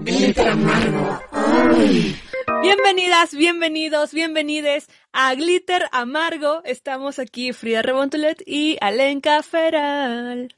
Glitter 0.00 0.48
Amargo. 0.48 1.20
Bienvenidas, 2.62 3.34
bienvenidos, 3.34 4.12
bienvenides 4.12 4.88
a 5.12 5.34
Glitter 5.34 5.86
Amargo. 5.92 6.62
Estamos 6.64 7.18
aquí 7.18 7.52
Frida 7.52 7.82
Rebontulet 7.82 8.42
y 8.46 8.76
Alenka 8.80 9.42
Feral. 9.42 10.54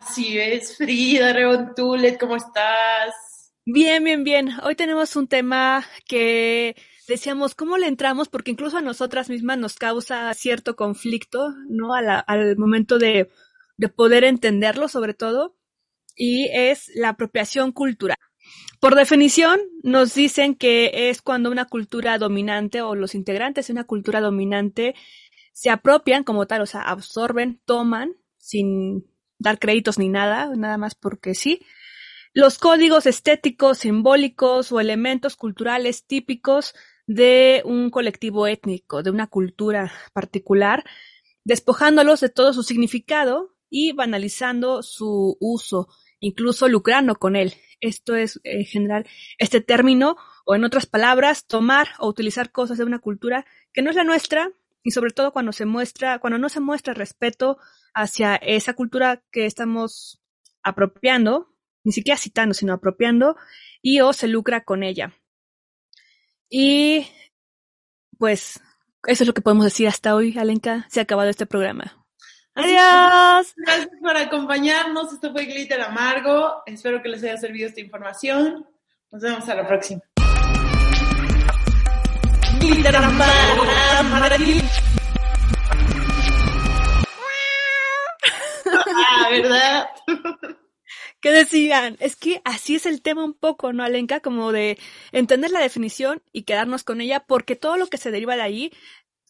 Así 0.00 0.38
es, 0.38 0.76
Frida 0.76 1.32
Rebontulet, 1.32 2.18
¿cómo 2.18 2.36
estás? 2.36 3.52
Bien, 3.66 4.02
bien, 4.02 4.24
bien. 4.24 4.52
Hoy 4.62 4.74
tenemos 4.74 5.14
un 5.16 5.28
tema 5.28 5.84
que 6.06 6.74
decíamos, 7.06 7.54
¿cómo 7.54 7.76
le 7.76 7.88
entramos? 7.88 8.28
Porque 8.28 8.50
incluso 8.50 8.78
a 8.78 8.82
nosotras 8.82 9.28
mismas 9.28 9.58
nos 9.58 9.76
causa 9.76 10.32
cierto 10.34 10.76
conflicto, 10.76 11.54
¿no? 11.68 11.92
al 11.94 12.56
momento 12.56 12.98
de, 12.98 13.28
de 13.76 13.88
poder 13.88 14.24
entenderlo, 14.24 14.88
sobre 14.88 15.12
todo. 15.14 15.56
Y 16.16 16.48
es 16.52 16.90
la 16.94 17.10
apropiación 17.10 17.70
cultural. 17.72 18.16
Por 18.80 18.94
definición, 18.94 19.60
nos 19.82 20.14
dicen 20.14 20.54
que 20.54 21.10
es 21.10 21.20
cuando 21.20 21.50
una 21.50 21.64
cultura 21.64 22.16
dominante 22.18 22.80
o 22.80 22.94
los 22.94 23.14
integrantes 23.14 23.66
de 23.66 23.72
una 23.72 23.84
cultura 23.84 24.20
dominante 24.20 24.94
se 25.52 25.70
apropian 25.70 26.22
como 26.22 26.46
tal, 26.46 26.62
o 26.62 26.66
sea, 26.66 26.82
absorben, 26.82 27.60
toman, 27.64 28.14
sin 28.38 29.04
dar 29.38 29.58
créditos 29.58 29.98
ni 29.98 30.08
nada, 30.08 30.54
nada 30.54 30.78
más 30.78 30.94
porque 30.94 31.34
sí, 31.34 31.60
los 32.32 32.58
códigos 32.58 33.06
estéticos, 33.06 33.78
simbólicos 33.78 34.70
o 34.70 34.78
elementos 34.78 35.34
culturales 35.34 36.06
típicos 36.06 36.74
de 37.08 37.62
un 37.64 37.90
colectivo 37.90 38.46
étnico, 38.46 39.02
de 39.02 39.10
una 39.10 39.26
cultura 39.26 39.92
particular, 40.12 40.84
despojándolos 41.42 42.20
de 42.20 42.28
todo 42.28 42.52
su 42.52 42.62
significado 42.62 43.56
y 43.70 43.92
banalizando 43.92 44.82
su 44.84 45.36
uso, 45.40 45.88
incluso 46.20 46.68
lucrando 46.68 47.16
con 47.16 47.36
él. 47.36 47.54
Esto 47.80 48.16
es 48.16 48.40
en 48.44 48.64
general 48.64 49.06
este 49.38 49.60
término, 49.60 50.16
o 50.44 50.54
en 50.54 50.64
otras 50.64 50.86
palabras, 50.86 51.46
tomar 51.46 51.88
o 51.98 52.08
utilizar 52.08 52.50
cosas 52.50 52.78
de 52.78 52.84
una 52.84 52.98
cultura 52.98 53.46
que 53.72 53.82
no 53.82 53.90
es 53.90 53.96
la 53.96 54.04
nuestra, 54.04 54.50
y 54.82 54.90
sobre 54.90 55.12
todo 55.12 55.32
cuando 55.32 55.52
se 55.52 55.66
muestra, 55.66 56.18
cuando 56.18 56.38
no 56.38 56.48
se 56.48 56.60
muestra 56.60 56.94
respeto 56.94 57.58
hacia 57.94 58.36
esa 58.36 58.74
cultura 58.74 59.22
que 59.30 59.46
estamos 59.46 60.20
apropiando, 60.62 61.54
ni 61.84 61.92
siquiera 61.92 62.16
citando, 62.18 62.54
sino 62.54 62.72
apropiando, 62.72 63.36
y 63.82 64.00
o 64.00 64.12
se 64.12 64.28
lucra 64.28 64.64
con 64.64 64.82
ella. 64.82 65.14
Y 66.48 67.06
pues 68.18 68.60
eso 69.06 69.24
es 69.24 69.26
lo 69.26 69.34
que 69.34 69.42
podemos 69.42 69.64
decir 69.64 69.86
hasta 69.86 70.14
hoy, 70.14 70.36
Alenka. 70.38 70.86
Se 70.90 71.00
ha 71.00 71.04
acabado 71.04 71.30
este 71.30 71.46
programa. 71.46 71.97
Adiós. 72.58 73.54
Gracias 73.56 73.88
por 74.00 74.16
acompañarnos. 74.16 75.12
Esto 75.12 75.30
fue 75.30 75.44
Glitter 75.44 75.80
Amargo. 75.80 76.62
Espero 76.66 77.00
que 77.00 77.08
les 77.08 77.22
haya 77.22 77.36
servido 77.36 77.68
esta 77.68 77.80
información. 77.80 78.66
Nos 79.12 79.22
vemos 79.22 79.48
a 79.48 79.54
la 79.54 79.66
próxima. 79.66 80.02
Glitter 82.58 82.96
Amargo. 82.96 83.62
ah, 89.06 89.28
¿verdad? 89.30 89.88
¿Qué 91.20 91.30
decían? 91.30 91.96
Es 92.00 92.16
que 92.16 92.42
así 92.44 92.74
es 92.74 92.86
el 92.86 93.02
tema 93.02 93.24
un 93.24 93.34
poco, 93.34 93.72
¿no, 93.72 93.84
Alenka? 93.84 94.18
Como 94.18 94.50
de 94.50 94.78
entender 95.12 95.52
la 95.52 95.60
definición 95.60 96.22
y 96.32 96.42
quedarnos 96.42 96.82
con 96.82 97.00
ella, 97.00 97.20
porque 97.20 97.54
todo 97.54 97.76
lo 97.76 97.86
que 97.86 97.98
se 97.98 98.10
deriva 98.10 98.34
de 98.34 98.42
ahí 98.42 98.72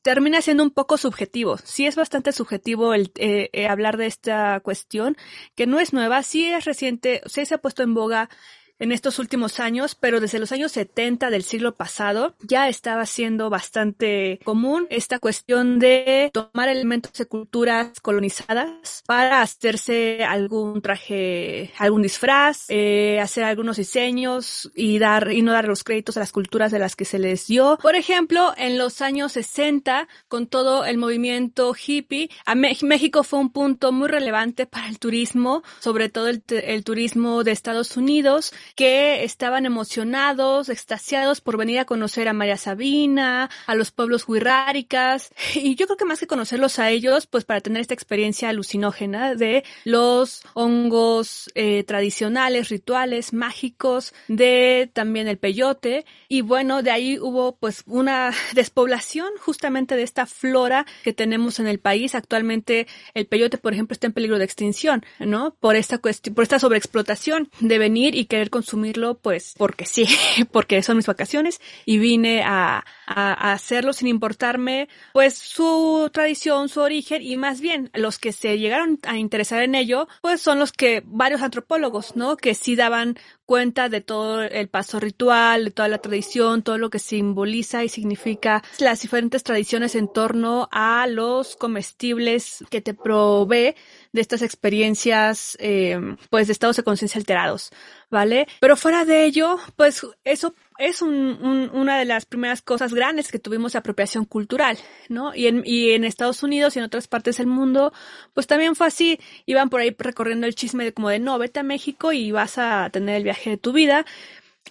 termina 0.08 0.40
siendo 0.40 0.62
un 0.62 0.70
poco 0.70 0.96
subjetivo. 0.96 1.58
Sí 1.58 1.86
es 1.86 1.94
bastante 1.94 2.32
subjetivo 2.32 2.94
el 2.94 3.12
eh, 3.16 3.50
eh, 3.52 3.68
hablar 3.68 3.98
de 3.98 4.06
esta 4.06 4.58
cuestión, 4.60 5.18
que 5.54 5.66
no 5.66 5.80
es 5.80 5.92
nueva, 5.92 6.22
sí 6.22 6.46
es 6.46 6.64
reciente, 6.64 7.20
sí 7.26 7.44
se 7.44 7.56
ha 7.56 7.58
puesto 7.58 7.82
en 7.82 7.92
boga 7.92 8.30
en 8.78 8.92
estos 8.92 9.18
últimos 9.18 9.60
años, 9.60 9.94
pero 9.94 10.20
desde 10.20 10.38
los 10.38 10.52
años 10.52 10.72
70 10.72 11.30
del 11.30 11.42
siglo 11.42 11.74
pasado 11.74 12.34
ya 12.40 12.68
estaba 12.68 13.06
siendo 13.06 13.50
bastante 13.50 14.40
común 14.44 14.86
esta 14.90 15.18
cuestión 15.18 15.78
de 15.78 16.30
tomar 16.32 16.68
elementos 16.68 17.12
de 17.14 17.26
culturas 17.26 18.00
colonizadas 18.00 19.02
para 19.06 19.42
hacerse 19.42 20.24
algún 20.24 20.80
traje, 20.82 21.72
algún 21.78 22.02
disfraz, 22.02 22.66
eh, 22.68 23.18
hacer 23.20 23.44
algunos 23.44 23.76
diseños 23.76 24.70
y 24.74 24.98
dar 24.98 25.32
y 25.32 25.42
no 25.42 25.52
dar 25.52 25.66
los 25.66 25.84
créditos 25.84 26.16
a 26.16 26.20
las 26.20 26.32
culturas 26.32 26.70
de 26.72 26.78
las 26.78 26.96
que 26.96 27.04
se 27.04 27.18
les 27.18 27.46
dio. 27.46 27.78
Por 27.82 27.96
ejemplo, 27.96 28.54
en 28.56 28.78
los 28.78 29.00
años 29.00 29.32
60, 29.32 30.08
con 30.28 30.46
todo 30.46 30.84
el 30.84 30.98
movimiento 30.98 31.74
hippie, 31.74 32.30
a 32.44 32.54
México 32.54 33.22
fue 33.22 33.38
un 33.38 33.50
punto 33.50 33.92
muy 33.92 34.08
relevante 34.08 34.66
para 34.66 34.88
el 34.88 34.98
turismo, 34.98 35.62
sobre 35.80 36.08
todo 36.08 36.28
el, 36.28 36.42
el 36.48 36.84
turismo 36.84 37.44
de 37.44 37.52
Estados 37.52 37.96
Unidos 37.96 38.52
que 38.74 39.24
estaban 39.24 39.66
emocionados, 39.66 40.68
extasiados 40.68 41.40
por 41.40 41.56
venir 41.56 41.78
a 41.78 41.84
conocer 41.84 42.28
a 42.28 42.32
María 42.32 42.56
Sabina, 42.56 43.50
a 43.66 43.74
los 43.74 43.90
pueblos 43.90 44.28
huirráricas, 44.28 45.32
y 45.54 45.74
yo 45.74 45.86
creo 45.86 45.96
que 45.96 46.04
más 46.04 46.20
que 46.20 46.26
conocerlos 46.26 46.78
a 46.78 46.90
ellos, 46.90 47.26
pues 47.26 47.44
para 47.44 47.60
tener 47.60 47.80
esta 47.80 47.94
experiencia 47.94 48.48
alucinógena 48.48 49.34
de 49.34 49.64
los 49.84 50.42
hongos 50.54 51.50
eh, 51.54 51.84
tradicionales, 51.84 52.68
rituales, 52.68 53.32
mágicos, 53.32 54.14
de 54.28 54.90
también 54.92 55.28
el 55.28 55.38
peyote, 55.38 56.04
y 56.28 56.42
bueno, 56.42 56.82
de 56.82 56.90
ahí 56.90 57.18
hubo 57.18 57.56
pues 57.56 57.82
una 57.86 58.32
despoblación 58.54 59.30
justamente 59.40 59.96
de 59.96 60.02
esta 60.02 60.26
flora 60.26 60.86
que 61.02 61.12
tenemos 61.12 61.58
en 61.58 61.66
el 61.66 61.78
país. 61.78 62.14
Actualmente 62.14 62.86
el 63.14 63.26
peyote, 63.26 63.58
por 63.58 63.72
ejemplo, 63.72 63.92
está 63.92 64.06
en 64.06 64.12
peligro 64.12 64.38
de 64.38 64.44
extinción, 64.44 65.04
¿no? 65.18 65.54
Por 65.60 65.76
esta 65.76 65.98
por 65.98 66.42
esta 66.42 66.58
sobreexplotación 66.58 67.50
de 67.60 67.78
venir 67.78 68.14
y 68.14 68.26
querer 68.26 68.50
consumirlo, 68.58 69.18
pues 69.18 69.54
porque 69.56 69.86
sí, 69.86 70.04
porque 70.52 70.82
son 70.82 70.96
mis 70.96 71.06
vacaciones 71.06 71.60
y 71.84 71.98
vine 71.98 72.42
a, 72.44 72.84
hacerlo 73.06 73.94
sin 73.94 74.08
importarme, 74.08 74.88
pues 75.14 75.38
su 75.38 76.10
tradición, 76.12 76.68
su 76.68 76.80
origen 76.80 77.22
y 77.22 77.36
más 77.38 77.62
bien 77.62 77.90
los 77.94 78.18
que 78.18 78.32
se 78.32 78.58
llegaron 78.58 78.98
a 79.04 79.16
interesar 79.16 79.62
en 79.62 79.74
ello, 79.74 80.08
pues 80.20 80.42
son 80.42 80.58
los 80.58 80.72
que 80.72 81.02
varios 81.06 81.40
antropólogos, 81.40 82.16
¿no? 82.16 82.36
Que 82.36 82.54
sí 82.54 82.76
daban 82.76 83.16
cuenta 83.46 83.88
de 83.88 84.02
todo 84.02 84.42
el 84.42 84.68
paso 84.68 85.00
ritual, 85.00 85.64
de 85.64 85.70
toda 85.70 85.88
la 85.88 86.02
tradición, 86.02 86.62
todo 86.62 86.76
lo 86.76 86.90
que 86.90 86.98
simboliza 86.98 87.82
y 87.82 87.88
significa 87.88 88.62
las 88.78 89.00
diferentes 89.00 89.42
tradiciones 89.42 89.94
en 89.94 90.12
torno 90.12 90.68
a 90.70 91.06
los 91.06 91.56
comestibles 91.56 92.62
que 92.68 92.82
te 92.82 92.92
provee 92.92 93.74
de 94.12 94.20
estas 94.20 94.42
experiencias, 94.42 95.56
eh, 95.60 95.98
pues, 96.30 96.46
de 96.46 96.52
estados 96.52 96.76
de 96.76 96.82
conciencia 96.82 97.18
alterados, 97.18 97.70
¿vale? 98.10 98.46
Pero 98.60 98.76
fuera 98.76 99.04
de 99.04 99.24
ello, 99.24 99.58
pues, 99.76 100.06
eso 100.24 100.54
es 100.78 101.02
un, 101.02 101.70
una 101.72 101.98
de 101.98 102.04
las 102.04 102.24
primeras 102.24 102.62
cosas 102.62 102.94
grandes 102.94 103.30
que 103.30 103.38
tuvimos 103.38 103.72
de 103.72 103.78
apropiación 103.78 104.24
cultural, 104.24 104.78
¿no? 105.08 105.34
Y 105.34 105.46
en, 105.46 105.62
y 105.64 105.90
en 105.90 106.04
Estados 106.04 106.42
Unidos 106.42 106.76
y 106.76 106.78
en 106.78 106.84
otras 106.84 107.08
partes 107.08 107.38
del 107.38 107.48
mundo, 107.48 107.92
pues 108.32 108.46
también 108.46 108.76
fue 108.76 108.86
así. 108.86 109.18
Iban 109.44 109.70
por 109.70 109.80
ahí 109.80 109.94
recorriendo 109.98 110.46
el 110.46 110.54
chisme 110.54 110.84
de 110.84 110.94
como 110.94 111.08
de 111.08 111.18
no, 111.18 111.38
vete 111.38 111.60
a 111.60 111.64
México 111.64 112.12
y 112.12 112.30
vas 112.30 112.58
a 112.58 112.88
tener 112.90 113.16
el 113.16 113.24
viaje 113.24 113.50
de 113.50 113.56
tu 113.56 113.72
vida. 113.72 114.06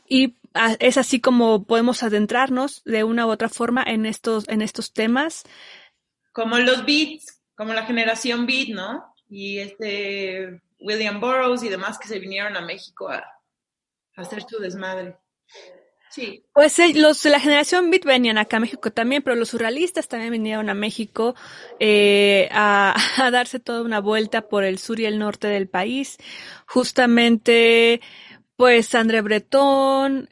Y 0.08 0.36
es 0.80 0.98
así 0.98 1.20
como 1.20 1.64
podemos 1.64 2.04
adentrarnos 2.04 2.82
de 2.86 3.04
una 3.04 3.26
u 3.26 3.30
otra 3.30 3.50
forma 3.50 3.84
en 3.86 4.06
estos, 4.06 4.48
en 4.48 4.62
estos 4.62 4.94
temas. 4.94 5.44
Como 6.32 6.58
los 6.60 6.86
beats, 6.86 7.42
como 7.56 7.74
la 7.74 7.86
generación 7.86 8.46
beat, 8.46 8.70
¿no? 8.70 9.14
Y 9.30 9.60
este 9.60 10.62
William 10.80 11.20
Burroughs 11.20 11.64
y 11.64 11.70
demás 11.70 11.98
que 11.98 12.08
se 12.08 12.20
vinieron 12.20 12.56
a 12.56 12.62
México 12.62 13.10
a, 13.10 13.24
hacer 14.16 14.42
su 14.44 14.60
desmadre. 14.60 15.16
Sí. 16.10 16.44
Pues 16.54 16.80
eh, 16.80 16.94
los 16.96 17.24
la 17.26 17.40
generación 17.40 17.92
Beat 17.92 18.06
venían 18.06 18.40
acá 18.40 18.58
a 18.58 18.60
México 18.62 18.92
también, 18.92 19.22
pero 19.22 19.36
los 19.36 19.50
surrealistas 19.50 20.08
también 20.08 20.32
vinieron 20.32 20.70
a 20.70 20.74
México 20.74 21.36
eh, 21.80 22.50
a, 22.52 22.96
a, 23.24 23.30
darse 23.30 23.60
toda 23.60 23.84
una 23.84 24.00
vuelta 24.00 24.48
por 24.48 24.64
el 24.64 24.80
sur 24.80 25.00
y 25.00 25.06
el 25.06 25.20
norte 25.20 25.48
del 25.48 25.68
país. 25.68 26.18
Justamente, 26.66 28.02
pues 28.56 28.96
André 28.96 29.22
Breton, 29.22 30.30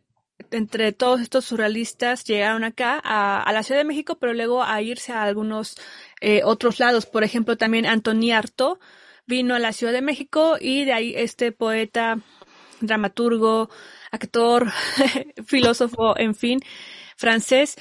entre 0.52 0.92
todos 0.94 1.22
estos 1.22 1.46
surrealistas 1.46 2.24
llegaron 2.24 2.64
acá 2.64 3.00
a, 3.04 3.42
a, 3.44 3.54
la 3.54 3.62
Ciudad 3.62 3.82
de 3.82 3.86
México, 3.86 4.18
pero 4.18 4.34
luego 4.34 4.64
a 4.64 4.82
irse 4.82 5.12
a 5.12 5.24
algunos 5.24 5.78
eh, 6.28 6.42
otros 6.44 6.80
lados. 6.80 7.06
Por 7.06 7.24
ejemplo, 7.24 7.56
también 7.56 7.86
Antoni 7.86 8.32
Artaud 8.32 8.80
vino 9.28 9.54
a 9.54 9.60
la 9.60 9.74
Ciudad 9.74 9.94
de 9.94 10.02
México 10.02 10.58
y 10.60 10.84
de 10.84 10.92
ahí 10.92 11.14
este 11.16 11.52
poeta, 11.52 12.18
dramaturgo, 12.82 13.70
actor, 14.12 14.72
filósofo, 15.46 16.18
en 16.18 16.34
fin, 16.34 16.62
francés, 17.16 17.76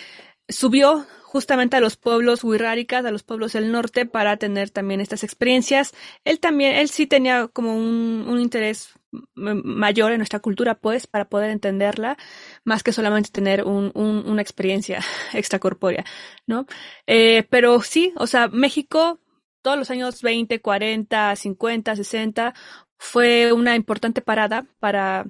subió 0.47 1.07
justamente 1.23 1.79
a 1.79 1.81
los 1.81 1.97
pueblos 1.97 2.45
wixárikas, 2.45 3.07
a 3.07 3.11
los 3.11 3.23
pueblos 3.23 3.55
del 3.55 3.73
norte, 3.73 4.05
para 4.05 4.37
tener 4.37 4.69
también 4.69 5.01
estas 5.01 5.25
experiencias. 5.25 5.95
Él 6.25 6.39
también, 6.39 6.75
él 6.75 6.91
sí 6.91 7.07
tenía 7.07 7.49
como 7.49 7.75
un 7.75 8.39
interés 8.39 8.93
mayor 9.35 10.13
en 10.13 10.19
nuestra 10.19 10.41
cultura, 10.41 10.75
pues, 10.75 11.07
para 11.07 11.27
poder 11.29 11.51
entenderla, 11.51 12.17
más 12.65 12.83
que 12.83 12.93
solamente 12.93 13.31
tener 13.31 13.65
un, 13.65 13.91
un, 13.95 14.25
una 14.27 14.43
experiencia 14.43 15.01
extracorpórea, 15.33 16.05
¿no? 16.47 16.67
Eh, 17.07 17.45
pero 17.51 17.81
sí, 17.83 18.13
o 18.17 18.27
sea, 18.27 18.49
México, 18.49 19.21
todos 19.63 19.79
los 19.79 19.91
años 19.91 20.23
20, 20.23 20.61
40, 20.61 21.37
50, 21.37 21.97
60, 21.97 22.55
fue 22.99 23.53
una 23.53 23.77
importante 23.77 24.23
parada 24.23 24.67
para 24.81 25.27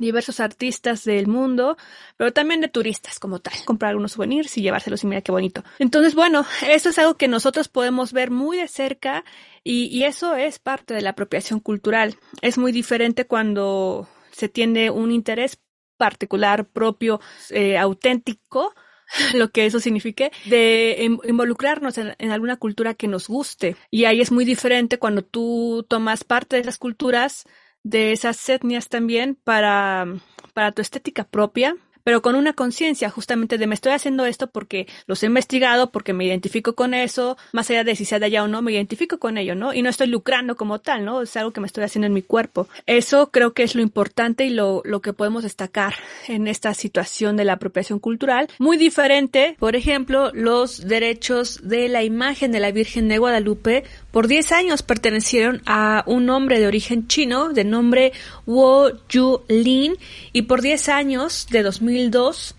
diversos 0.00 0.40
artistas 0.40 1.04
del 1.04 1.26
mundo, 1.26 1.76
pero 2.16 2.32
también 2.32 2.60
de 2.60 2.68
turistas 2.68 3.18
como 3.18 3.38
tal, 3.38 3.54
comprar 3.64 3.90
algunos 3.90 4.12
souvenirs 4.12 4.56
y 4.58 4.62
llevárselos 4.62 5.04
y 5.04 5.06
mira 5.06 5.20
qué 5.20 5.32
bonito. 5.32 5.62
Entonces, 5.78 6.14
bueno, 6.14 6.44
eso 6.68 6.88
es 6.88 6.98
algo 6.98 7.16
que 7.16 7.28
nosotros 7.28 7.68
podemos 7.68 8.12
ver 8.12 8.30
muy 8.30 8.56
de 8.56 8.68
cerca 8.68 9.24
y, 9.62 9.86
y 9.86 10.04
eso 10.04 10.34
es 10.34 10.58
parte 10.58 10.94
de 10.94 11.02
la 11.02 11.10
apropiación 11.10 11.60
cultural. 11.60 12.16
Es 12.42 12.58
muy 12.58 12.72
diferente 12.72 13.26
cuando 13.26 14.08
se 14.32 14.48
tiene 14.48 14.90
un 14.90 15.12
interés 15.12 15.60
particular, 15.96 16.66
propio, 16.66 17.20
eh, 17.50 17.76
auténtico, 17.76 18.74
lo 19.34 19.50
que 19.50 19.66
eso 19.66 19.80
signifique, 19.80 20.32
de 20.46 20.96
involucrarnos 21.24 21.98
en, 21.98 22.14
en, 22.18 22.30
alguna 22.30 22.56
cultura 22.56 22.94
que 22.94 23.06
nos 23.06 23.28
guste. 23.28 23.76
Y 23.90 24.06
ahí 24.06 24.20
es 24.20 24.32
muy 24.32 24.44
diferente 24.44 24.98
cuando 24.98 25.22
tú 25.22 25.84
tomas 25.88 26.24
parte 26.24 26.56
de 26.56 26.62
esas 26.62 26.78
culturas 26.78 27.44
de 27.82 28.12
esas 28.12 28.48
etnias 28.48 28.88
también 28.88 29.36
para, 29.44 30.06
para 30.54 30.72
tu 30.72 30.82
estética 30.82 31.24
propia, 31.24 31.76
pero 32.04 32.22
con 32.22 32.34
una 32.34 32.52
conciencia 32.52 33.10
justamente 33.10 33.58
de 33.58 33.66
me 33.66 33.74
estoy 33.74 33.92
haciendo 33.92 34.26
esto 34.26 34.48
porque 34.48 34.86
los 35.06 35.22
he 35.22 35.26
investigado, 35.26 35.90
porque 35.90 36.12
me 36.12 36.24
identifico 36.24 36.74
con 36.74 36.94
eso, 36.94 37.36
más 37.52 37.70
allá 37.70 37.84
de 37.84 37.96
si 37.96 38.04
sea 38.04 38.18
de 38.18 38.26
allá 38.26 38.44
o 38.44 38.48
no, 38.48 38.62
me 38.62 38.72
identifico 38.72 39.18
con 39.18 39.38
ello, 39.38 39.54
¿no? 39.54 39.74
Y 39.74 39.82
no 39.82 39.90
estoy 39.90 40.06
lucrando 40.06 40.56
como 40.56 40.80
tal, 40.80 41.04
¿no? 41.04 41.22
Es 41.22 41.36
algo 41.36 41.52
que 41.52 41.60
me 41.60 41.66
estoy 41.66 41.84
haciendo 41.84 42.06
en 42.06 42.12
mi 42.12 42.22
cuerpo. 42.22 42.68
Eso 42.86 43.30
creo 43.30 43.52
que 43.52 43.62
es 43.62 43.74
lo 43.74 43.82
importante 43.82 44.44
y 44.44 44.50
lo, 44.50 44.82
lo 44.84 45.00
que 45.00 45.12
podemos 45.12 45.42
destacar 45.42 45.94
en 46.28 46.48
esta 46.48 46.74
situación 46.74 47.36
de 47.36 47.44
la 47.44 47.54
apropiación 47.54 47.98
cultural. 47.98 48.48
Muy 48.58 48.76
diferente, 48.76 49.56
por 49.58 49.76
ejemplo, 49.76 50.30
los 50.32 50.86
derechos 50.86 51.60
de 51.62 51.88
la 51.88 52.02
imagen 52.02 52.52
de 52.52 52.60
la 52.60 52.72
Virgen 52.72 53.08
de 53.08 53.18
Guadalupe 53.18 53.84
por 54.10 54.26
10 54.26 54.52
años 54.52 54.82
pertenecieron 54.82 55.62
a 55.66 56.02
un 56.06 56.28
hombre 56.30 56.58
de 56.58 56.66
origen 56.66 57.06
chino 57.06 57.50
de 57.50 57.64
nombre 57.64 58.12
Wu 58.46 58.90
Yu 59.08 59.42
Lin 59.48 59.96
y 60.32 60.42
por 60.42 60.62
10 60.62 60.88
años 60.88 61.46
de 61.50 61.62
2002 61.62 62.56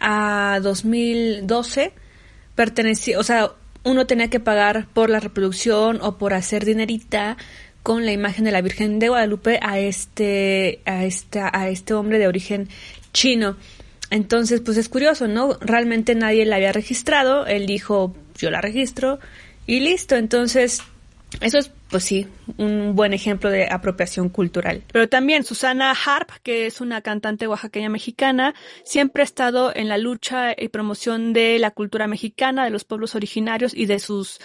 a 0.00 0.60
2012 0.62 1.92
pertenecía, 2.54 3.18
o 3.18 3.22
sea, 3.22 3.52
uno 3.84 4.06
tenía 4.06 4.28
que 4.28 4.40
pagar 4.40 4.86
por 4.92 5.08
la 5.08 5.20
reproducción 5.20 5.98
o 6.02 6.18
por 6.18 6.34
hacer 6.34 6.64
dinerita 6.64 7.36
con 7.82 8.04
la 8.04 8.12
imagen 8.12 8.44
de 8.44 8.52
la 8.52 8.60
Virgen 8.60 8.98
de 8.98 9.08
Guadalupe 9.08 9.58
a 9.62 9.78
este 9.78 10.80
a 10.84 11.04
esta 11.04 11.50
a 11.52 11.70
este 11.70 11.94
hombre 11.94 12.18
de 12.18 12.28
origen 12.28 12.68
chino. 13.12 13.56
Entonces, 14.10 14.60
pues 14.60 14.76
es 14.76 14.88
curioso, 14.88 15.28
¿no? 15.28 15.56
Realmente 15.60 16.14
nadie 16.14 16.44
la 16.44 16.56
había 16.56 16.72
registrado, 16.72 17.46
él 17.46 17.66
dijo, 17.66 18.14
"Yo 18.36 18.50
la 18.50 18.60
registro." 18.60 19.18
Y 19.66 19.80
listo, 19.80 20.16
entonces 20.16 20.82
eso 21.40 21.58
es, 21.58 21.70
pues 21.88 22.04
sí, 22.04 22.26
un 22.56 22.94
buen 22.94 23.12
ejemplo 23.12 23.50
de 23.50 23.68
apropiación 23.70 24.28
cultural. 24.28 24.82
Pero 24.92 25.08
también 25.08 25.44
Susana 25.44 25.92
Harp, 25.92 26.30
que 26.42 26.66
es 26.66 26.80
una 26.80 27.00
cantante 27.02 27.46
oaxaqueña 27.46 27.88
mexicana, 27.88 28.54
siempre 28.84 29.22
ha 29.22 29.24
estado 29.24 29.74
en 29.74 29.88
la 29.88 29.96
lucha 29.96 30.52
y 30.56 30.68
promoción 30.68 31.32
de 31.32 31.58
la 31.58 31.70
cultura 31.70 32.06
mexicana, 32.06 32.64
de 32.64 32.70
los 32.70 32.84
pueblos 32.84 33.14
originarios 33.14 33.74
y 33.74 33.86
de 33.86 34.00
sus 34.00 34.40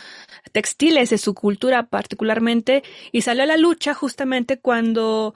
textiles, 0.51 1.09
de 1.09 1.17
su 1.17 1.33
cultura 1.33 1.87
particularmente, 1.87 2.83
y 3.11 3.21
salió 3.21 3.43
a 3.43 3.47
la 3.47 3.57
lucha 3.57 3.93
justamente 3.93 4.59
cuando, 4.59 5.33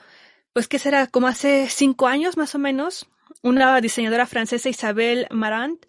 pues 0.54 0.68
que 0.68 0.80
será, 0.80 1.08
como 1.08 1.28
hace 1.28 1.68
cinco 1.70 2.08
años 2.08 2.38
más 2.38 2.56
o 2.56 2.60
menos, 2.60 3.08
una 3.42 3.80
diseñadora 3.82 4.28
francesa, 4.28 4.70
Isabel 4.70 5.28
Marant, 5.32 5.86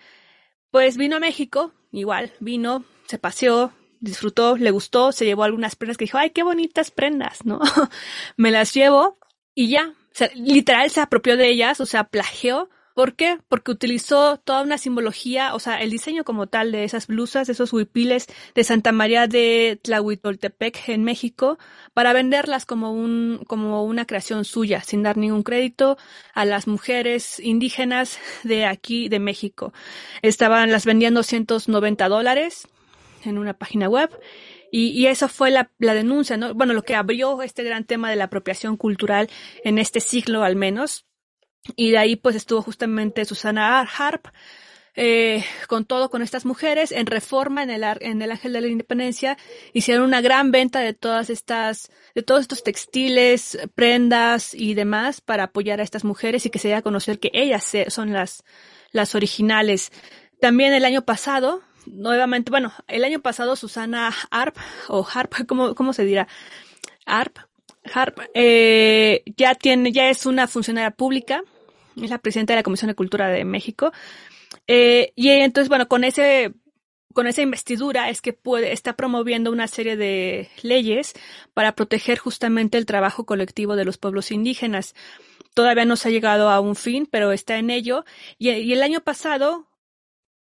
pues 0.70 0.96
vino 0.96 1.16
a 1.16 1.20
México, 1.20 1.72
igual, 1.92 2.32
vino, 2.40 2.84
se 3.06 3.18
paseó, 3.18 3.72
disfrutó, 4.00 4.56
le 4.56 4.70
gustó, 4.70 5.12
se 5.12 5.24
llevó 5.24 5.44
algunas 5.44 5.76
prendas 5.76 5.96
que 5.96 6.06
dijo, 6.06 6.18
ay, 6.18 6.30
qué 6.30 6.42
bonitas 6.42 6.90
prendas, 6.90 7.44
¿no? 7.44 7.60
Me 8.36 8.50
las 8.50 8.74
llevo 8.74 9.18
y 9.54 9.68
ya. 9.68 9.88
O 9.88 10.12
sea, 10.12 10.30
literal 10.34 10.90
se 10.90 11.00
apropió 11.00 11.36
de 11.36 11.48
ellas, 11.48 11.80
o 11.80 11.86
sea, 11.86 12.04
plagió. 12.04 12.68
¿Por 12.94 13.14
qué? 13.14 13.38
Porque 13.48 13.70
utilizó 13.70 14.38
toda 14.38 14.62
una 14.62 14.76
simbología, 14.76 15.54
o 15.54 15.60
sea, 15.60 15.80
el 15.80 15.90
diseño 15.90 16.24
como 16.24 16.48
tal 16.48 16.72
de 16.72 16.84
esas 16.84 17.06
blusas, 17.06 17.48
esos 17.48 17.72
huipiles 17.72 18.26
de 18.54 18.64
Santa 18.64 18.90
María 18.90 19.28
de 19.28 19.78
Tlahuitoltepec 19.82 20.88
en 20.88 21.04
México, 21.04 21.56
para 21.94 22.12
venderlas 22.12 22.66
como 22.66 22.92
un, 22.92 23.42
como 23.46 23.84
una 23.84 24.06
creación 24.06 24.44
suya, 24.44 24.82
sin 24.82 25.04
dar 25.04 25.16
ningún 25.16 25.44
crédito 25.44 25.98
a 26.34 26.44
las 26.44 26.66
mujeres 26.66 27.38
indígenas 27.38 28.18
de 28.42 28.66
aquí, 28.66 29.08
de 29.08 29.20
México. 29.20 29.72
Estaban, 30.20 30.72
las 30.72 30.84
vendían 30.84 31.14
290 31.14 32.08
dólares, 32.08 32.66
en 33.24 33.38
una 33.38 33.54
página 33.54 33.88
web. 33.88 34.10
Y, 34.70 34.88
y 34.90 35.06
eso 35.06 35.28
fue 35.28 35.50
la, 35.50 35.70
la, 35.78 35.94
denuncia, 35.94 36.36
¿no? 36.36 36.54
Bueno, 36.54 36.74
lo 36.74 36.82
que 36.82 36.94
abrió 36.94 37.42
este 37.42 37.64
gran 37.64 37.84
tema 37.84 38.10
de 38.10 38.16
la 38.16 38.24
apropiación 38.24 38.76
cultural 38.76 39.28
en 39.64 39.78
este 39.78 40.00
siglo 40.00 40.44
al 40.44 40.56
menos. 40.56 41.06
Y 41.76 41.90
de 41.90 41.98
ahí 41.98 42.16
pues 42.16 42.36
estuvo 42.36 42.62
justamente 42.62 43.24
Susana 43.24 43.80
Harp, 43.80 44.28
eh, 44.96 45.44
con 45.68 45.84
todo 45.84 46.10
con 46.10 46.20
estas 46.20 46.44
mujeres 46.44 46.90
en 46.90 47.06
reforma 47.06 47.62
en 47.62 47.70
el 47.70 47.84
en 48.00 48.22
el 48.22 48.32
Ángel 48.32 48.52
de 48.52 48.60
la 48.60 48.66
Independencia 48.66 49.38
hicieron 49.72 50.04
una 50.04 50.20
gran 50.20 50.50
venta 50.50 50.80
de 50.80 50.94
todas 50.94 51.30
estas 51.30 51.92
de 52.16 52.24
todos 52.24 52.40
estos 52.40 52.64
textiles 52.64 53.56
prendas 53.76 54.52
y 54.52 54.74
demás 54.74 55.20
para 55.20 55.44
apoyar 55.44 55.78
a 55.78 55.84
estas 55.84 56.02
mujeres 56.02 56.44
y 56.44 56.50
que 56.50 56.58
se 56.58 56.68
dé 56.68 56.74
a 56.74 56.82
conocer 56.82 57.20
que 57.20 57.30
ellas 57.32 57.72
son 57.86 58.12
las 58.12 58.42
las 58.90 59.14
originales 59.14 59.92
también 60.40 60.72
el 60.72 60.84
año 60.84 61.04
pasado 61.04 61.62
nuevamente, 61.86 62.50
bueno, 62.50 62.72
el 62.88 63.04
año 63.04 63.20
pasado 63.20 63.56
Susana 63.56 64.12
Harp, 64.30 64.56
o 64.88 65.06
Harp, 65.12 65.32
¿cómo, 65.46 65.92
se 65.92 66.04
dirá? 66.04 66.28
Harp, 67.06 67.38
Harp, 67.92 68.18
eh, 68.34 69.22
ya 69.36 69.54
tiene, 69.54 69.92
ya 69.92 70.08
es 70.08 70.26
una 70.26 70.46
funcionaria 70.46 70.90
pública, 70.90 71.42
es 71.96 72.10
la 72.10 72.18
presidenta 72.18 72.52
de 72.52 72.58
la 72.58 72.62
Comisión 72.62 72.88
de 72.88 72.94
Cultura 72.94 73.28
de 73.28 73.44
México, 73.44 73.92
eh, 74.66 75.12
y 75.16 75.28
entonces, 75.30 75.68
bueno, 75.68 75.88
con 75.88 76.04
ese, 76.04 76.54
con 77.12 77.26
esa 77.26 77.42
investidura 77.42 78.08
es 78.10 78.20
que 78.20 78.32
puede, 78.32 78.72
está 78.72 78.94
promoviendo 78.94 79.50
una 79.50 79.68
serie 79.68 79.96
de 79.96 80.48
leyes 80.62 81.14
para 81.54 81.74
proteger 81.74 82.18
justamente 82.18 82.78
el 82.78 82.86
trabajo 82.86 83.26
colectivo 83.26 83.76
de 83.76 83.84
los 83.84 83.98
pueblos 83.98 84.30
indígenas. 84.30 84.94
Todavía 85.54 85.84
no 85.84 85.96
se 85.96 86.08
ha 86.08 86.12
llegado 86.12 86.50
a 86.50 86.60
un 86.60 86.76
fin, 86.76 87.08
pero 87.10 87.32
está 87.32 87.58
en 87.58 87.70
ello. 87.70 88.04
Y 88.38 88.72
el 88.72 88.82
año 88.82 89.00
pasado, 89.00 89.66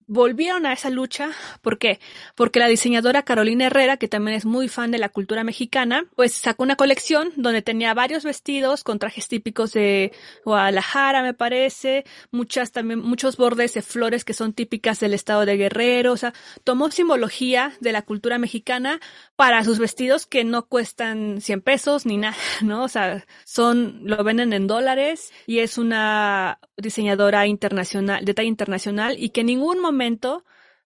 volvieron 0.10 0.66
a 0.66 0.74
esa 0.74 0.90
lucha. 0.90 1.30
¿Por 1.62 1.78
qué? 1.78 2.00
Porque 2.36 2.60
la 2.60 2.68
diseñadora 2.68 3.24
Carolina 3.24 3.68
Herrera, 3.68 3.98
que 3.98 4.08
también 4.08 4.36
es 4.36 4.44
muy 4.44 4.68
fan 4.68 4.90
de 4.90 4.98
la 4.98 5.10
cultura 5.10 5.44
mexicana, 5.44 6.06
pues 6.16 6.34
sacó 6.34 6.64
una 6.64 6.76
colección 6.76 7.32
donde 7.36 7.62
tenía 7.62 7.94
varios 7.94 8.24
vestidos 8.24 8.84
con 8.84 8.98
trajes 8.98 9.28
típicos 9.28 9.72
de 9.72 10.12
Guadalajara, 10.44 11.22
me 11.22 11.36
parece, 11.36 12.06
muchas 12.32 12.72
también, 12.72 13.00
muchos 13.00 13.38
bordes 13.38 13.76
de 13.76 13.84
flores 13.84 14.26
que 14.26 14.34
son 14.34 14.54
típicas 14.54 15.00
del 15.00 15.14
estado 15.14 15.46
de 15.46 15.58
Guerrero, 15.58 16.12
o 16.14 16.18
sea, 16.18 16.34
tomó 16.64 16.90
simbología 16.90 17.74
de 17.80 17.92
la 17.92 18.02
cultura 18.02 18.40
mexicana 18.40 19.00
para 19.36 19.64
sus 19.64 19.78
vestidos 19.78 20.26
que 20.26 20.44
no 20.44 20.66
cuestan 20.66 21.40
100 21.40 21.62
pesos 21.62 22.08
ni 22.08 22.18
nada, 22.18 22.36
¿no? 22.64 22.84
O 22.84 22.88
sea, 22.88 23.26
son, 23.46 24.02
lo 24.06 24.24
venden 24.24 24.54
en 24.54 24.66
dólares 24.66 25.32
y 25.46 25.60
es 25.60 25.78
una 25.78 26.58
diseñadora 26.78 27.46
internacional, 27.46 28.26
de 28.26 28.34
talla 28.34 28.48
internacional 28.48 29.16
y 29.20 29.30
que 29.30 29.42
en 29.42 29.48
ningún 29.48 29.80
momento 29.80 29.99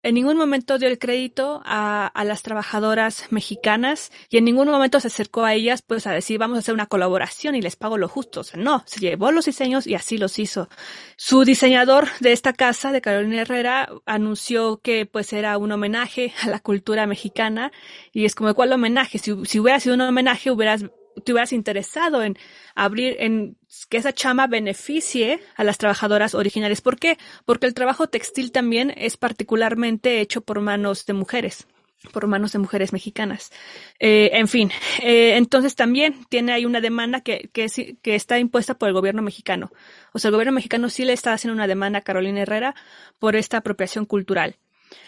en 0.04 0.16
ningún 0.16 0.36
momento 0.36 0.78
dio 0.78 0.90
el 0.90 1.00
crédito 1.00 1.62
a, 1.64 2.12
las 2.26 2.44
trabajadoras 2.44 3.32
mexicanas 3.32 4.12
y 4.30 4.38
en 4.38 4.44
ningún 4.44 4.68
momento 4.68 5.00
se 5.00 5.08
acercó 5.08 5.46
a 5.46 5.54
ellas 5.54 5.82
pues 5.82 6.06
a 6.06 6.12
decir 6.12 6.38
vamos 6.38 6.58
a 6.58 6.60
hacer 6.60 6.74
una 6.74 6.88
colaboración 6.88 7.56
y 7.56 7.62
les 7.62 7.78
pago 7.78 7.98
lo 7.98 8.10
justo. 8.10 8.42
O 8.42 8.44
sea, 8.44 8.62
no, 8.62 8.84
se 8.86 9.00
llevó 9.00 9.32
los 9.32 9.46
diseños 9.46 9.88
y 9.88 9.96
así 9.96 10.18
los 10.18 10.40
hizo. 10.40 10.68
Su 11.16 11.46
diseñador 11.46 12.10
de 12.20 12.34
esta 12.34 12.52
casa, 12.52 12.92
de 12.92 13.00
Carolina 13.00 13.44
Herrera, 13.44 13.90
anunció 14.06 14.82
que 14.82 15.06
pues 15.06 15.32
era 15.32 15.58
un 15.58 15.72
homenaje 15.72 16.34
a 16.44 16.50
la 16.50 16.60
cultura 16.60 17.08
mexicana 17.08 17.72
y 18.12 18.26
es 18.26 18.36
como 18.36 18.54
cuál 18.54 18.74
homenaje. 18.74 19.20
Si, 19.20 19.34
si 19.46 19.60
hubiera 19.62 19.80
sido 19.80 19.96
un 19.96 20.02
homenaje 20.02 20.52
hubieras 20.52 20.84
te 21.24 21.32
hubieras 21.32 21.54
interesado 21.54 22.24
en 22.24 22.38
abrir, 22.76 23.16
en 23.20 23.58
que 23.90 23.98
esa 23.98 24.14
chama 24.14 24.48
beneficie 24.48 25.40
a 25.56 25.64
las 25.64 25.78
trabajadoras 25.78 26.36
originales. 26.36 26.82
¿Por 26.82 26.98
qué? 26.98 27.18
Porque 27.46 27.68
el 27.68 27.74
trabajo 27.74 28.08
textil 28.08 28.52
también 28.52 28.94
es 28.98 29.18
particularmente 29.18 30.22
hecho 30.22 30.42
por 30.42 30.62
manos 30.62 31.06
de 31.06 31.14
mujeres 31.14 31.68
por 32.12 32.28
manos 32.28 32.52
de 32.52 32.60
mujeres 32.60 32.92
mexicanas. 32.92 33.52
Eh, 34.00 34.32
en 34.34 34.48
fin, 34.48 34.72
eh, 35.02 35.36
entonces 35.38 35.76
también 35.76 36.26
tiene 36.30 36.52
ahí 36.52 36.66
una 36.66 36.82
demanda 36.82 37.22
que, 37.22 37.50
que, 37.54 37.68
que 38.02 38.16
está 38.16 38.40
impuesta 38.40 38.78
por 38.78 38.90
el 38.90 38.94
gobierno 38.94 39.22
mexicano. 39.22 39.72
O 40.12 40.20
sea, 40.20 40.30
el 40.30 40.34
gobierno 40.34 40.52
mexicano 40.52 40.90
sí 40.90 41.06
le 41.06 41.14
está 41.14 41.34
haciendo 41.34 41.56
una 41.56 41.68
demanda 41.68 42.00
a 42.00 42.04
Carolina 42.04 42.42
Herrera 42.42 42.76
por 43.20 43.36
esta 43.36 43.58
apropiación 43.58 44.06
cultural. 44.06 44.58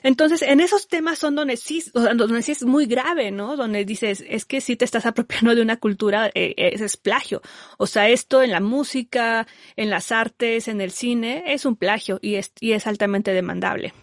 Entonces, 0.03 0.41
en 0.41 0.59
esos 0.59 0.87
temas 0.87 1.19
son 1.19 1.35
donde 1.35 1.57
sí, 1.57 1.83
donde 1.93 2.41
sí 2.41 2.51
es 2.51 2.63
muy 2.63 2.85
grave, 2.85 3.31
¿no? 3.31 3.55
Donde 3.57 3.85
dices, 3.85 4.23
es 4.27 4.45
que 4.45 4.61
si 4.61 4.75
te 4.75 4.85
estás 4.85 5.05
apropiando 5.05 5.55
de 5.55 5.61
una 5.61 5.77
cultura, 5.77 6.29
eh, 6.33 6.53
es 6.57 6.97
plagio. 6.97 7.41
O 7.77 7.87
sea, 7.87 8.09
esto 8.09 8.43
en 8.43 8.51
la 8.51 8.59
música, 8.59 9.47
en 9.75 9.89
las 9.89 10.11
artes, 10.11 10.67
en 10.67 10.81
el 10.81 10.91
cine, 10.91 11.43
es 11.47 11.65
un 11.65 11.75
plagio 11.75 12.19
y 12.21 12.35
es, 12.35 12.51
y 12.59 12.73
es 12.73 12.87
altamente 12.87 13.33
demandable. 13.33 13.93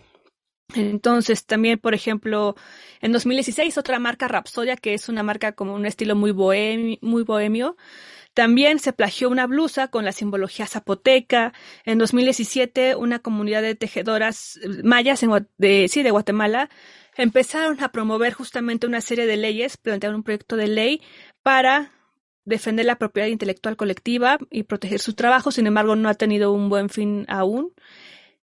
Entonces, 0.75 1.45
también, 1.45 1.79
por 1.79 1.95
ejemplo, 1.95 2.57
en 3.01 3.13
2016, 3.13 3.77
otra 3.79 3.99
marca 3.99 4.29
Rapsodia, 4.29 4.77
que 4.77 4.95
es 4.95 5.09
una 5.09 5.23
marca 5.23 5.53
como 5.53 5.75
un 5.75 5.87
estilo 5.87 6.17
muy 6.17 6.33
muy 6.33 7.23
bohemio 7.25 7.77
También 8.35 8.79
se 8.79 8.93
plagió 8.93 9.29
una 9.29 9.47
blusa 9.47 9.89
con 9.89 10.05
la 10.05 10.13
simbología 10.13 10.67
zapoteca. 10.67 11.53
En 11.85 11.99
2017, 11.99 12.97
una 12.97 13.19
comunidad 13.19 13.63
de 13.63 13.75
tejedoras 13.75 14.59
mayas 14.83 15.23
en, 15.23 15.49
de, 15.59 15.89
sí, 15.89 16.03
de 16.03 16.11
Guatemala 16.11 16.71
empezaron 17.17 17.83
a 17.83 17.93
promover 17.93 18.33
justamente 18.33 18.87
una 18.87 19.01
serie 19.01 19.27
de 19.27 19.37
leyes, 19.37 19.77
plantearon 19.77 20.17
un 20.17 20.23
proyecto 20.23 20.57
de 20.57 20.69
ley 20.69 21.03
para 21.43 21.93
defender 22.45 22.87
la 22.87 22.97
propiedad 22.97 23.29
intelectual 23.29 23.77
colectiva 23.77 24.39
y 24.51 24.65
proteger 24.65 24.99
su 24.99 25.15
trabajo, 25.15 25.51
sin 25.51 25.67
embargo 25.67 25.95
no 25.95 26.09
ha 26.09 26.15
tenido 26.15 26.53
un 26.53 26.69
buen 26.69 26.89
fin 26.89 27.25
aún. 27.29 27.73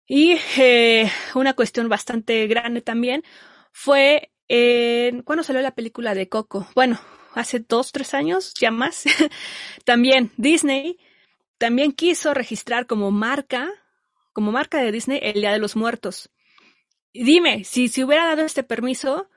Y 0.06 0.38
eh, 0.58 1.10
una 1.36 1.54
cuestión 1.54 1.90
bastante 1.90 2.48
grande 2.48 2.82
también 2.82 3.24
fue 3.72 4.32
eh, 4.48 5.22
cuando 5.26 5.44
salió 5.44 5.62
la 5.62 5.76
película 5.76 6.14
de 6.16 6.30
Coco. 6.30 6.68
Bueno, 6.76 7.00
hace 7.38 7.60
dos, 7.60 7.92
tres 7.92 8.14
años, 8.14 8.54
ya 8.60 8.72
más. 8.72 9.04
también 9.86 10.32
Disney 10.38 10.98
también 11.58 11.92
quiso 11.92 12.34
registrar 12.34 12.86
como 12.86 13.12
marca, 13.12 13.72
como 14.34 14.52
marca 14.52 14.80
de 14.80 14.92
Disney, 14.92 15.20
el 15.24 15.42
Día 15.42 15.52
de 15.52 15.60
los 15.60 15.76
Muertos. 15.76 16.30
Dime, 17.14 17.64
si 17.64 17.88
se 17.88 18.04
hubiera 18.04 18.28
dado 18.28 18.44
este 18.44 18.64
permiso, 18.64 19.28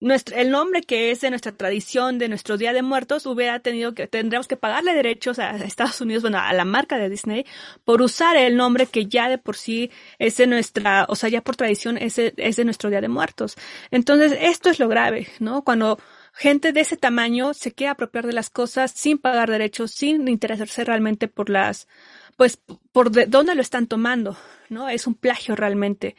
el 0.00 0.50
nombre 0.50 0.82
que 0.82 1.10
es 1.10 1.22
de 1.22 1.30
nuestra 1.30 1.52
tradición, 1.52 2.18
de 2.18 2.28
nuestro 2.28 2.56
Día 2.56 2.72
de 2.72 2.82
Muertos, 2.82 3.26
hubiera 3.26 3.58
tenido 3.60 3.94
que, 3.94 4.06
tendríamos 4.06 4.46
que 4.46 4.56
pagarle 4.56 4.94
derechos 4.94 5.40
a 5.40 5.56
Estados 5.56 6.00
Unidos, 6.00 6.22
bueno, 6.22 6.38
a 6.38 6.52
la 6.52 6.64
marca 6.64 6.98
de 6.98 7.08
Disney, 7.08 7.46
por 7.84 8.02
usar 8.02 8.36
el 8.36 8.56
nombre 8.56 8.86
que 8.86 9.06
ya 9.06 9.28
de 9.28 9.38
por 9.38 9.56
sí 9.56 9.90
es 10.18 10.36
de 10.36 10.46
nuestra, 10.46 11.06
o 11.08 11.16
sea, 11.16 11.30
ya 11.30 11.40
por 11.40 11.56
tradición 11.56 11.98
es 11.98 12.16
de 12.16 12.64
nuestro 12.64 12.90
Día 12.90 13.00
de 13.00 13.08
Muertos. 13.08 13.56
Entonces, 13.90 14.36
esto 14.40 14.70
es 14.70 14.78
lo 14.78 14.88
grave, 14.88 15.28
¿no? 15.40 15.64
Cuando 15.64 15.98
gente 16.36 16.72
de 16.72 16.80
ese 16.80 16.96
tamaño 16.96 17.54
se 17.54 17.72
quiere 17.72 17.90
apropiar 17.90 18.26
de 18.26 18.32
las 18.32 18.50
cosas 18.50 18.90
sin 18.92 19.18
pagar 19.18 19.50
derechos, 19.50 19.90
sin 19.90 20.28
interesarse 20.28 20.84
realmente 20.84 21.28
por 21.28 21.50
las, 21.50 21.88
pues, 22.36 22.60
por 22.92 23.10
de 23.10 23.26
dónde 23.26 23.54
lo 23.54 23.62
están 23.62 23.86
tomando, 23.86 24.36
¿no? 24.68 24.88
Es 24.88 25.06
un 25.06 25.14
plagio 25.14 25.56
realmente. 25.56 26.16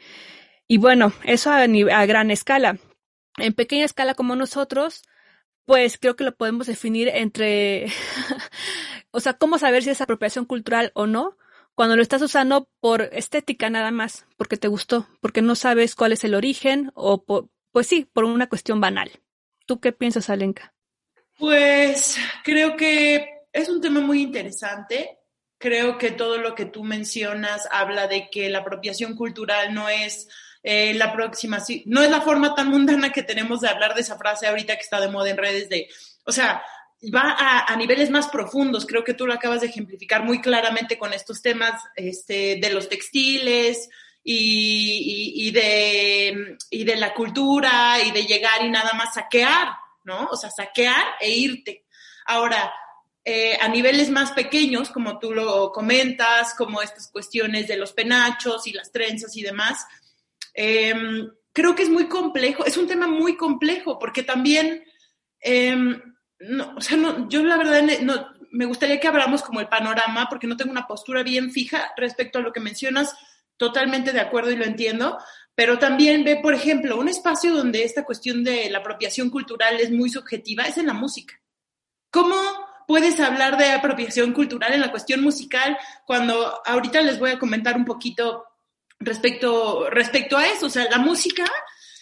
Y 0.66 0.78
bueno, 0.78 1.12
eso 1.24 1.50
a, 1.50 1.62
a 1.62 2.06
gran 2.06 2.30
escala 2.30 2.78
en 3.38 3.54
pequeña 3.54 3.84
escala 3.84 4.14
como 4.14 4.36
nosotros, 4.36 5.02
pues 5.64 5.98
creo 5.98 6.16
que 6.16 6.24
lo 6.24 6.36
podemos 6.36 6.66
definir 6.66 7.08
entre, 7.08 7.86
o 9.10 9.20
sea, 9.20 9.34
cómo 9.34 9.58
saber 9.58 9.82
si 9.82 9.90
es 9.90 10.00
apropiación 10.00 10.44
cultural 10.44 10.92
o 10.94 11.06
no, 11.06 11.36
cuando 11.74 11.96
lo 11.96 12.02
estás 12.02 12.22
usando 12.22 12.68
por 12.80 13.02
estética 13.12 13.70
nada 13.70 13.90
más, 13.90 14.26
porque 14.36 14.56
te 14.56 14.68
gustó, 14.68 15.06
porque 15.20 15.42
no 15.42 15.54
sabes 15.54 15.94
cuál 15.94 16.12
es 16.12 16.24
el 16.24 16.34
origen 16.34 16.90
o 16.94 17.24
por, 17.24 17.48
pues 17.70 17.86
sí, 17.86 18.08
por 18.12 18.24
una 18.24 18.48
cuestión 18.48 18.80
banal. 18.80 19.10
¿Tú 19.68 19.80
qué 19.80 19.92
piensas, 19.92 20.30
Alenka? 20.30 20.72
Pues 21.38 22.16
creo 22.42 22.74
que 22.74 23.42
es 23.52 23.68
un 23.68 23.82
tema 23.82 24.00
muy 24.00 24.22
interesante. 24.22 25.18
Creo 25.58 25.98
que 25.98 26.10
todo 26.10 26.38
lo 26.38 26.54
que 26.54 26.64
tú 26.64 26.84
mencionas 26.84 27.68
habla 27.70 28.06
de 28.06 28.30
que 28.30 28.48
la 28.48 28.60
apropiación 28.60 29.14
cultural 29.14 29.74
no 29.74 29.90
es 29.90 30.26
eh, 30.62 30.94
la 30.94 31.12
próxima, 31.12 31.58
no 31.84 32.02
es 32.02 32.10
la 32.10 32.22
forma 32.22 32.54
tan 32.54 32.68
mundana 32.70 33.12
que 33.12 33.22
tenemos 33.22 33.60
de 33.60 33.68
hablar 33.68 33.94
de 33.94 34.00
esa 34.00 34.16
frase 34.16 34.46
ahorita 34.46 34.74
que 34.74 34.80
está 34.80 35.02
de 35.02 35.10
moda 35.10 35.28
en 35.28 35.36
redes 35.36 35.68
de, 35.68 35.86
o 36.24 36.32
sea, 36.32 36.62
va 37.14 37.36
a, 37.68 37.76
niveles 37.76 38.08
más 38.08 38.28
profundos, 38.28 38.86
creo 38.86 39.04
que 39.04 39.12
tú 39.12 39.26
lo 39.26 39.34
acabas 39.34 39.60
de 39.60 39.66
ejemplificar 39.66 40.24
muy 40.24 40.40
claramente 40.40 40.96
con 40.96 41.12
estos 41.12 41.42
temas 41.42 41.82
este, 41.94 42.58
de 42.58 42.72
los 42.72 42.88
textiles, 42.88 43.90
y, 44.30 45.50
de, 45.50 46.56
y 46.70 46.84
de 46.84 46.96
la 46.96 47.14
cultura 47.14 47.98
y 48.04 48.10
de 48.10 48.24
llegar 48.24 48.64
y 48.64 48.70
nada 48.70 48.92
más 48.92 49.14
saquear, 49.14 49.68
¿no? 50.04 50.26
O 50.26 50.36
sea, 50.36 50.50
saquear 50.50 51.04
e 51.20 51.30
irte. 51.30 51.86
Ahora, 52.26 52.72
eh, 53.24 53.56
a 53.60 53.68
niveles 53.68 54.10
más 54.10 54.32
pequeños, 54.32 54.90
como 54.90 55.18
tú 55.18 55.32
lo 55.32 55.72
comentas, 55.72 56.54
como 56.54 56.82
estas 56.82 57.08
cuestiones 57.10 57.68
de 57.68 57.76
los 57.76 57.92
penachos 57.92 58.66
y 58.66 58.72
las 58.72 58.92
trenzas 58.92 59.36
y 59.36 59.42
demás, 59.42 59.86
Em, 60.60 61.30
creo 61.52 61.76
que 61.76 61.84
es 61.84 61.88
muy 61.88 62.08
complejo, 62.08 62.64
es 62.64 62.76
un 62.76 62.88
tema 62.88 63.06
muy 63.06 63.36
complejo, 63.36 63.96
porque 63.96 64.24
también, 64.24 64.82
em, 65.38 66.02
no, 66.40 66.74
o 66.76 66.80
sea, 66.80 66.96
no, 66.96 67.28
yo 67.28 67.44
la 67.44 67.56
verdad 67.56 67.80
no, 68.02 68.26
me 68.50 68.64
gustaría 68.64 68.98
que 68.98 69.06
hablamos 69.06 69.42
como 69.42 69.60
el 69.60 69.68
panorama, 69.68 70.26
porque 70.28 70.48
no 70.48 70.56
tengo 70.56 70.72
una 70.72 70.88
postura 70.88 71.22
bien 71.22 71.52
fija 71.52 71.92
respecto 71.96 72.40
a 72.40 72.42
lo 72.42 72.52
que 72.52 72.58
mencionas, 72.58 73.14
totalmente 73.58 74.12
de 74.12 74.20
acuerdo 74.20 74.50
y 74.50 74.56
lo 74.56 74.64
entiendo, 74.64 75.18
pero 75.54 75.78
también 75.78 76.24
ve, 76.24 76.36
por 76.36 76.54
ejemplo, 76.54 76.98
un 76.98 77.08
espacio 77.08 77.52
donde 77.52 77.84
esta 77.84 78.04
cuestión 78.04 78.42
de 78.44 78.70
la 78.70 78.78
apropiación 78.78 79.28
cultural 79.28 79.78
es 79.80 79.90
muy 79.90 80.08
subjetiva, 80.08 80.64
es 80.64 80.78
en 80.78 80.86
la 80.86 80.94
música. 80.94 81.38
¿Cómo 82.10 82.36
puedes 82.88 83.20
hablar 83.20 83.58
de 83.58 83.70
apropiación 83.70 84.32
cultural 84.32 84.72
en 84.72 84.80
la 84.80 84.90
cuestión 84.90 85.20
musical 85.20 85.76
cuando 86.06 86.62
ahorita 86.64 87.02
les 87.02 87.18
voy 87.18 87.30
a 87.30 87.38
comentar 87.38 87.76
un 87.76 87.84
poquito 87.84 88.46
respecto, 88.98 89.90
respecto 89.90 90.36
a 90.36 90.46
eso. 90.46 90.66
O 90.66 90.70
sea, 90.70 90.88
la 90.90 90.98
música 90.98 91.44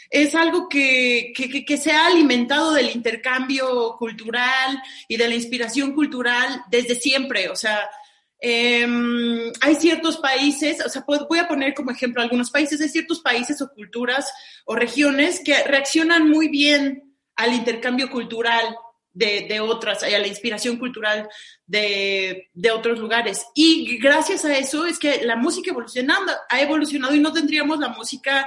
es 0.08 0.36
algo 0.36 0.68
que, 0.68 1.32
que, 1.34 1.76
se 1.76 1.90
ha 1.90 2.06
alimentado 2.06 2.72
del 2.72 2.90
intercambio 2.90 3.96
cultural 3.98 4.80
y 5.08 5.16
de 5.16 5.28
la 5.28 5.34
inspiración 5.34 5.92
cultural 5.92 6.62
desde 6.70 6.94
siempre. 6.94 7.48
O 7.48 7.56
sea, 7.56 7.90
em, 8.40 9.52
hay 9.60 9.74
ciertos 9.76 10.18
países, 10.18 10.84
o 10.84 10.88
sea, 10.88 11.04
voy 11.28 11.38
a 11.38 11.48
poner 11.48 11.74
como 11.74 11.90
ejemplo 11.90 12.22
algunos 12.22 12.50
países, 12.50 12.80
hay 12.80 12.88
ciertos 12.88 13.20
países 13.20 13.60
o 13.62 13.68
culturas 13.72 14.32
o 14.64 14.74
regiones 14.74 15.40
que 15.44 15.62
reaccionan 15.64 16.28
muy 16.28 16.48
bien 16.48 17.14
al 17.36 17.54
intercambio 17.54 18.10
cultural 18.10 18.76
de, 19.12 19.46
de 19.48 19.60
otras, 19.60 20.02
a 20.02 20.08
la 20.10 20.26
inspiración 20.26 20.76
cultural 20.76 21.28
de, 21.66 22.50
de, 22.52 22.70
otros 22.70 22.98
lugares. 22.98 23.46
Y 23.54 23.96
gracias 23.96 24.44
a 24.44 24.56
eso 24.56 24.84
es 24.84 24.98
que 24.98 25.24
la 25.24 25.36
música 25.36 25.70
evolucionando, 25.70 26.32
ha 26.50 26.60
evolucionado 26.60 27.14
y 27.14 27.20
no 27.20 27.32
tendríamos 27.32 27.78
la 27.78 27.88
música 27.88 28.46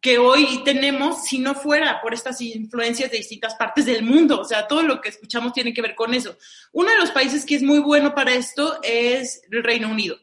que 0.00 0.18
hoy 0.18 0.62
tenemos 0.64 1.24
si 1.24 1.38
no 1.38 1.54
fuera 1.54 2.00
por 2.00 2.14
estas 2.14 2.40
influencias 2.40 3.10
de 3.10 3.18
distintas 3.18 3.54
partes 3.56 3.86
del 3.86 4.02
mundo. 4.02 4.40
O 4.40 4.44
sea, 4.44 4.66
todo 4.66 4.82
lo 4.82 5.00
que 5.00 5.08
escuchamos 5.08 5.52
tiene 5.52 5.74
que 5.74 5.82
ver 5.82 5.94
con 5.94 6.14
eso. 6.14 6.36
Uno 6.72 6.90
de 6.90 6.98
los 6.98 7.10
países 7.10 7.44
que 7.44 7.56
es 7.56 7.62
muy 7.62 7.80
bueno 7.80 8.14
para 8.14 8.34
esto 8.34 8.78
es 8.82 9.42
el 9.50 9.64
Reino 9.64 9.88
Unido. 9.88 10.16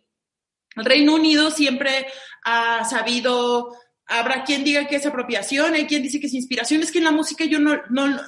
El 0.75 0.86
Reino 0.86 1.15
Unido 1.15 1.51
siempre 1.51 2.08
ha 2.44 2.86
sabido 2.86 3.74
habrá 4.08 4.44
quien 4.44 4.63
diga 4.63 4.88
que 4.88 4.98
es 4.98 5.05
apropiación, 5.05 5.74
hay 5.74 5.88
quien 5.88 6.03
dice 6.03 6.20
que 6.20 6.27
es 6.27 6.34
inspiración. 6.34 6.82
Es 6.82 6.91
que 6.91 7.00
en 7.00 7.05
la 7.05 7.12
música 7.12 7.46
yo 7.46 7.60
no, 7.60 7.82
no, 7.89 8.22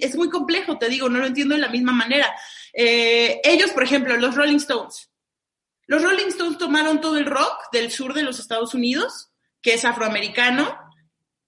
es 0.00 0.16
muy 0.16 0.30
complejo, 0.30 0.78
te 0.78 0.88
digo, 0.88 1.08
no 1.08 1.18
lo 1.18 1.26
entiendo 1.26 1.54
de 1.54 1.60
la 1.60 1.68
misma 1.68 1.92
manera. 1.92 2.32
Eh, 2.72 3.40
ellos, 3.44 3.70
por 3.70 3.82
ejemplo, 3.82 4.16
los 4.16 4.34
Rolling 4.34 4.56
Stones. 4.56 5.10
Los 5.86 6.02
Rolling 6.02 6.28
Stones 6.28 6.58
tomaron 6.58 7.00
todo 7.00 7.16
el 7.16 7.26
rock 7.26 7.70
del 7.72 7.90
sur 7.90 8.14
de 8.14 8.22
los 8.22 8.38
Estados 8.38 8.74
Unidos, 8.74 9.29
que 9.62 9.74
es 9.74 9.84
afroamericano, 9.84 10.78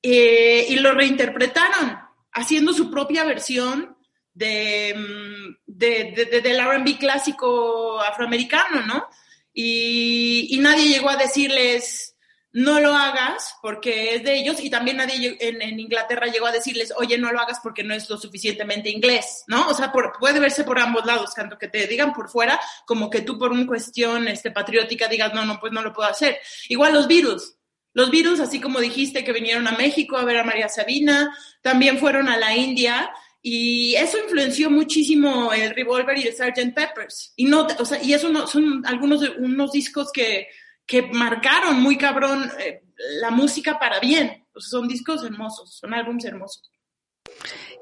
eh, 0.03 0.67
y 0.69 0.77
lo 0.77 0.93
reinterpretaron, 0.93 1.99
haciendo 2.33 2.73
su 2.73 2.91
propia 2.91 3.25
versión 3.25 3.97
de, 4.35 4.95
mm, 4.97 5.57
de, 5.67 6.41
del 6.43 6.61
RB 6.61 6.99
clásico 6.99 8.01
afroamericano, 8.01 8.83
¿no? 8.83 9.07
Y, 9.55 10.59
nadie 10.61 10.89
llegó 10.89 11.11
a 11.11 11.17
decirles, 11.17 12.17
no 12.53 12.81
lo 12.81 12.95
hagas 12.95 13.55
porque 13.61 14.15
es 14.15 14.23
de 14.23 14.39
ellos 14.39 14.61
y 14.61 14.71
también 14.71 14.99
nadie 14.99 15.37
en, 15.41 15.81
Inglaterra 15.81 16.27
llegó 16.27 16.47
a 16.47 16.53
decirles, 16.53 16.93
oye, 16.97 17.19
no 17.19 17.33
lo 17.33 17.41
hagas 17.41 17.61
porque 17.63 17.83
no 17.83 17.95
es 17.95 18.09
lo 18.09 18.17
suficientemente 18.17 18.91
inglés, 18.91 19.45
¿no? 19.49 19.69
O 19.69 19.75
sea, 19.75 19.93
puede 19.93 20.41
verse 20.41 20.65
por 20.65 20.79
ambos 20.79 21.05
lados, 21.05 21.35
tanto 21.35 21.59
que 21.59 21.69
te 21.69 21.87
digan 21.87 22.13
por 22.13 22.31
fuera 22.31 22.61
como 22.87 23.11
que 23.11 23.23
tú 23.23 23.39
por 23.39 23.53
una 23.53 23.67
cuestión 23.67 24.29
este, 24.29 24.51
patriótica 24.51 25.09
digas, 25.09 25.35
no, 25.35 25.45
no, 25.45 25.59
pues 25.61 25.73
no 25.73 25.83
lo 25.83 25.93
puedo 25.93 26.09
hacer. 26.09 26.39
Igual 26.69 26.95
los 26.95 27.07
virus. 27.07 27.57
Los 27.95 28.11
virus, 28.11 28.41
así 28.41 28.61
como 28.61 28.81
dijiste 28.81 29.25
que 29.25 29.33
vinieron 29.33 29.67
a 29.69 29.73
México 29.73 30.17
a 30.17 30.25
ver 30.25 30.39
a 30.39 30.45
María 30.45 30.69
Sabina, 30.69 31.37
también 31.61 31.99
fueron 31.99 32.29
a 32.29 32.37
la 32.37 32.57
India 32.57 33.11
y 33.43 33.95
eso 33.97 34.19
influenció 34.19 34.71
muchísimo 34.71 35.53
el 35.53 35.75
Revolver 35.75 36.17
y 36.17 36.29
el 36.29 36.35
Sgt. 36.35 36.75
Peppers. 36.75 37.33
Y 37.37 37.47
no, 37.47 37.67
o 37.79 37.85
sea, 37.85 38.03
y 38.03 38.13
eso 38.13 38.29
no, 38.31 38.47
son 38.47 38.85
algunos 38.87 39.21
de 39.21 39.31
unos 39.31 39.73
discos 39.73 40.11
que 40.13 40.49
que 40.87 41.03
marcaron 41.03 41.81
muy 41.81 41.97
cabrón 41.97 42.51
eh, 42.59 42.83
la 43.21 43.31
música 43.31 43.79
para 43.79 44.01
bien. 44.01 44.47
son 44.57 44.89
discos 44.89 45.25
hermosos, 45.25 45.75
son 45.75 45.95
álbumes 45.95 46.25
hermosos. 46.25 46.71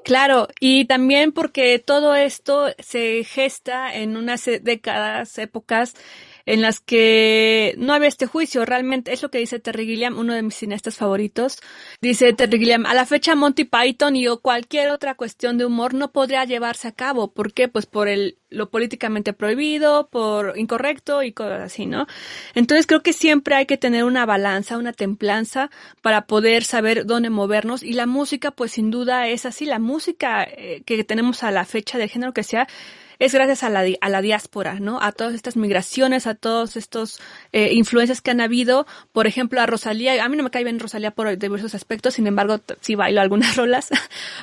Claro, 0.03 0.47
y 0.59 0.85
también 0.85 1.31
porque 1.31 1.77
todo 1.77 2.15
esto 2.15 2.67
se 2.79 3.23
gesta 3.23 3.93
en 3.93 4.17
unas 4.17 4.45
décadas, 4.61 5.37
épocas 5.37 5.93
en 6.51 6.61
las 6.61 6.81
que 6.81 7.75
no 7.77 7.93
había 7.93 8.09
este 8.09 8.25
juicio. 8.25 8.65
Realmente 8.65 9.13
es 9.13 9.21
lo 9.21 9.31
que 9.31 9.37
dice 9.37 9.59
Terry 9.59 9.85
Gilliam, 9.85 10.17
uno 10.17 10.33
de 10.33 10.41
mis 10.41 10.55
cineastas 10.55 10.97
favoritos. 10.97 11.59
Dice 12.01 12.33
Terry 12.33 12.59
Gilliam, 12.59 12.85
a 12.85 12.93
la 12.93 13.05
fecha 13.05 13.35
Monty 13.35 13.63
Python 13.63 14.17
y 14.17 14.27
o 14.27 14.41
cualquier 14.41 14.89
otra 14.89 15.15
cuestión 15.15 15.57
de 15.57 15.63
humor 15.63 15.93
no 15.93 16.11
podría 16.11 16.43
llevarse 16.43 16.89
a 16.89 16.91
cabo. 16.91 17.31
¿Por 17.31 17.53
qué? 17.53 17.69
Pues 17.69 17.85
por 17.85 18.09
el, 18.09 18.37
lo 18.49 18.69
políticamente 18.69 19.31
prohibido, 19.31 20.09
por 20.09 20.57
incorrecto 20.57 21.23
y 21.23 21.31
cosas 21.31 21.61
así, 21.61 21.85
¿no? 21.85 22.05
Entonces 22.53 22.85
creo 22.85 23.01
que 23.01 23.13
siempre 23.13 23.55
hay 23.55 23.65
que 23.65 23.77
tener 23.77 24.03
una 24.03 24.25
balanza, 24.25 24.77
una 24.77 24.91
templanza 24.91 25.71
para 26.01 26.27
poder 26.27 26.65
saber 26.65 27.05
dónde 27.05 27.29
movernos 27.29 27.81
y 27.81 27.93
la 27.93 28.07
música 28.07 28.51
pues 28.51 28.73
sin 28.73 28.91
duda 28.91 29.29
es 29.29 29.45
así. 29.45 29.63
La 29.63 29.79
música 29.79 30.43
eh, 30.43 30.83
que 30.85 31.01
tenemos 31.05 31.43
a 31.43 31.51
la 31.51 31.63
fecha 31.63 31.97
del 31.97 32.09
género 32.09 32.33
que 32.33 32.43
sea 32.43 32.67
es 33.21 33.35
gracias 33.35 33.61
a 33.61 33.69
la, 33.69 33.85
a 34.01 34.09
la 34.09 34.21
diáspora, 34.21 34.79
¿no? 34.79 34.99
A 34.99 35.11
todas 35.11 35.35
estas 35.35 35.55
migraciones, 35.55 36.25
a 36.25 36.33
todos 36.33 36.75
estos 36.75 37.19
eh, 37.51 37.71
influencias 37.71 38.19
que 38.19 38.31
han 38.31 38.41
habido. 38.41 38.87
Por 39.11 39.27
ejemplo, 39.27 39.61
a 39.61 39.67
Rosalía, 39.67 40.25
a 40.25 40.27
mí 40.27 40.35
no 40.35 40.41
me 40.41 40.49
cae 40.49 40.63
bien 40.63 40.79
Rosalía 40.79 41.11
por 41.11 41.37
diversos 41.37 41.75
aspectos, 41.75 42.15
sin 42.15 42.25
embargo, 42.25 42.59
sí 42.79 42.95
bailo 42.95 43.21
algunas 43.21 43.55
rolas, 43.57 43.89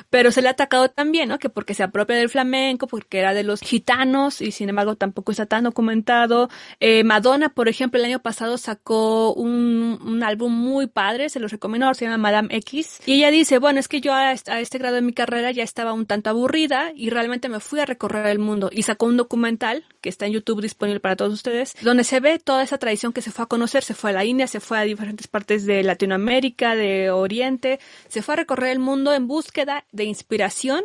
pero 0.09 0.31
se 0.31 0.41
le 0.41 0.47
ha 0.47 0.51
atacado 0.51 0.89
también, 0.89 1.27
¿no? 1.27 1.39
Que 1.39 1.49
porque 1.49 1.73
se 1.73 1.83
apropia 1.83 2.15
del 2.15 2.29
flamenco, 2.29 2.87
porque 2.87 3.19
era 3.19 3.33
de 3.33 3.43
los 3.43 3.59
gitanos 3.59 4.39
y 4.39 4.53
sin 4.53 4.69
embargo 4.69 4.95
tampoco 4.95 5.33
está 5.33 5.45
tan 5.45 5.65
documentado. 5.65 6.49
Eh, 6.79 7.03
Madonna, 7.03 7.49
por 7.49 7.67
ejemplo, 7.67 7.99
el 7.99 8.05
año 8.05 8.21
pasado 8.21 8.57
sacó 8.57 9.33
un, 9.33 9.99
un 10.01 10.23
álbum 10.23 10.53
muy 10.53 10.87
padre, 10.87 11.27
se 11.27 11.41
los 11.41 11.51
recomiendo, 11.51 11.93
se 11.93 12.05
llama 12.05 12.17
Madame 12.17 12.55
X, 12.55 13.01
y 13.05 13.15
ella 13.15 13.29
dice, 13.29 13.57
bueno, 13.57 13.81
es 13.81 13.89
que 13.89 13.99
yo 13.99 14.13
a 14.13 14.31
este 14.31 14.77
grado 14.77 14.95
de 14.95 15.01
mi 15.01 15.11
carrera 15.11 15.51
ya 15.51 15.63
estaba 15.63 15.91
un 15.91 16.05
tanto 16.05 16.29
aburrida 16.29 16.93
y 16.95 17.09
realmente 17.09 17.49
me 17.49 17.59
fui 17.59 17.81
a 17.81 17.85
recorrer 17.85 18.25
el 18.27 18.39
mundo 18.39 18.68
y 18.71 18.83
sacó 18.83 19.05
un 19.05 19.17
documental 19.17 19.85
que 20.01 20.09
está 20.09 20.25
en 20.25 20.33
YouTube 20.33 20.61
disponible 20.61 20.99
para 20.99 21.15
todos 21.15 21.33
ustedes, 21.33 21.75
donde 21.81 22.03
se 22.03 22.19
ve 22.19 22.39
toda 22.39 22.63
esa 22.63 22.77
tradición 22.77 23.13
que 23.13 23.21
se 23.21 23.31
fue 23.31 23.43
a 23.43 23.47
conocer, 23.47 23.83
se 23.83 23.93
fue 23.93 24.11
a 24.11 24.13
la 24.13 24.25
India, 24.25 24.47
se 24.47 24.59
fue 24.59 24.77
a 24.77 24.83
diferentes 24.83 25.27
partes 25.27 25.65
de 25.65 25.83
Latinoamérica, 25.83 26.75
de 26.75 27.11
Oriente, 27.11 27.79
se 28.07 28.21
fue 28.21 28.33
a 28.33 28.37
recorrer 28.37 28.71
el 28.71 28.79
mundo 28.79 29.13
en 29.13 29.27
búsqueda 29.27 29.85
de 29.91 30.05
inspiración, 30.05 30.83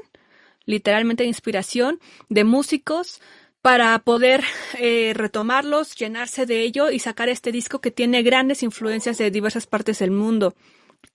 literalmente 0.67 1.23
de 1.25 1.29
inspiración, 1.29 2.01
de 2.29 2.45
músicos, 2.45 3.21
para 3.65 3.99
poder 4.01 4.45
eh, 4.79 5.13
retomarlos, 5.15 5.95
llenarse 5.95 6.45
de 6.45 6.61
ello 6.61 6.91
y 6.91 6.99
sacar 6.99 7.31
este 7.31 7.51
disco 7.51 7.81
que 7.81 7.91
tiene 7.91 8.23
grandes 8.23 8.63
influencias 8.63 9.17
de 9.17 9.31
diversas 9.31 9.67
partes 9.67 10.01
del 10.01 10.11
mundo. 10.11 10.55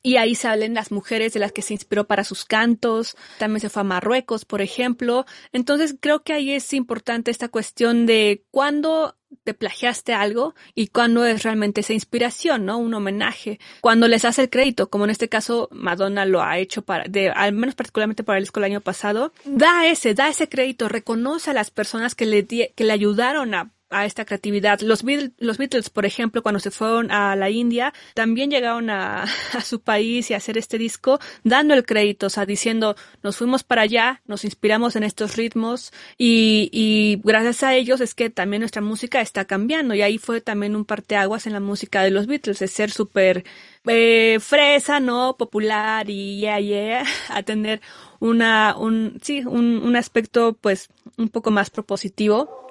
Y 0.01 0.17
ahí 0.17 0.35
salen 0.35 0.73
las 0.73 0.91
mujeres 0.91 1.33
de 1.33 1.39
las 1.39 1.51
que 1.51 1.61
se 1.61 1.73
inspiró 1.73 2.07
para 2.07 2.23
sus 2.23 2.45
cantos. 2.45 3.15
También 3.37 3.61
se 3.61 3.69
fue 3.69 3.81
a 3.81 3.85
Marruecos, 3.85 4.45
por 4.45 4.61
ejemplo. 4.61 5.25
Entonces 5.51 5.95
creo 5.99 6.23
que 6.23 6.33
ahí 6.33 6.51
es 6.51 6.73
importante 6.73 7.31
esta 7.31 7.49
cuestión 7.49 8.05
de 8.05 8.43
cuándo 8.51 9.15
te 9.43 9.53
plagiaste 9.53 10.13
algo 10.13 10.55
y 10.73 10.87
cuándo 10.87 11.25
es 11.25 11.43
realmente 11.43 11.81
esa 11.81 11.93
inspiración, 11.93 12.65
¿no? 12.65 12.77
Un 12.77 12.93
homenaje. 12.93 13.59
Cuando 13.81 14.07
les 14.07 14.25
hace 14.25 14.43
el 14.43 14.49
crédito, 14.49 14.89
como 14.89 15.05
en 15.05 15.11
este 15.11 15.29
caso 15.29 15.69
Madonna 15.71 16.25
lo 16.25 16.41
ha 16.41 16.57
hecho 16.57 16.81
para, 16.81 17.05
de, 17.07 17.29
al 17.29 17.53
menos 17.53 17.75
particularmente 17.75 18.23
para 18.23 18.37
el 18.37 18.43
disco 18.43 18.59
el 18.59 18.65
año 18.65 18.81
pasado, 18.81 19.33
da 19.45 19.87
ese, 19.87 20.13
da 20.13 20.29
ese 20.29 20.49
crédito, 20.49 20.89
reconoce 20.89 21.51
a 21.51 21.53
las 21.53 21.71
personas 21.71 22.15
que 22.15 22.25
le, 22.25 22.45
que 22.45 22.83
le 22.83 22.93
ayudaron 22.93 23.53
a 23.53 23.71
a 23.89 24.05
esta 24.05 24.25
creatividad. 24.25 24.79
Los, 24.81 25.03
Beatles, 25.03 25.31
los 25.39 25.57
Beatles, 25.57 25.89
por 25.89 26.05
ejemplo, 26.05 26.43
cuando 26.43 26.59
se 26.59 26.71
fueron 26.71 27.11
a 27.11 27.35
la 27.35 27.49
India, 27.49 27.93
también 28.13 28.51
llegaron 28.51 28.89
a, 28.91 29.25
su 29.63 29.81
país 29.81 30.29
y 30.29 30.33
a 30.33 30.37
hacer 30.37 30.57
este 30.57 30.77
disco 30.77 31.19
dando 31.43 31.73
el 31.73 31.85
crédito, 31.85 32.27
o 32.27 32.29
sea, 32.29 32.45
diciendo, 32.45 32.95
nos 33.23 33.37
fuimos 33.37 33.63
para 33.63 33.83
allá, 33.83 34.21
nos 34.25 34.45
inspiramos 34.45 34.95
en 34.95 35.03
estos 35.03 35.35
ritmos 35.35 35.91
y, 36.17 36.69
y 36.71 37.21
gracias 37.23 37.63
a 37.63 37.75
ellos 37.75 38.01
es 38.01 38.13
que 38.13 38.29
también 38.29 38.61
nuestra 38.61 38.81
música 38.81 39.21
está 39.21 39.45
cambiando 39.45 39.93
y 39.95 40.01
ahí 40.01 40.17
fue 40.17 40.41
también 40.41 40.75
un 40.75 40.85
parteaguas 40.85 41.47
en 41.47 41.53
la 41.53 41.59
música 41.59 42.03
de 42.03 42.11
los 42.11 42.27
Beatles, 42.27 42.59
de 42.59 42.67
ser 42.67 42.91
súper 42.91 43.43
eh, 43.85 44.37
fresa, 44.39 44.99
¿no? 44.99 45.35
Popular 45.37 46.09
y 46.09 46.39
yeah, 46.39 46.59
yeah, 46.59 47.03
a 47.29 47.43
tener 47.43 47.81
una, 48.19 48.75
un, 48.77 49.19
sí, 49.21 49.43
un, 49.45 49.81
un 49.83 49.95
aspecto 49.95 50.53
pues 50.53 50.89
un 51.17 51.29
poco 51.29 51.51
más 51.51 51.69
propositivo 51.69 52.68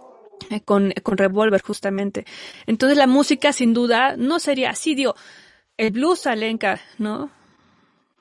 con, 0.65 0.93
con 1.03 1.19
Revolver 1.19 1.63
justamente. 1.63 2.25
Entonces 2.67 2.97
la 2.97 3.07
música 3.07 3.53
sin 3.53 3.75
duda 3.75 4.17
no 4.17 4.39
sería 4.39 4.71
así, 4.71 4.95
digo, 4.95 5.15
el 5.77 5.93
blues 5.93 6.27
alenca, 6.27 6.81
¿no? 6.99 7.31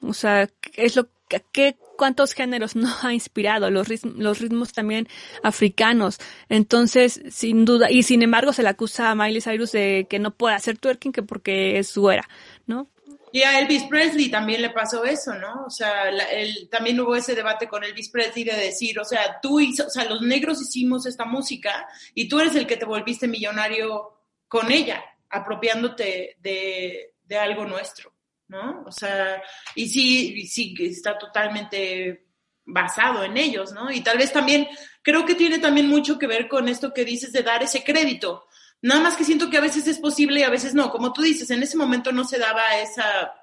O 0.01 0.13
sea, 0.13 0.49
es 0.75 0.95
lo 0.95 1.07
que, 1.51 1.75
cuántos 1.97 2.33
géneros 2.33 2.75
no 2.75 2.93
ha 3.01 3.13
inspirado, 3.13 3.69
los 3.69 3.87
ritmos, 3.87 4.15
los 4.17 4.39
ritmos 4.39 4.71
también 4.71 5.07
africanos. 5.43 6.19
Entonces, 6.49 7.21
sin 7.29 7.65
duda, 7.65 7.91
y 7.91 8.03
sin 8.03 8.21
embargo 8.21 8.53
se 8.53 8.63
le 8.63 8.69
acusa 8.69 9.11
a 9.11 9.15
Miley 9.15 9.41
Cyrus 9.41 9.71
de 9.71 10.07
que 10.09 10.19
no 10.19 10.31
puede 10.31 10.55
hacer 10.55 10.77
twerking 10.77 11.11
que 11.11 11.23
porque 11.23 11.79
es 11.79 11.97
güera, 11.97 12.27
¿no? 12.65 12.87
Y 13.31 13.41
a 13.41 13.59
Elvis 13.59 13.83
Presley 13.83 14.29
también 14.29 14.61
le 14.61 14.69
pasó 14.69 15.03
eso, 15.03 15.33
¿no? 15.35 15.65
O 15.65 15.69
sea, 15.69 16.09
el, 16.09 16.69
también 16.69 16.99
hubo 16.99 17.15
ese 17.15 17.35
debate 17.35 17.67
con 17.67 17.83
Elvis 17.83 18.09
Presley 18.09 18.43
de 18.43 18.55
decir, 18.55 18.99
o 18.99 19.05
sea, 19.05 19.39
tú, 19.41 19.59
hizo, 19.59 19.87
o 19.87 19.89
sea, 19.89 20.05
los 20.05 20.21
negros 20.21 20.61
hicimos 20.61 21.05
esta 21.05 21.25
música 21.25 21.87
y 22.13 22.29
tú 22.29 22.39
eres 22.39 22.55
el 22.55 22.65
que 22.65 22.77
te 22.77 22.85
volviste 22.85 23.27
millonario 23.27 24.21
con 24.47 24.71
ella, 24.71 25.03
apropiándote 25.29 26.37
de, 26.39 27.15
de 27.23 27.37
algo 27.37 27.65
nuestro, 27.65 28.13
¿no? 28.47 28.83
O 28.85 28.91
sea, 28.91 29.43
y 29.75 29.89
sí, 29.89 30.47
sí, 30.47 30.73
está 30.79 31.17
totalmente 31.17 32.27
basado 32.65 33.23
en 33.23 33.37
ellos, 33.37 33.71
¿no? 33.71 33.91
Y 33.91 34.01
tal 34.01 34.17
vez 34.17 34.31
también, 34.31 34.67
creo 35.01 35.25
que 35.25 35.35
tiene 35.35 35.59
también 35.59 35.87
mucho 35.87 36.17
que 36.17 36.27
ver 36.27 36.47
con 36.47 36.67
esto 36.67 36.93
que 36.93 37.05
dices 37.05 37.31
de 37.31 37.43
dar 37.43 37.63
ese 37.63 37.83
crédito. 37.83 38.46
Nada 38.81 39.01
más 39.01 39.15
que 39.15 39.23
siento 39.23 39.49
que 39.49 39.57
a 39.57 39.61
veces 39.61 39.87
es 39.87 39.99
posible 39.99 40.39
y 40.39 40.43
a 40.43 40.49
veces 40.49 40.73
no. 40.73 40.91
Como 40.91 41.13
tú 41.13 41.21
dices, 41.21 41.49
en 41.49 41.63
ese 41.63 41.77
momento 41.77 42.11
no 42.11 42.23
se 42.23 42.37
daba 42.37 42.77
esa, 42.77 43.33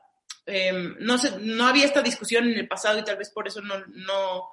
eh, 0.46 0.94
no, 1.00 1.18
se, 1.18 1.38
no 1.38 1.66
había 1.66 1.84
esta 1.84 2.02
discusión 2.02 2.44
en 2.44 2.58
el 2.58 2.68
pasado 2.68 2.98
y 2.98 3.04
tal 3.04 3.16
vez 3.16 3.30
por 3.30 3.48
eso 3.48 3.60
no, 3.60 3.74
no, 3.86 4.48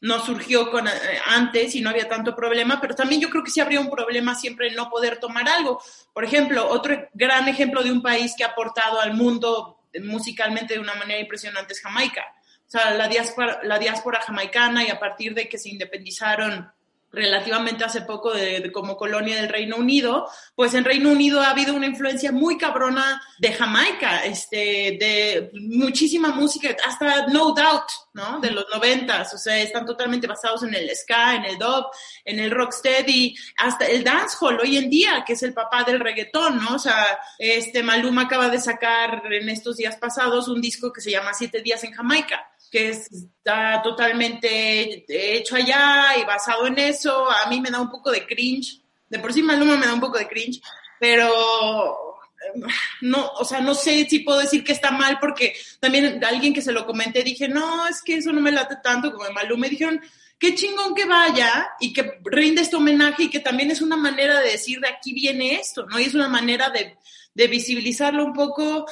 no 0.00 0.20
surgió 0.20 0.70
con, 0.70 0.86
eh, 0.88 0.90
antes 1.24 1.74
y 1.74 1.80
no 1.80 1.90
había 1.90 2.08
tanto 2.08 2.34
problema, 2.34 2.80
pero 2.80 2.94
también 2.94 3.20
yo 3.20 3.30
creo 3.30 3.42
que 3.42 3.50
sí 3.50 3.60
habría 3.60 3.80
un 3.80 3.90
problema 3.90 4.34
siempre 4.34 4.68
en 4.68 4.74
no 4.74 4.90
poder 4.90 5.18
tomar 5.18 5.48
algo. 5.48 5.80
Por 6.12 6.24
ejemplo, 6.24 6.68
otro 6.68 7.08
gran 7.14 7.48
ejemplo 7.48 7.82
de 7.82 7.92
un 7.92 8.02
país 8.02 8.34
que 8.36 8.44
ha 8.44 8.48
aportado 8.48 9.00
al 9.00 9.14
mundo 9.14 9.80
musicalmente 10.02 10.74
de 10.74 10.80
una 10.80 10.94
manera 10.94 11.20
impresionante 11.20 11.72
es 11.72 11.80
Jamaica. 11.80 12.24
O 12.66 12.70
sea, 12.70 12.90
la 12.92 13.08
diáspora, 13.08 13.60
la 13.62 13.78
diáspora 13.78 14.20
jamaicana 14.20 14.84
y 14.84 14.90
a 14.90 14.98
partir 14.98 15.34
de 15.34 15.48
que 15.48 15.56
se 15.56 15.70
independizaron 15.70 16.70
relativamente 17.16 17.82
hace 17.82 18.02
poco 18.02 18.32
de, 18.32 18.70
como 18.70 18.96
colonia 18.96 19.36
del 19.36 19.48
Reino 19.48 19.76
Unido, 19.76 20.28
pues 20.54 20.74
en 20.74 20.84
Reino 20.84 21.10
Unido 21.10 21.40
ha 21.40 21.50
habido 21.50 21.74
una 21.74 21.86
influencia 21.86 22.30
muy 22.30 22.58
cabrona 22.58 23.22
de 23.38 23.54
Jamaica, 23.54 24.24
este, 24.24 24.98
de 25.00 25.50
muchísima 25.54 26.28
música, 26.28 26.76
hasta 26.86 27.26
No 27.28 27.54
Doubt, 27.54 27.88
¿no? 28.12 28.38
De 28.40 28.50
los 28.50 28.66
noventas, 28.72 29.32
o 29.32 29.38
sea, 29.38 29.58
están 29.58 29.86
totalmente 29.86 30.26
basados 30.26 30.62
en 30.62 30.74
el 30.74 30.94
ska, 30.94 31.36
en 31.36 31.46
el 31.46 31.58
dub, 31.58 31.86
en 32.24 32.38
el 32.38 32.50
rocksteady, 32.50 33.34
hasta 33.56 33.86
el 33.86 34.04
dancehall 34.04 34.60
hoy 34.60 34.76
en 34.76 34.90
día, 34.90 35.24
que 35.26 35.32
es 35.32 35.42
el 35.42 35.54
papá 35.54 35.84
del 35.84 36.00
reggaetón, 36.00 36.62
¿no? 36.62 36.74
O 36.74 36.78
sea, 36.78 37.18
este 37.38 37.82
Maluma 37.82 38.22
acaba 38.22 38.50
de 38.50 38.60
sacar 38.60 39.22
en 39.32 39.48
estos 39.48 39.78
días 39.78 39.96
pasados 39.96 40.48
un 40.48 40.60
disco 40.60 40.92
que 40.92 41.00
se 41.00 41.12
llama 41.12 41.32
Siete 41.32 41.62
días 41.62 41.82
en 41.84 41.92
Jamaica 41.92 42.46
que 42.76 42.90
está 42.90 43.80
totalmente 43.82 45.06
hecho 45.08 45.56
allá 45.56 46.18
y 46.20 46.24
basado 46.24 46.66
en 46.66 46.78
eso. 46.78 47.30
A 47.30 47.48
mí 47.48 47.58
me 47.58 47.70
da 47.70 47.80
un 47.80 47.90
poco 47.90 48.10
de 48.10 48.26
cringe. 48.26 48.82
De 49.08 49.18
por 49.18 49.32
sí 49.32 49.42
Maluma 49.42 49.78
me 49.78 49.86
da 49.86 49.94
un 49.94 50.00
poco 50.00 50.18
de 50.18 50.28
cringe, 50.28 50.60
pero 51.00 51.32
no, 53.00 53.30
o 53.38 53.44
sea, 53.46 53.60
no 53.60 53.74
sé 53.74 54.06
si 54.10 54.18
puedo 54.18 54.40
decir 54.40 54.62
que 54.62 54.72
está 54.72 54.90
mal 54.90 55.18
porque 55.18 55.54
también 55.80 56.22
alguien 56.22 56.52
que 56.52 56.60
se 56.60 56.72
lo 56.72 56.84
comenté 56.84 57.22
dije, 57.22 57.48
no, 57.48 57.86
es 57.88 58.02
que 58.02 58.16
eso 58.16 58.30
no 58.30 58.42
me 58.42 58.52
late 58.52 58.76
tanto 58.82 59.10
como 59.10 59.24
de 59.24 59.32
Maluma. 59.32 59.62
Me 59.62 59.70
dijeron, 59.70 59.98
qué 60.38 60.54
chingón 60.54 60.94
que 60.94 61.06
vaya 61.06 61.70
y 61.80 61.94
que 61.94 62.20
rinde 62.24 62.60
este 62.60 62.76
homenaje 62.76 63.22
y 63.22 63.30
que 63.30 63.40
también 63.40 63.70
es 63.70 63.80
una 63.80 63.96
manera 63.96 64.40
de 64.40 64.50
decir 64.50 64.80
de 64.80 64.88
aquí 64.88 65.14
viene 65.14 65.54
esto, 65.54 65.86
¿no? 65.86 65.98
Y 65.98 66.04
es 66.04 66.14
una 66.14 66.28
manera 66.28 66.68
de, 66.68 66.98
de 67.32 67.46
visibilizarlo 67.46 68.22
un 68.22 68.34
poco. 68.34 68.86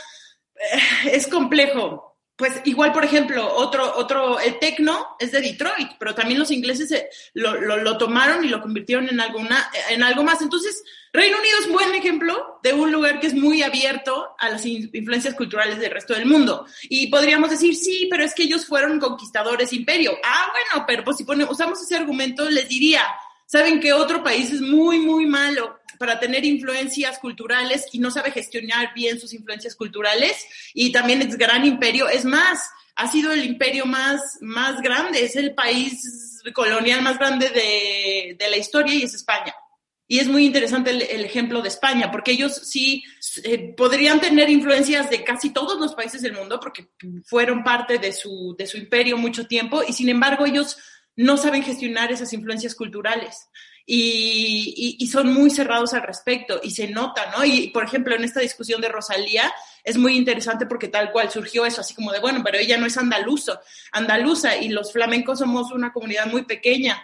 Eh, 0.55 1.11
es 1.13 1.27
complejo 1.27 2.14
pues 2.37 2.61
igual, 2.65 2.93
por 2.93 3.05
ejemplo, 3.05 3.49
otro, 3.55 3.97
otro, 3.97 4.41
el 4.41 4.59
tecno 4.59 5.17
es 5.21 5.31
de 5.31 5.41
Detroit, 5.41 5.91
pero 6.01 6.17
también 6.17 6.41
los 6.41 6.51
ingleses 6.51 6.93
lo, 7.33 7.61
lo, 7.61 7.77
lo, 7.77 7.97
tomaron 7.97 8.45
y 8.45 8.49
lo 8.49 8.61
convirtieron 8.61 9.09
en, 9.09 9.21
alguna, 9.21 9.71
en 9.91 10.03
algo 10.03 10.25
más. 10.25 10.43
Entonces, 10.43 10.83
Reino 11.13 11.39
Unido 11.39 11.57
es 11.61 11.71
buen 11.71 11.95
ejemplo 11.95 12.59
de 12.65 12.73
un 12.73 12.91
lugar 12.91 13.21
que 13.21 13.29
es 13.29 13.35
muy 13.35 13.63
abierto 13.63 14.35
a 14.37 14.49
las 14.49 14.67
influencias 14.67 15.35
culturales 15.35 15.79
del 15.79 15.93
resto 15.93 16.15
del 16.15 16.27
mundo. 16.27 16.67
Y 16.83 17.07
podríamos 17.07 17.51
decir, 17.51 17.77
sí, 17.77 18.09
pero 18.11 18.25
es 18.25 18.35
que 18.35 18.43
ellos 18.43 18.67
fueron 18.67 18.99
conquistadores 18.99 19.73
imperio. 19.73 20.19
Ah, 20.25 20.51
bueno, 20.51 20.85
pero 20.89 21.05
pues 21.05 21.19
si 21.19 21.25
ponemos, 21.25 21.53
usamos 21.53 21.81
ese 21.81 21.95
argumento, 21.95 22.51
les 22.51 22.69
diría, 22.69 23.05
saben 23.47 23.79
que 23.79 23.93
otro 23.93 24.25
país 24.25 24.51
es 24.51 24.61
muy, 24.61 24.99
muy 24.99 25.27
malo 25.27 25.79
para 25.99 26.21
tener 26.21 26.45
influencias 26.45 27.19
culturales 27.19 27.87
y 27.93 27.99
no 27.99 28.11
sabe 28.11 28.31
gestionar 28.31 28.93
bien 28.95 29.21
sus 29.21 29.33
influencias 29.33 29.75
culturales 29.75 30.47
y 30.73 30.93
también 30.93 31.23
es 31.23 31.37
gran 31.37 31.65
imperio. 31.65 32.09
Es 32.09 32.25
más, 32.25 32.61
ha 32.97 33.11
sido 33.11 33.33
el 33.33 33.45
imperio 33.45 33.87
más, 33.87 34.39
más 34.41 34.81
grande, 34.81 35.25
es 35.25 35.37
el 35.37 35.55
país 35.55 36.43
colonial 36.53 37.03
más 37.03 37.19
grande 37.19 37.49
de, 37.49 38.37
de 38.39 38.51
la 38.51 38.57
historia 38.57 38.95
y 38.95 39.03
es 39.03 39.15
España. 39.15 39.55
Y 40.07 40.19
es 40.19 40.29
muy 40.29 40.45
interesante 40.45 40.91
el, 40.91 41.25
ejemplo 41.25 41.63
de 41.63 41.69
España, 41.69 42.11
porque 42.11 42.33
ellos 42.33 42.55
sí 42.55 43.03
eh, 43.43 43.73
podrían 43.75 44.21
tener 44.21 44.51
influencias 44.51 45.09
de 45.09 45.25
casi 45.25 45.51
todos 45.51 45.81
los 45.81 45.95
países 45.95 46.21
del 46.21 46.35
mundo, 46.35 46.61
porque 46.61 46.89
fueron 47.25 47.65
parte 47.65 47.99
de 47.99 48.13
su, 48.13 48.55
de 48.59 48.67
su 48.67 48.77
imperio 48.77 49.17
mucho 49.17 49.47
tiempo, 49.47 49.83
y 49.87 49.95
sin 49.95 50.11
embargo 50.11 50.45
ellos 50.45 50.77
no 51.17 51.39
saben 51.39 51.63
gestionar 51.63 52.13
esas 52.13 52.33
influencias 52.35 52.75
culturales 52.75 53.49
y, 53.87 55.07
son 55.11 55.33
muy 55.33 55.51
cerrados 55.51 55.95
al 55.95 56.03
respecto 56.03 56.61
y 56.63 56.71
se 56.71 56.89
nota, 56.89 57.31
¿no? 57.37 57.45
Y 57.45 57.69
por 57.69 57.85
ejemplo, 57.85 58.15
en 58.15 58.25
esta 58.25 58.41
discusión 58.41 58.81
de 58.81 58.89
Rosalía 58.89 59.53
es 59.85 59.97
muy 59.97 60.17
interesante 60.17 60.67
porque 60.67 60.89
tal 60.89 61.13
cual 61.13 61.31
surgió 61.31 61.67
eso, 61.67 61.83
así 61.83 61.95
como 61.95 62.11
de, 62.11 62.21
bueno, 62.21 62.43
pero 62.45 62.59
ella 62.59 62.77
no 62.79 62.87
es 62.87 62.97
andaluzo, 62.97 63.61
andaluza 63.93 64.57
y 64.57 64.71
los 64.71 64.93
flamencos 64.93 65.39
somos 65.39 65.71
una 65.73 65.93
comunidad 65.93 66.27
muy 66.27 66.45
pequeña. 66.45 67.03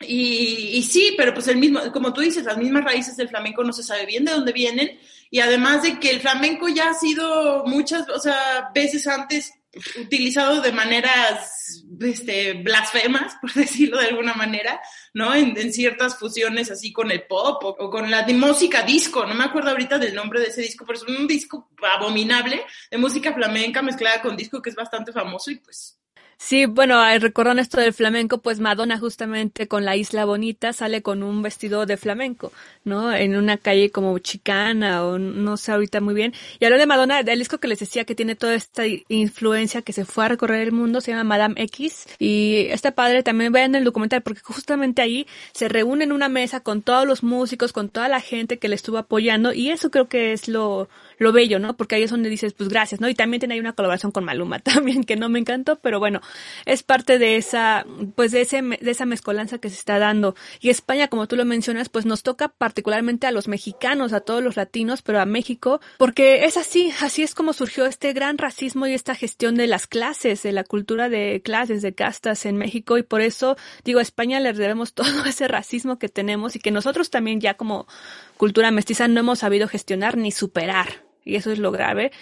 Y, 0.00 0.70
y, 0.72 0.82
sí, 0.82 1.14
pero 1.16 1.32
pues 1.32 1.46
el 1.46 1.58
mismo, 1.58 1.80
como 1.92 2.12
tú 2.12 2.20
dices, 2.20 2.44
las 2.44 2.56
mismas 2.58 2.84
raíces 2.84 3.16
del 3.16 3.28
flamenco 3.28 3.62
no 3.62 3.72
se 3.72 3.84
sabe 3.84 4.06
bien 4.06 4.24
de 4.24 4.32
dónde 4.32 4.52
vienen 4.52 4.98
y 5.30 5.40
además 5.40 5.82
de 5.82 6.00
que 6.00 6.10
el 6.10 6.20
flamenco 6.20 6.68
ya 6.68 6.90
ha 6.90 6.94
sido 6.94 7.64
muchas, 7.66 8.08
o 8.08 8.18
sea, 8.18 8.70
veces 8.74 9.06
antes 9.06 9.52
utilizado 10.00 10.60
de 10.60 10.72
maneras 10.72 11.84
este, 12.00 12.54
blasfemas, 12.54 13.36
por 13.40 13.52
decirlo 13.52 13.98
de 13.98 14.08
alguna 14.08 14.34
manera, 14.34 14.80
¿no? 15.12 15.34
En, 15.34 15.54
ciertas 15.72 16.18
fusiones 16.18 16.70
así 16.70 16.92
con 16.92 17.10
el 17.10 17.22
pop 17.22 17.62
o, 17.64 17.68
o, 17.68 17.90
con 17.90 18.10
la 18.10 18.26
música 18.28 18.82
disco, 18.82 19.26
no 19.26 19.34
me 19.34 19.44
acuerdo 19.44 19.70
ahorita 19.70 19.98
del 19.98 20.14
nombre 20.14 20.40
de 20.40 20.46
ese 20.46 20.62
disco, 20.62 20.84
pero 20.86 20.98
es 20.98 21.04
un 21.04 21.26
disco 21.26 21.70
abominable 21.96 22.64
de 22.90 22.98
música 22.98 23.32
flamenca 23.32 23.82
mezclada 23.82 24.20
con 24.22 24.36
disco 24.36 24.62
que 24.62 24.70
es 24.70 24.76
bastante 24.76 25.12
famoso 25.12 25.50
y 25.50 25.56
pues 25.56 25.98
Sí, 26.36 26.66
bueno, 26.66 27.02
recordando 27.18 27.62
esto 27.62 27.80
del 27.80 27.92
flamenco, 27.94 28.38
pues 28.38 28.60
Madonna 28.60 28.98
justamente 28.98 29.66
con 29.68 29.84
la 29.84 29.96
Isla 29.96 30.24
Bonita 30.24 30.72
sale 30.72 31.02
con 31.02 31.22
un 31.22 31.42
vestido 31.42 31.86
de 31.86 31.96
flamenco, 31.96 32.52
¿no? 32.84 33.12
En 33.12 33.36
una 33.36 33.56
calle 33.56 33.90
como 33.90 34.18
chicana 34.18 35.04
o 35.04 35.18
no 35.18 35.56
sé 35.56 35.72
ahorita 35.72 36.00
muy 36.00 36.14
bien. 36.14 36.34
Y 36.58 36.64
hablando 36.64 36.82
de 36.82 36.86
Madonna, 36.86 37.20
el 37.20 37.38
disco 37.38 37.58
que 37.58 37.68
les 37.68 37.78
decía 37.78 38.04
que 38.04 38.14
tiene 38.14 38.36
toda 38.36 38.54
esta 38.54 38.84
influencia 39.08 39.82
que 39.82 39.92
se 39.92 40.04
fue 40.04 40.26
a 40.26 40.28
recorrer 40.28 40.60
el 40.60 40.72
mundo 40.72 41.00
se 41.00 41.12
llama 41.12 41.24
Madame 41.24 41.54
X 41.62 42.06
y 42.18 42.66
este 42.70 42.92
padre 42.92 43.22
también 43.22 43.52
vean 43.52 43.74
el 43.74 43.84
documental 43.84 44.22
porque 44.22 44.40
justamente 44.42 45.02
ahí 45.02 45.26
se 45.52 45.68
reúne 45.68 46.04
en 46.04 46.12
una 46.12 46.28
mesa 46.28 46.60
con 46.60 46.82
todos 46.82 47.06
los 47.06 47.22
músicos, 47.22 47.72
con 47.72 47.88
toda 47.88 48.08
la 48.08 48.20
gente 48.20 48.58
que 48.58 48.68
le 48.68 48.74
estuvo 48.74 48.98
apoyando 48.98 49.52
y 49.52 49.70
eso 49.70 49.90
creo 49.90 50.08
que 50.08 50.32
es 50.32 50.48
lo, 50.48 50.88
lo 51.18 51.32
bello, 51.32 51.58
¿no? 51.58 51.76
Porque 51.76 51.96
ahí 51.96 52.02
es 52.02 52.10
donde 52.10 52.28
dices, 52.28 52.52
pues 52.54 52.68
gracias, 52.68 53.00
¿no? 53.00 53.08
Y 53.08 53.14
también 53.14 53.40
tiene 53.40 53.54
ahí 53.54 53.60
una 53.60 53.72
colaboración 53.72 54.12
con 54.12 54.24
Maluma 54.24 54.58
también, 54.60 55.04
que 55.04 55.16
no 55.16 55.28
me 55.28 55.38
encantó, 55.38 55.76
pero 55.76 55.98
bueno, 55.98 56.20
es 56.66 56.82
parte 56.82 57.18
de 57.18 57.36
esa, 57.36 57.86
pues 58.14 58.32
de 58.32 58.42
ese, 58.42 58.62
de 58.62 58.90
esa 58.90 59.06
mezcolanza 59.06 59.58
que 59.58 59.70
se 59.70 59.76
está 59.76 59.98
dando. 59.98 60.34
Y 60.60 60.70
España, 60.70 61.08
como 61.08 61.26
tú 61.26 61.36
lo 61.36 61.44
mencionas, 61.44 61.88
pues 61.88 62.06
nos 62.06 62.22
toca 62.22 62.48
particularmente 62.48 63.26
a 63.26 63.32
los 63.32 63.48
mexicanos, 63.48 64.12
a 64.12 64.20
todos 64.20 64.42
los 64.42 64.56
latinos, 64.56 65.02
pero 65.02 65.20
a 65.20 65.26
México, 65.26 65.80
porque 65.98 66.44
es 66.44 66.56
así, 66.56 66.92
así 67.00 67.22
es 67.22 67.34
como 67.34 67.52
surgió 67.52 67.86
este 67.86 68.12
gran 68.12 68.38
racismo 68.38 68.86
y 68.86 68.94
esta 68.94 69.14
gestión 69.14 69.56
de 69.56 69.66
las 69.66 69.86
clases, 69.86 70.42
de 70.42 70.52
la 70.52 70.64
cultura 70.64 71.08
de 71.08 71.42
clases, 71.44 71.82
de 71.82 71.94
castas 71.94 72.46
en 72.46 72.56
México, 72.56 72.98
y 72.98 73.02
por 73.02 73.20
eso, 73.20 73.56
digo, 73.84 73.98
a 73.98 74.02
España 74.02 74.40
le 74.40 74.52
debemos 74.52 74.92
todo 74.94 75.24
ese 75.24 75.48
racismo 75.48 75.98
que 75.98 76.08
tenemos 76.08 76.56
y 76.56 76.58
que 76.58 76.70
nosotros 76.70 77.10
también 77.10 77.40
ya 77.40 77.54
como 77.54 77.86
cultura 78.36 78.70
mestiza 78.70 79.08
no 79.08 79.20
hemos 79.20 79.40
sabido 79.40 79.68
gestionar 79.68 80.16
ni 80.16 80.32
superar 80.32 81.04
y 81.24 81.36
eso 81.36 81.50
es 81.52 81.58
lo 81.58 81.72
grave. 81.72 82.12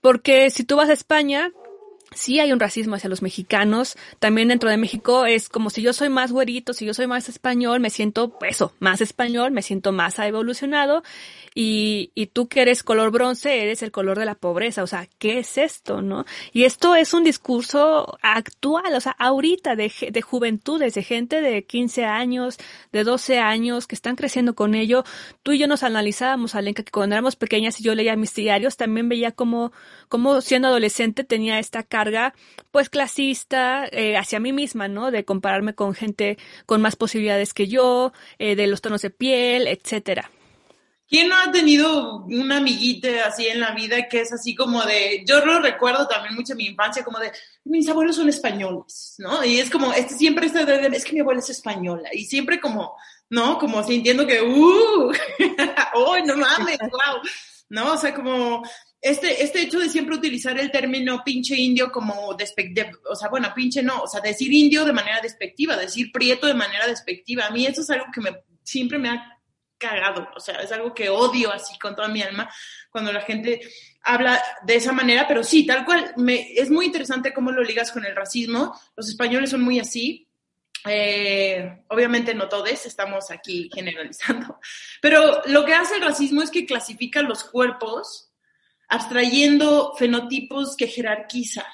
Porque 0.00 0.50
si 0.50 0.64
tú 0.64 0.76
vas 0.76 0.88
a 0.88 0.94
España, 0.94 1.52
sí 2.14 2.40
hay 2.40 2.52
un 2.52 2.60
racismo 2.60 2.96
hacia 2.96 3.10
los 3.10 3.22
mexicanos. 3.22 3.96
También 4.18 4.48
dentro 4.48 4.70
de 4.70 4.76
México 4.76 5.26
es 5.26 5.48
como 5.48 5.70
si 5.70 5.82
yo 5.82 5.92
soy 5.92 6.08
más 6.08 6.32
güerito, 6.32 6.72
si 6.72 6.86
yo 6.86 6.94
soy 6.94 7.06
más 7.06 7.28
español, 7.28 7.80
me 7.80 7.90
siento 7.90 8.36
eso, 8.48 8.72
más 8.78 9.00
español, 9.00 9.52
me 9.52 9.62
siento 9.62 9.92
más 9.92 10.18
evolucionado. 10.18 11.02
Y, 11.54 12.10
y 12.14 12.26
tú 12.26 12.48
que 12.48 12.62
eres 12.62 12.82
color 12.82 13.10
bronce, 13.10 13.62
eres 13.62 13.82
el 13.82 13.90
color 13.90 14.18
de 14.18 14.24
la 14.24 14.34
pobreza. 14.34 14.82
O 14.82 14.86
sea, 14.86 15.08
¿qué 15.18 15.38
es 15.38 15.58
esto, 15.58 16.02
no? 16.02 16.24
Y 16.52 16.64
esto 16.64 16.94
es 16.94 17.14
un 17.14 17.24
discurso 17.24 18.18
actual, 18.22 18.94
o 18.94 19.00
sea, 19.00 19.12
ahorita 19.18 19.76
de, 19.76 19.92
de 20.10 20.22
juventudes, 20.22 20.94
de 20.94 21.02
gente 21.02 21.40
de 21.40 21.64
15 21.64 22.04
años, 22.04 22.58
de 22.92 23.04
12 23.04 23.38
años, 23.38 23.86
que 23.86 23.94
están 23.94 24.16
creciendo 24.16 24.54
con 24.54 24.74
ello. 24.74 25.04
Tú 25.42 25.52
y 25.52 25.58
yo 25.58 25.66
nos 25.66 25.82
analizábamos, 25.82 26.54
Alenka, 26.54 26.82
que 26.82 26.90
cuando 26.90 27.14
éramos 27.14 27.36
pequeñas 27.36 27.80
y 27.80 27.84
yo 27.84 27.94
leía 27.94 28.16
mis 28.16 28.34
diarios, 28.34 28.76
también 28.76 29.08
veía 29.08 29.32
como, 29.32 29.72
como 30.12 30.42
siendo 30.42 30.68
adolescente 30.68 31.24
tenía 31.24 31.58
esta 31.58 31.84
carga, 31.84 32.34
pues 32.70 32.90
clasista, 32.90 33.86
eh, 33.90 34.18
hacia 34.18 34.40
mí 34.40 34.52
misma, 34.52 34.86
¿no? 34.86 35.10
De 35.10 35.24
compararme 35.24 35.74
con 35.74 35.94
gente 35.94 36.36
con 36.66 36.82
más 36.82 36.96
posibilidades 36.96 37.54
que 37.54 37.66
yo, 37.66 38.12
eh, 38.38 38.54
de 38.54 38.66
los 38.66 38.82
tonos 38.82 39.00
de 39.00 39.08
piel, 39.08 39.66
etcétera. 39.66 40.30
¿Quién 41.08 41.30
no 41.30 41.36
ha 41.38 41.50
tenido 41.50 42.26
una 42.26 42.58
amiguita 42.58 43.08
así 43.26 43.46
en 43.46 43.60
la 43.60 43.70
vida 43.70 44.06
que 44.06 44.20
es 44.20 44.30
así 44.34 44.54
como 44.54 44.82
de, 44.82 45.24
yo 45.26 45.42
lo 45.46 45.60
recuerdo 45.60 46.06
también 46.06 46.34
mucho 46.34 46.52
en 46.52 46.58
mi 46.58 46.66
infancia, 46.66 47.02
como 47.02 47.18
de, 47.18 47.32
mis 47.64 47.88
abuelos 47.88 48.16
son 48.16 48.28
españoles, 48.28 49.14
¿no? 49.16 49.42
Y 49.42 49.60
es 49.60 49.70
como, 49.70 49.94
este, 49.94 50.12
siempre 50.12 50.44
este 50.44 50.66
de, 50.66 50.94
es 50.94 51.06
que 51.06 51.14
mi 51.14 51.20
abuela 51.20 51.40
es 51.40 51.48
española, 51.48 52.10
y 52.12 52.26
siempre 52.26 52.60
como, 52.60 52.96
¿no? 53.30 53.58
Como 53.58 53.82
sintiendo 53.82 54.26
que, 54.26 54.42
¡uh! 54.42 55.10
¡Oh, 55.94 56.18
no 56.18 56.36
mames! 56.36 56.78
¡Wow! 56.80 57.22
¿No? 57.70 57.94
O 57.94 57.96
sea, 57.96 58.12
como, 58.12 58.62
este, 59.02 59.42
este 59.42 59.62
hecho 59.62 59.80
de 59.80 59.88
siempre 59.88 60.14
utilizar 60.14 60.56
el 60.60 60.70
término 60.70 61.24
pinche 61.24 61.56
indio 61.56 61.90
como 61.90 62.34
despectiva, 62.34 62.90
o 63.10 63.16
sea, 63.16 63.28
bueno, 63.28 63.52
pinche 63.52 63.82
no, 63.82 64.02
o 64.02 64.06
sea, 64.06 64.20
decir 64.20 64.52
indio 64.52 64.84
de 64.84 64.92
manera 64.92 65.20
despectiva, 65.20 65.76
decir 65.76 66.12
prieto 66.12 66.46
de 66.46 66.54
manera 66.54 66.86
despectiva, 66.86 67.46
a 67.46 67.50
mí 67.50 67.66
eso 67.66 67.80
es 67.80 67.90
algo 67.90 68.06
que 68.14 68.20
me, 68.20 68.44
siempre 68.62 69.00
me 69.00 69.08
ha 69.08 69.40
cagado, 69.76 70.28
o 70.36 70.38
sea, 70.38 70.60
es 70.60 70.70
algo 70.70 70.94
que 70.94 71.08
odio 71.08 71.52
así 71.52 71.76
con 71.80 71.96
toda 71.96 72.06
mi 72.06 72.22
alma 72.22 72.48
cuando 72.90 73.12
la 73.12 73.22
gente 73.22 73.60
habla 74.04 74.40
de 74.64 74.76
esa 74.76 74.92
manera, 74.92 75.26
pero 75.26 75.42
sí, 75.42 75.66
tal 75.66 75.84
cual, 75.84 76.14
me, 76.16 76.52
es 76.52 76.70
muy 76.70 76.86
interesante 76.86 77.34
cómo 77.34 77.50
lo 77.50 77.64
ligas 77.64 77.90
con 77.90 78.06
el 78.06 78.14
racismo, 78.14 78.78
los 78.94 79.08
españoles 79.08 79.50
son 79.50 79.62
muy 79.62 79.80
así, 79.80 80.28
eh, 80.86 81.82
obviamente 81.88 82.34
no 82.34 82.48
todos, 82.48 82.86
estamos 82.86 83.32
aquí 83.32 83.68
generalizando, 83.74 84.60
pero 85.02 85.42
lo 85.46 85.64
que 85.64 85.74
hace 85.74 85.96
el 85.96 86.02
racismo 86.02 86.40
es 86.40 86.52
que 86.52 86.66
clasifica 86.66 87.20
los 87.22 87.42
cuerpos 87.42 88.31
abstrayendo 88.92 89.94
fenotipos 89.96 90.76
que 90.76 90.86
jerarquiza. 90.86 91.64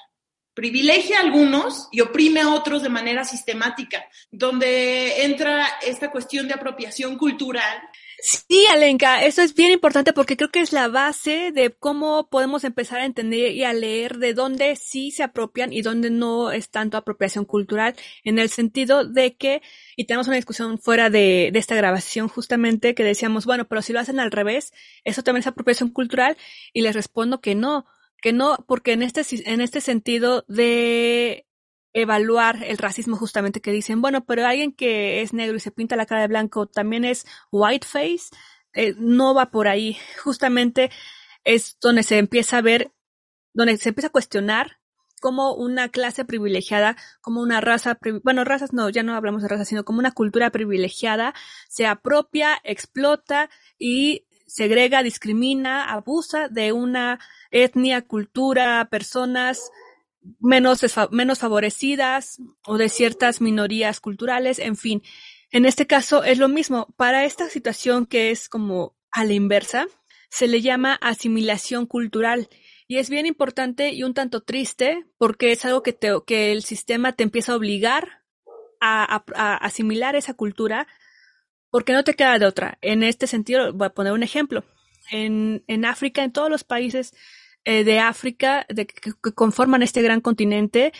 Privilegia 0.55 1.19
a 1.19 1.23
algunos 1.23 1.89
y 1.91 2.01
oprime 2.01 2.41
a 2.41 2.51
otros 2.51 2.81
de 2.81 2.89
manera 2.89 3.25
sistemática, 3.25 4.07
donde 4.31 5.25
entra 5.25 5.67
esta 5.83 6.13
cuestión 6.13 6.47
de 6.47 6.55
apropiación 6.55 7.19
cultural. 7.19 7.77
Sí, 8.21 8.67
Alenka, 8.67 9.25
eso 9.25 9.43
es 9.43 9.55
bien 9.55 9.71
importante 9.71 10.13
porque 10.13 10.37
creo 10.37 10.51
que 10.51 10.61
es 10.61 10.73
la 10.73 10.89
base 10.89 11.53
de 11.53 11.71
cómo 11.71 12.29
podemos 12.29 12.65
empezar 12.65 12.99
a 13.01 13.05
entender 13.05 13.53
y 13.53 13.63
a 13.63 13.73
leer 13.73 14.19
de 14.19 14.35
dónde 14.35 14.75
sí 14.75 15.13
se 15.13 15.23
apropian 15.23 15.73
y 15.73 15.83
dónde 15.83 16.11
no 16.11 16.51
es 16.51 16.69
tanto 16.69 16.97
apropiación 16.97 17.45
cultural, 17.45 17.95
en 18.25 18.41
el 18.41 18.49
sentido 18.49 19.05
de 19.05 19.37
que, 19.37 19.63
y 19.97 20.07
tenemos 20.07 20.27
una 20.27 20.35
discusión 20.37 20.81
fuera 20.81 21.11
de, 21.11 21.51
de 21.53 21.59
esta 21.61 21.77
grabación 21.77 22.27
justamente 22.29 22.97
que 22.97 23.05
decíamos, 23.05 23.47
bueno, 23.47 23.69
pero 23.69 23.83
si 23.83 23.93
lo 23.93 24.01
hacen 24.01 24.19
al 24.19 24.33
revés, 24.33 24.73
eso 25.05 25.23
también 25.23 25.43
es 25.43 25.47
apropiación 25.47 25.91
cultural, 25.91 26.37
y 26.73 26.83
les 26.83 26.97
respondo 26.97 27.41
que 27.41 27.55
no, 27.55 27.87
que 28.21 28.33
no, 28.33 28.65
porque 28.67 28.93
en 28.93 29.03
este, 29.03 29.23
en 29.49 29.61
este 29.61 29.81
sentido 29.81 30.45
de 30.49 31.48
evaluar 31.93 32.63
el 32.65 32.79
racismo 32.79 33.17
justamente 33.17 33.61
que 33.61 33.73
dicen, 33.73 34.01
bueno, 34.01 34.25
pero 34.25 34.47
alguien 34.47 34.73
que 34.73 35.23
es 35.23 35.33
negro 35.33 35.57
y 35.57 35.61
se 35.61 35.71
pinta 35.71 35.97
la 35.97 36.07
cara 36.07 36.23
de 36.23 36.29
blanco 36.29 36.67
también 36.67 37.05
es 37.05 37.27
whiteface, 37.51 38.31
eh, 38.75 38.95
no 38.99 39.35
va 39.35 39.51
por 39.51 39.69
ahí. 39.69 39.97
Justamente 40.23 40.91
es 41.45 41.79
donde 41.81 42.03
se 42.03 42.19
empieza 42.19 42.59
a 42.59 42.63
ver, 42.63 42.93
donde 43.55 43.77
se 43.79 43.91
empieza 43.91 44.09
a 44.09 44.13
cuestionar 44.13 44.79
como 45.21 45.55
una 45.55 45.89
clase 45.89 46.25
privilegiada, 46.25 46.97
como 47.21 47.41
una 47.41 47.61
raza, 47.61 47.99
bueno, 48.23 48.45
razas 48.45 48.73
no, 48.73 48.89
ya 48.89 49.03
no 49.03 49.15
hablamos 49.15 49.43
de 49.43 49.49
razas, 49.49 49.69
sino 49.69 49.85
como 49.85 49.99
una 49.99 50.13
cultura 50.13 50.51
privilegiada 50.51 51.35
se 51.69 51.87
apropia, 51.87 52.59
explota 52.65 53.51
y 53.79 54.27
segrega, 54.47 55.03
discrimina, 55.03 55.85
abusa 55.85 56.49
de 56.49 56.73
una 56.73 57.19
etnia, 57.51 58.03
cultura, 58.03 58.89
personas, 58.91 59.71
menos, 60.41 60.85
menos 61.11 61.39
favorecidas 61.39 62.39
o 62.67 62.79
de 62.79 62.89
ciertas 62.89 63.41
minorías 63.41 64.01
culturales, 64.01 64.59
en 64.59 64.77
fin. 64.77 65.03
En 65.51 65.65
este 65.65 65.87
caso 65.87 66.25
es 66.25 66.39
lo 66.39 66.49
mismo. 66.49 66.93
Para 66.97 67.25
esta 67.25 67.49
situación 67.49 68.07
que 68.07 68.31
es 68.31 68.49
como 68.49 68.97
a 69.11 69.25
la 69.25 69.33
inversa, 69.33 69.87
se 70.31 70.47
le 70.47 70.61
llama 70.61 70.99
asimilación 71.01 71.87
cultural. 71.87 72.49
Y 72.87 72.97
es 72.97 73.11
bien 73.11 73.27
importante 73.27 73.93
y 73.93 74.03
un 74.03 74.15
tanto 74.15 74.43
triste 74.43 75.07
porque 75.19 75.53
es 75.53 75.65
algo 75.65 75.83
que, 75.83 75.93
te, 75.93 76.11
que 76.27 76.53
el 76.53 76.63
sistema 76.63 77.13
te 77.13 77.23
empieza 77.23 77.53
a 77.53 77.57
obligar 77.57 78.23
a, 78.81 79.17
a, 79.17 79.25
a 79.35 79.57
asimilar 79.57 80.17
esa 80.17 80.35
cultura 80.35 80.87
porque 81.71 81.93
no 81.93 82.05
te 82.05 82.15
queda 82.15 82.39
de 82.39 82.47
otra. 82.47 82.79
En 82.81 83.03
este 83.03 83.27
sentido, 83.27 83.73
voy 83.73 83.87
a 83.87 83.95
poner 83.95 84.13
un 84.13 84.23
ejemplo. 84.23 84.65
En, 85.11 85.65
en 85.67 85.85
África, 85.85 86.23
en 86.23 86.33
todos 86.33 86.51
los 86.51 86.65
países 86.65 87.15
eh, 87.65 87.85
de 87.85 87.99
África 87.99 88.67
de, 88.69 88.87
que, 88.87 89.13
conforman 89.35 89.83
este 89.83 90.03
gran 90.03 90.21
continente, 90.21 90.93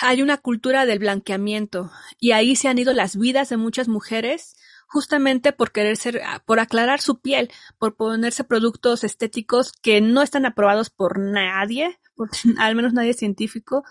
hay 0.00 0.22
una 0.22 0.38
cultura 0.38 0.86
del 0.86 0.98
blanqueamiento. 0.98 1.90
Y 2.18 2.32
ahí 2.32 2.56
se 2.56 2.68
han 2.68 2.78
ido 2.78 2.92
las 2.92 3.16
vidas 3.16 3.48
de 3.50 3.56
muchas 3.56 3.88
mujeres 3.88 4.56
justamente 4.86 5.52
por 5.52 5.72
querer 5.72 5.96
ser, 5.96 6.20
por 6.44 6.60
aclarar 6.60 7.00
su 7.00 7.20
piel, 7.20 7.50
por 7.78 7.96
ponerse 7.96 8.44
productos 8.44 9.04
estéticos 9.04 9.72
que 9.72 10.02
no 10.02 10.20
están 10.20 10.44
aprobados 10.44 10.90
por 10.90 11.18
nadie, 11.18 11.98
por 12.14 12.28
al 12.58 12.74
menos 12.74 12.92
nadie 12.92 13.14
científico, 13.14 13.84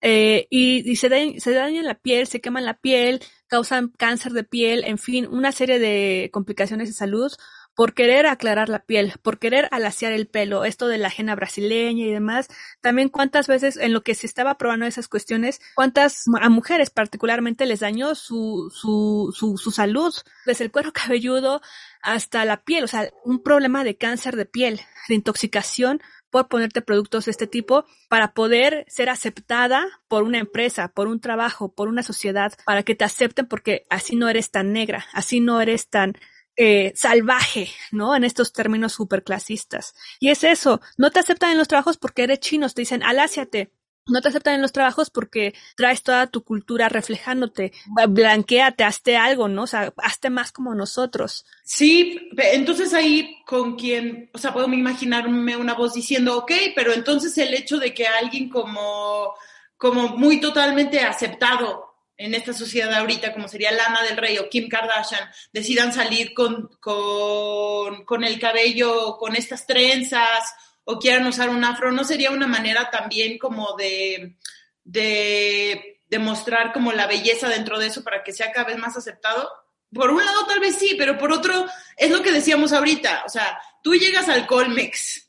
eh, 0.00 0.46
y, 0.50 0.94
se, 0.96 1.40
se 1.40 1.52
dañan 1.52 1.84
la 1.84 1.98
piel, 1.98 2.26
se 2.26 2.40
queman 2.40 2.64
la 2.64 2.78
piel, 2.78 3.20
causan 3.48 3.88
cáncer 3.88 4.32
de 4.32 4.44
piel, 4.44 4.84
en 4.84 4.98
fin, 4.98 5.26
una 5.26 5.52
serie 5.52 5.78
de 5.78 6.30
complicaciones 6.32 6.88
de 6.88 6.94
salud 6.94 7.32
por 7.76 7.92
querer 7.92 8.26
aclarar 8.26 8.70
la 8.70 8.80
piel, 8.80 9.12
por 9.22 9.38
querer 9.38 9.68
alaciar 9.70 10.12
el 10.12 10.26
pelo, 10.26 10.64
esto 10.64 10.88
de 10.88 10.96
la 10.96 11.08
ajena 11.08 11.34
brasileña 11.34 12.06
y 12.06 12.10
demás. 12.10 12.48
También 12.80 13.10
cuántas 13.10 13.46
veces 13.46 13.76
en 13.76 13.92
lo 13.92 14.02
que 14.02 14.14
se 14.14 14.26
estaba 14.26 14.56
probando 14.56 14.86
esas 14.86 15.08
cuestiones, 15.08 15.60
cuántas 15.74 16.24
a 16.40 16.48
mujeres 16.48 16.88
particularmente 16.88 17.66
les 17.66 17.80
dañó 17.80 18.14
su, 18.14 18.72
su, 18.74 19.30
su, 19.36 19.58
su 19.58 19.70
salud, 19.70 20.14
desde 20.46 20.64
el 20.64 20.72
cuero 20.72 20.92
cabelludo 20.94 21.60
hasta 22.02 22.44
la 22.46 22.62
piel, 22.62 22.84
o 22.84 22.88
sea, 22.88 23.10
un 23.24 23.42
problema 23.42 23.84
de 23.84 23.96
cáncer 23.96 24.36
de 24.36 24.46
piel, 24.46 24.80
de 25.08 25.14
intoxicación 25.14 26.00
por 26.30 26.48
ponerte 26.48 26.82
productos 26.82 27.26
de 27.26 27.30
este 27.30 27.46
tipo 27.46 27.84
para 28.08 28.32
poder 28.32 28.84
ser 28.88 29.10
aceptada 29.10 29.86
por 30.08 30.22
una 30.22 30.38
empresa, 30.38 30.88
por 30.88 31.08
un 31.08 31.20
trabajo, 31.20 31.74
por 31.74 31.88
una 31.88 32.02
sociedad, 32.02 32.54
para 32.64 32.82
que 32.84 32.94
te 32.94 33.04
acepten 33.04 33.46
porque 33.46 33.86
así 33.90 34.16
no 34.16 34.28
eres 34.28 34.50
tan 34.50 34.72
negra, 34.72 35.06
así 35.12 35.40
no 35.40 35.60
eres 35.60 35.88
tan 35.88 36.14
eh, 36.56 36.92
salvaje, 36.94 37.68
¿no? 37.92 38.16
En 38.16 38.24
estos 38.24 38.52
términos 38.52 38.94
superclasistas. 38.94 39.94
Y 40.20 40.30
es 40.30 40.44
eso, 40.44 40.80
no 40.96 41.10
te 41.10 41.20
aceptan 41.20 41.50
en 41.50 41.58
los 41.58 41.68
trabajos 41.68 41.96
porque 41.98 42.22
eres 42.22 42.40
chino, 42.40 42.68
te 42.68 42.82
dicen, 42.82 43.02
aláciate, 43.02 43.70
no 44.08 44.20
te 44.20 44.28
aceptan 44.28 44.54
en 44.54 44.62
los 44.62 44.72
trabajos 44.72 45.10
porque 45.10 45.54
traes 45.76 46.02
toda 46.02 46.28
tu 46.28 46.44
cultura 46.44 46.88
reflejándote, 46.88 47.72
blanqueate, 48.08 48.84
hazte 48.84 49.16
algo, 49.16 49.48
¿no? 49.48 49.62
O 49.64 49.66
sea, 49.66 49.92
hazte 49.98 50.30
más 50.30 50.52
como 50.52 50.74
nosotros. 50.74 51.44
Sí, 51.64 52.30
entonces 52.36 52.94
ahí 52.94 53.42
con 53.44 53.76
quien, 53.76 54.30
o 54.32 54.38
sea, 54.38 54.52
puedo 54.52 54.72
imaginarme 54.72 55.56
una 55.56 55.74
voz 55.74 55.94
diciendo, 55.94 56.38
ok, 56.38 56.52
pero 56.74 56.92
entonces 56.92 57.36
el 57.38 57.52
hecho 57.54 57.78
de 57.78 57.92
que 57.92 58.06
alguien 58.06 58.48
como, 58.48 59.34
como 59.76 60.08
muy 60.10 60.40
totalmente 60.40 61.00
aceptado 61.00 61.85
en 62.18 62.34
esta 62.34 62.52
sociedad 62.52 62.92
ahorita, 62.94 63.32
como 63.32 63.48
sería 63.48 63.72
Lana 63.72 64.02
del 64.02 64.16
Rey 64.16 64.38
o 64.38 64.48
Kim 64.48 64.68
Kardashian, 64.68 65.28
decidan 65.52 65.92
salir 65.92 66.32
con, 66.34 66.70
con, 66.80 68.04
con 68.04 68.24
el 68.24 68.38
cabello, 68.38 69.16
con 69.18 69.36
estas 69.36 69.66
trenzas 69.66 70.54
o 70.84 70.98
quieran 70.98 71.26
usar 71.26 71.50
un 71.50 71.64
afro, 71.64 71.90
¿no 71.90 72.04
sería 72.04 72.30
una 72.30 72.46
manera 72.46 72.90
también 72.90 73.38
como 73.38 73.74
de, 73.76 74.36
de, 74.84 76.18
mostrar 76.20 76.72
como 76.72 76.92
la 76.92 77.06
belleza 77.06 77.48
dentro 77.48 77.78
de 77.78 77.88
eso 77.88 78.02
para 78.02 78.22
que 78.22 78.32
sea 78.32 78.52
cada 78.52 78.68
vez 78.68 78.78
más 78.78 78.96
aceptado? 78.96 79.50
Por 79.92 80.10
un 80.10 80.24
lado 80.24 80.46
tal 80.46 80.60
vez 80.60 80.76
sí, 80.76 80.94
pero 80.96 81.18
por 81.18 81.32
otro 81.32 81.66
es 81.96 82.10
lo 82.10 82.22
que 82.22 82.32
decíamos 82.32 82.72
ahorita, 82.72 83.24
o 83.26 83.28
sea, 83.28 83.60
tú 83.82 83.94
llegas 83.94 84.28
al 84.28 84.46
Colmex, 84.46 85.28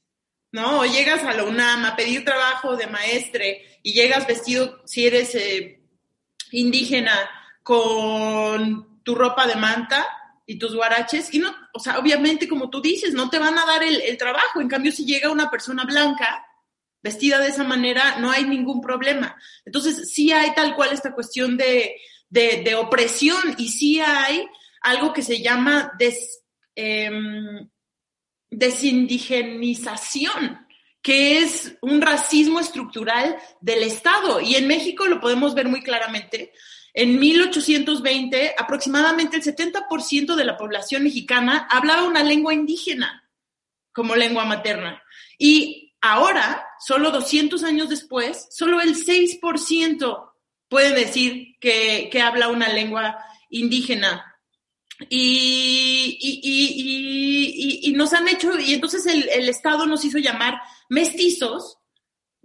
¿no? 0.51 0.81
O 0.81 0.85
llegas 0.85 1.23
a 1.23 1.33
la 1.33 1.43
UNAM 1.43 1.85
a 1.85 1.95
pedir 1.95 2.23
trabajo 2.23 2.75
de 2.75 2.87
maestre 2.87 3.79
y 3.81 3.93
llegas 3.93 4.27
vestido, 4.27 4.81
si 4.85 5.07
eres 5.07 5.33
eh, 5.35 5.76
indígena, 6.51 7.29
con 7.63 9.01
tu 9.03 9.15
ropa 9.15 9.47
de 9.47 9.55
manta, 9.55 10.05
y 10.49 10.57
tus 10.57 10.73
guaraches, 10.73 11.33
y 11.33 11.39
no, 11.39 11.53
o 11.73 11.79
sea, 11.79 11.99
obviamente, 11.99 12.47
como 12.47 12.69
tú 12.69 12.81
dices, 12.81 13.13
no 13.13 13.29
te 13.29 13.37
van 13.37 13.59
a 13.59 13.65
dar 13.65 13.83
el, 13.83 14.17
trabajo. 14.17 14.61
En 14.61 14.69
cambio, 14.69 14.93
si 14.93 15.05
llega 15.05 15.29
una 15.29 15.51
persona 15.51 15.83
blanca, 15.83 16.45
vestida 17.03 17.37
de 17.39 17.49
esa 17.49 17.65
manera, 17.65 18.17
no 18.19 18.31
hay 18.31 18.45
ningún 18.45 18.79
problema. 18.79 19.35
Entonces, 19.65 20.09
sí 20.09 20.31
hay 20.31 20.55
tal 20.55 20.73
cual 20.73 20.93
esta 20.93 21.13
cuestión 21.13 21.57
de, 21.57 21.97
de, 22.29 22.75
opresión 22.75 23.41
y 23.57 23.67
sí 23.67 23.99
hay 23.99 24.47
algo 24.81 25.11
que 25.11 25.21
se 25.21 25.41
llama 25.41 25.91
des, 25.99 26.45
em, 26.75 27.69
desindigenización 28.49 30.65
que 31.07 31.39
es 31.39 31.77
un 31.79 32.01
racismo 32.01 32.59
estructural 32.59 33.37
del 33.61 33.83
Estado. 33.83 34.41
Y 34.41 34.55
en 34.55 34.67
México 34.67 35.05
lo 35.05 35.21
podemos 35.21 35.55
ver 35.55 35.69
muy 35.69 35.81
claramente. 35.81 36.51
En 36.93 37.17
1820, 37.17 38.55
aproximadamente 38.57 39.37
el 39.37 39.43
70% 39.43 40.35
de 40.35 40.43
la 40.43 40.57
población 40.57 41.03
mexicana 41.03 41.65
hablaba 41.71 42.03
una 42.03 42.25
lengua 42.25 42.53
indígena 42.53 43.23
como 43.93 44.17
lengua 44.17 44.43
materna. 44.43 45.01
Y 45.37 45.95
ahora, 46.01 46.67
solo 46.77 47.11
200 47.11 47.63
años 47.63 47.87
después, 47.87 48.49
solo 48.51 48.81
el 48.81 48.93
6% 48.93 50.31
puede 50.67 50.93
decir 50.93 51.55
que, 51.61 52.11
habla 52.21 52.49
una 52.49 52.67
lengua 52.67 53.17
indígena. 53.49 54.35
Y, 55.09 56.17
y, 57.81 57.93
nos 57.93 58.11
han 58.11 58.27
hecho, 58.27 58.59
y 58.59 58.73
entonces 58.73 59.05
el, 59.05 59.29
el 59.29 59.47
Estado 59.47 59.85
nos 59.85 60.03
hizo 60.03 60.17
llamar 60.17 60.59
mestizos 60.89 61.77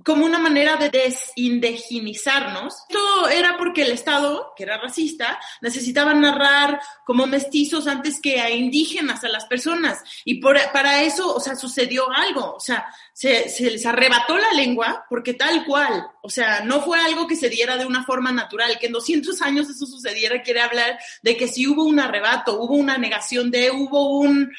como 0.05 0.25
una 0.25 0.39
manera 0.39 0.77
de 0.77 0.91
desindigenizarnos. 0.91 2.75
Esto 2.89 3.29
era 3.29 3.57
porque 3.57 3.83
el 3.83 3.93
Estado, 3.93 4.53
que 4.57 4.65
era 4.65 4.79
racista, 4.79 5.39
necesitaba 5.61 6.13
narrar 6.15 6.81
como 7.07 7.27
mestizos 7.27 7.87
antes 7.87 8.21
que 8.21 8.41
a 8.41 8.51
indígenas, 8.51 9.23
a 9.25 9.29
las 9.29 9.47
personas. 9.47 10.03
Y 10.25 10.41
para 10.41 11.03
eso, 11.03 11.35
o 11.35 11.41
sea, 11.41 11.57
sucedió 11.57 12.11
algo. 12.11 12.55
O 12.55 12.61
sea, 12.61 12.87
se, 13.13 13.49
se, 13.49 13.71
les 13.71 13.85
arrebató 13.85 14.39
la 14.39 14.53
lengua 14.53 15.05
porque 15.09 15.35
tal 15.35 15.65
cual, 15.65 16.07
o 16.23 16.31
sea, 16.31 16.61
no 16.61 16.81
fue 16.81 16.99
algo 16.99 17.27
que 17.27 17.37
se 17.37 17.49
diera 17.49 17.77
de 17.77 17.87
una 17.87 18.05
forma 18.05 18.33
natural. 18.33 18.79
Que 18.79 18.87
en 18.87 18.93
200 18.93 19.41
años 19.43 19.69
eso 19.69 19.87
sucediera 19.87 20.43
quiere 20.43 20.61
hablar 20.61 20.99
de 21.23 21.37
que 21.37 21.49
si 21.49 21.67
hubo 21.67 21.85
un 21.85 22.01
arrebato, 22.01 22.61
hubo 22.61 22.75
una 22.75 22.99
negación 22.99 23.51
de, 23.51 23.71
hubo 23.71 24.19
un 24.19 24.53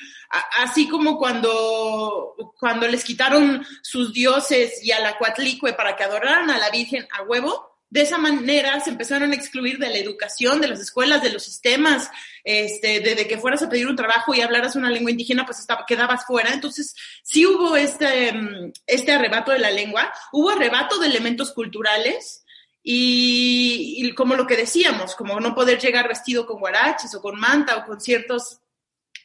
así 0.57 0.87
como 0.87 1.17
cuando, 1.17 2.35
cuando 2.59 2.87
les 2.87 3.03
quitaron 3.03 3.65
sus 3.81 4.13
dioses 4.13 4.83
y 4.83 4.91
a 4.91 4.99
la 4.99 5.17
cuatlicue 5.17 5.73
para 5.73 5.95
que 5.95 6.03
adoraran 6.03 6.49
a 6.49 6.57
la 6.57 6.69
Virgen 6.71 7.07
a 7.11 7.23
huevo, 7.23 7.72
de 7.93 8.01
esa 8.01 8.17
manera 8.17 8.79
se 8.79 8.89
empezaron 8.89 9.31
a 9.31 9.35
excluir 9.35 9.77
de 9.77 9.87
la 9.87 9.99
educación, 9.99 10.59
de 10.59 10.67
las 10.67 10.79
escuelas, 10.79 11.21
de 11.21 11.31
los 11.31 11.43
sistemas, 11.43 12.09
este, 12.43 13.01
de, 13.01 13.27
que 13.27 13.37
fueras 13.37 13.61
a 13.61 13.69
pedir 13.69 13.85
un 13.87 13.95
trabajo 13.95 14.33
y 14.33 14.41
hablaras 14.41 14.75
una 14.75 14.89
lengua 14.89 15.11
indígena, 15.11 15.45
pues 15.45 15.59
estaba, 15.59 15.85
quedabas 15.85 16.25
fuera. 16.25 16.51
Entonces, 16.51 16.95
sí 17.21 17.45
hubo 17.45 17.77
este, 17.77 18.33
este 18.87 19.11
arrebato 19.11 19.51
de 19.51 19.59
la 19.59 19.69
lengua, 19.69 20.11
hubo 20.31 20.49
arrebato 20.49 20.97
de 20.97 21.05
elementos 21.05 21.51
culturales, 21.51 22.43
y, 22.81 23.95
y, 23.99 24.15
como 24.15 24.35
lo 24.35 24.47
que 24.47 24.57
decíamos, 24.57 25.13
como 25.13 25.39
no 25.39 25.53
poder 25.53 25.79
llegar 25.79 26.07
vestido 26.07 26.47
con 26.47 26.59
guaraches 26.59 27.13
o 27.13 27.21
con 27.21 27.39
manta 27.39 27.77
o 27.77 27.85
con 27.85 28.01
ciertos 28.01 28.62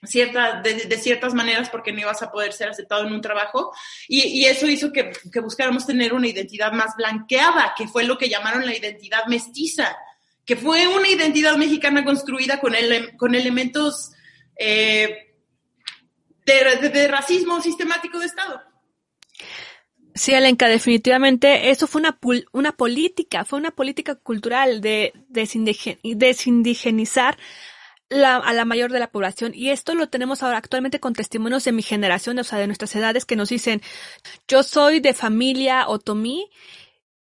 cierta, 0.02 0.60
de, 0.62 0.98
ciertas 0.98 1.34
maneras 1.34 1.70
porque 1.70 1.92
no 1.92 2.00
ibas 2.00 2.22
a 2.22 2.30
poder 2.30 2.52
ser 2.52 2.68
aceptado 2.68 3.06
en 3.06 3.12
un 3.12 3.20
trabajo 3.20 3.72
y, 4.06 4.44
eso 4.44 4.66
hizo 4.66 4.92
que, 4.92 5.12
buscáramos 5.40 5.86
tener 5.86 6.12
una 6.12 6.28
identidad 6.28 6.72
más 6.72 6.94
blanqueada, 6.96 7.74
que 7.76 7.88
fue 7.88 8.04
lo 8.04 8.18
que 8.18 8.28
llamaron 8.28 8.64
la 8.64 8.76
identidad 8.76 9.26
mestiza, 9.26 9.96
que 10.44 10.56
fue 10.56 10.86
una 10.86 11.08
identidad 11.08 11.56
mexicana 11.56 12.04
construida 12.04 12.60
con, 12.60 12.74
el, 12.74 13.16
con 13.16 13.34
elementos 13.34 14.12
eh, 14.56 15.34
de, 16.44 17.08
racismo 17.08 17.60
sistemático 17.60 18.18
de 18.18 18.26
Estado. 18.26 18.62
Sí, 20.14 20.34
Alenka, 20.34 20.68
definitivamente 20.68 21.70
eso 21.70 21.86
fue 21.86 22.00
una, 22.00 22.18
una 22.52 22.72
política, 22.72 23.44
fue 23.44 23.58
una 23.58 23.70
política 23.70 24.16
cultural 24.16 24.80
de 24.80 25.12
desindigenizar 25.28 27.38
a 28.10 28.52
la 28.52 28.64
mayor 28.64 28.92
de 28.92 29.00
la 29.00 29.10
población. 29.10 29.52
Y 29.54 29.70
esto 29.70 29.94
lo 29.94 30.08
tenemos 30.08 30.42
ahora 30.42 30.58
actualmente 30.58 31.00
con 31.00 31.12
testimonios 31.12 31.64
de 31.64 31.72
mi 31.72 31.82
generación, 31.82 32.38
o 32.38 32.44
sea, 32.44 32.58
de 32.58 32.66
nuestras 32.66 32.94
edades, 32.96 33.24
que 33.24 33.36
nos 33.36 33.50
dicen, 33.50 33.82
yo 34.46 34.62
soy 34.62 35.00
de 35.00 35.14
familia 35.14 35.88
otomí, 35.88 36.50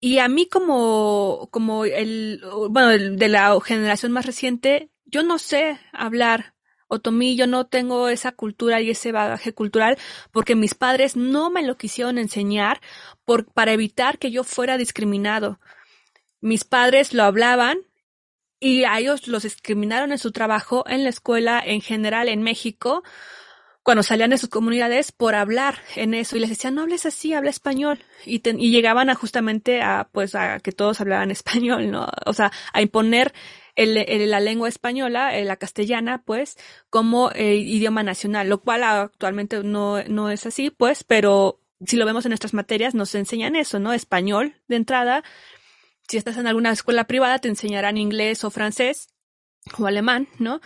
y 0.01 0.19
a 0.19 0.29
mí 0.29 0.49
como, 0.49 1.49
como 1.51 1.85
el, 1.85 2.43
bueno, 2.71 2.89
de 2.89 3.29
la 3.29 3.59
generación 3.63 4.13
más 4.13 4.25
reciente, 4.25 4.91
yo 5.05 5.23
no 5.23 5.39
sé 5.39 5.79
hablar 5.93 6.55
otomí, 6.89 7.37
yo 7.37 7.47
no 7.47 7.67
tengo 7.67 8.09
esa 8.09 8.33
cultura 8.33 8.81
y 8.81 8.91
ese 8.91 9.13
bagaje 9.13 9.53
cultural 9.53 9.99
porque 10.33 10.57
mis 10.57 10.75
padres 10.75 11.17
no 11.17 11.51
me 11.51 11.63
lo 11.63 11.77
quisieron 11.77 12.19
enseñar 12.19 12.81
por, 13.25 13.53
para 13.53 13.73
evitar 13.73 14.19
que 14.19 14.31
yo 14.31 14.43
fuera 14.43 14.79
discriminado. 14.79 15.61
Mis 16.41 16.65
padres 16.65 17.13
lo 17.13 17.25
hablaban 17.25 17.79
y 18.61 18.85
a 18.85 18.99
ellos 18.99 19.27
los 19.27 19.43
discriminaron 19.43 20.13
en 20.13 20.19
su 20.19 20.31
trabajo 20.31 20.85
en 20.87 21.03
la 21.03 21.09
escuela 21.09 21.63
en 21.65 21.81
general 21.81 22.29
en 22.29 22.43
México 22.43 23.03
cuando 23.83 24.03
salían 24.03 24.31
de 24.31 24.39
sus 24.39 24.51
comunidades 24.51 25.11
por 25.11 25.35
hablar 25.35 25.79
en 25.97 26.13
eso. 26.13 26.37
Y 26.37 26.41
les 26.41 26.51
decían 26.51 26.75
no 26.75 26.83
hables 26.83 27.07
así 27.07 27.33
habla 27.33 27.51
español 27.51 27.99
y, 28.27 28.43
y 28.49 28.71
llegaban 28.71 29.09
a 29.09 29.15
justamente 29.15 29.81
a 29.81 30.09
pues 30.13 30.35
a 30.35 30.61
que 30.61 30.73
todos 30.73 31.01
hablaran 31.01 31.31
español 31.31 31.91
no 31.91 32.09
o 32.27 32.33
sea 32.33 32.53
a 32.73 32.83
imponer 32.83 33.33
el, 33.77 34.31
la 34.31 34.41
lengua 34.41 34.69
española 34.69 35.37
eh, 35.37 35.45
la 35.45 35.57
castellana 35.57 36.23
pues 36.25 36.59
como 36.91 37.31
eh, 37.33 37.55
idioma 37.55 38.03
nacional 38.03 38.49
lo 38.49 38.61
cual 38.61 38.83
actualmente 38.85 39.63
no 39.63 40.03
no 40.05 40.31
es 40.31 40.45
así 40.45 40.71
pues 40.71 41.03
pero 41.05 41.61
si 41.87 41.97
lo 41.97 42.05
vemos 42.05 42.27
en 42.27 42.31
nuestras 42.31 42.53
materias 42.53 42.95
nos 42.95 43.15
enseñan 43.15 43.57
eso 43.57 43.79
no 43.79 43.95
español 43.95 44.57
de 44.69 44.77
entrada 44.77 45.25
si 46.11 46.17
estás 46.17 46.37
en 46.39 46.49
alguna 46.49 46.73
escuela 46.73 47.05
privada 47.05 47.39
te 47.39 47.47
enseñarán 47.47 47.97
inglés 47.97 48.43
o 48.43 48.51
francés 48.51 49.15
o 49.79 49.87
alemán, 49.87 50.27
¿no? 50.39 50.61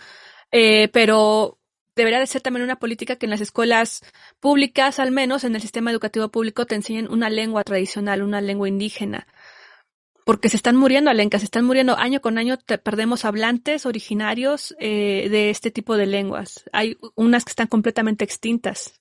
Eh, 0.51 0.87
pero 0.87 1.59
debería 1.95 2.19
de 2.19 2.25
ser 2.25 2.41
también 2.41 2.63
una 2.63 2.77
política 2.77 3.17
que 3.17 3.27
en 3.27 3.29
las 3.29 3.41
escuelas 3.41 4.01
públicas, 4.39 4.99
al 4.99 5.11
menos 5.11 5.43
en 5.43 5.53
el 5.53 5.61
sistema 5.61 5.91
educativo 5.91 6.29
público, 6.29 6.65
te 6.65 6.73
enseñen 6.73 7.11
una 7.11 7.29
lengua 7.29 7.63
tradicional, 7.63 8.23
una 8.23 8.41
lengua 8.41 8.67
indígena. 8.67 9.27
porque 10.25 10.49
se 10.49 10.57
están 10.57 10.75
muriendo, 10.75 11.11
Alenka, 11.11 11.37
se 11.37 11.45
están 11.45 11.65
muriendo 11.65 11.95
año 11.95 12.19
con 12.19 12.39
año, 12.39 12.57
perdemos 12.83 13.25
hablantes 13.25 13.85
originarios 13.85 14.75
eh, 14.79 15.27
de 15.29 15.51
este 15.51 15.69
tipo 15.69 15.97
de 15.97 16.07
lenguas. 16.07 16.63
Hay 16.73 16.97
unas 17.13 17.45
que 17.45 17.51
están 17.51 17.67
completamente 17.67 18.25
extintas. 18.25 18.99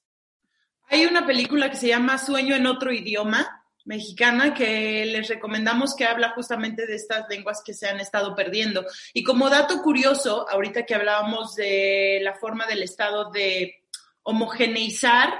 Hay 0.88 1.06
una 1.06 1.24
película 1.26 1.70
que 1.70 1.76
se 1.76 1.88
llama 1.88 2.18
Sueño 2.18 2.54
en 2.54 2.66
otro 2.66 2.92
idioma, 2.92 3.63
mexicana 3.84 4.54
que 4.54 5.04
les 5.06 5.28
recomendamos 5.28 5.94
que 5.94 6.06
habla 6.06 6.30
justamente 6.30 6.86
de 6.86 6.96
estas 6.96 7.28
lenguas 7.28 7.62
que 7.64 7.74
se 7.74 7.88
han 7.88 8.00
estado 8.00 8.34
perdiendo. 8.34 8.84
Y 9.12 9.22
como 9.22 9.50
dato 9.50 9.82
curioso, 9.82 10.48
ahorita 10.48 10.84
que 10.86 10.94
hablábamos 10.94 11.54
de 11.54 12.20
la 12.22 12.34
forma 12.34 12.66
del 12.66 12.82
Estado 12.82 13.30
de 13.30 13.82
homogeneizar 14.22 15.34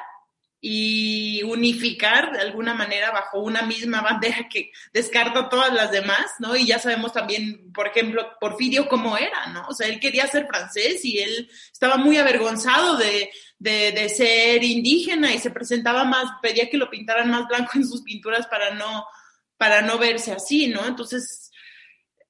y 0.67 1.43
unificar 1.43 2.33
de 2.33 2.41
alguna 2.41 2.73
manera 2.73 3.11
bajo 3.11 3.39
una 3.39 3.61
misma 3.61 4.01
bandera 4.01 4.49
que 4.51 4.73
descarta 4.95 5.51
todas 5.51 5.71
las 5.75 5.91
demás, 5.91 6.25
¿no? 6.39 6.57
Y 6.57 6.65
ya 6.65 6.79
sabemos 6.79 7.13
también, 7.13 7.71
por 7.71 7.89
ejemplo, 7.89 8.31
Porfirio 8.41 8.89
cómo 8.89 9.19
era, 9.19 9.49
¿no? 9.49 9.67
O 9.69 9.75
sea, 9.75 9.89
él 9.89 10.01
quería 10.01 10.27
ser 10.27 10.47
francés 10.47 11.05
y 11.05 11.19
él 11.19 11.51
estaba 11.71 11.99
muy 11.99 12.17
avergonzado 12.17 12.97
de, 12.97 13.29
de, 13.59 13.93
de 13.93 14.09
ser 14.09 14.65
indígena 14.65 15.35
y 15.35 15.39
se 15.39 15.51
presentaba 15.51 16.05
más, 16.05 16.31
pedía 16.41 16.71
que 16.71 16.79
lo 16.79 16.89
pintaran 16.89 17.31
más 17.31 17.47
blanco 17.47 17.73
en 17.75 17.87
sus 17.87 18.01
pinturas 18.01 18.47
para 18.47 18.71
no, 18.71 19.05
para 19.59 19.83
no 19.83 19.99
verse 19.99 20.33
así, 20.33 20.69
¿no? 20.69 20.87
Entonces, 20.87 21.51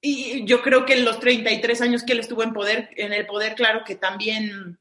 y 0.01 0.43
yo 0.43 0.61
creo 0.61 0.85
que 0.85 0.95
en 0.95 1.05
los 1.05 1.21
33 1.21 1.79
años 1.79 2.03
que 2.03 2.11
él 2.11 2.19
estuvo 2.19 2.43
en 2.43 2.51
poder, 2.51 2.89
en 2.97 3.13
el 3.13 3.25
poder, 3.25 3.55
claro 3.55 3.85
que 3.85 3.95
también 3.95 4.77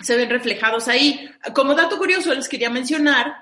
se 0.00 0.16
ven 0.16 0.30
reflejados 0.30 0.88
ahí. 0.88 1.30
Como 1.54 1.74
dato 1.74 1.98
curioso, 1.98 2.34
les 2.34 2.48
quería 2.48 2.70
mencionar 2.70 3.34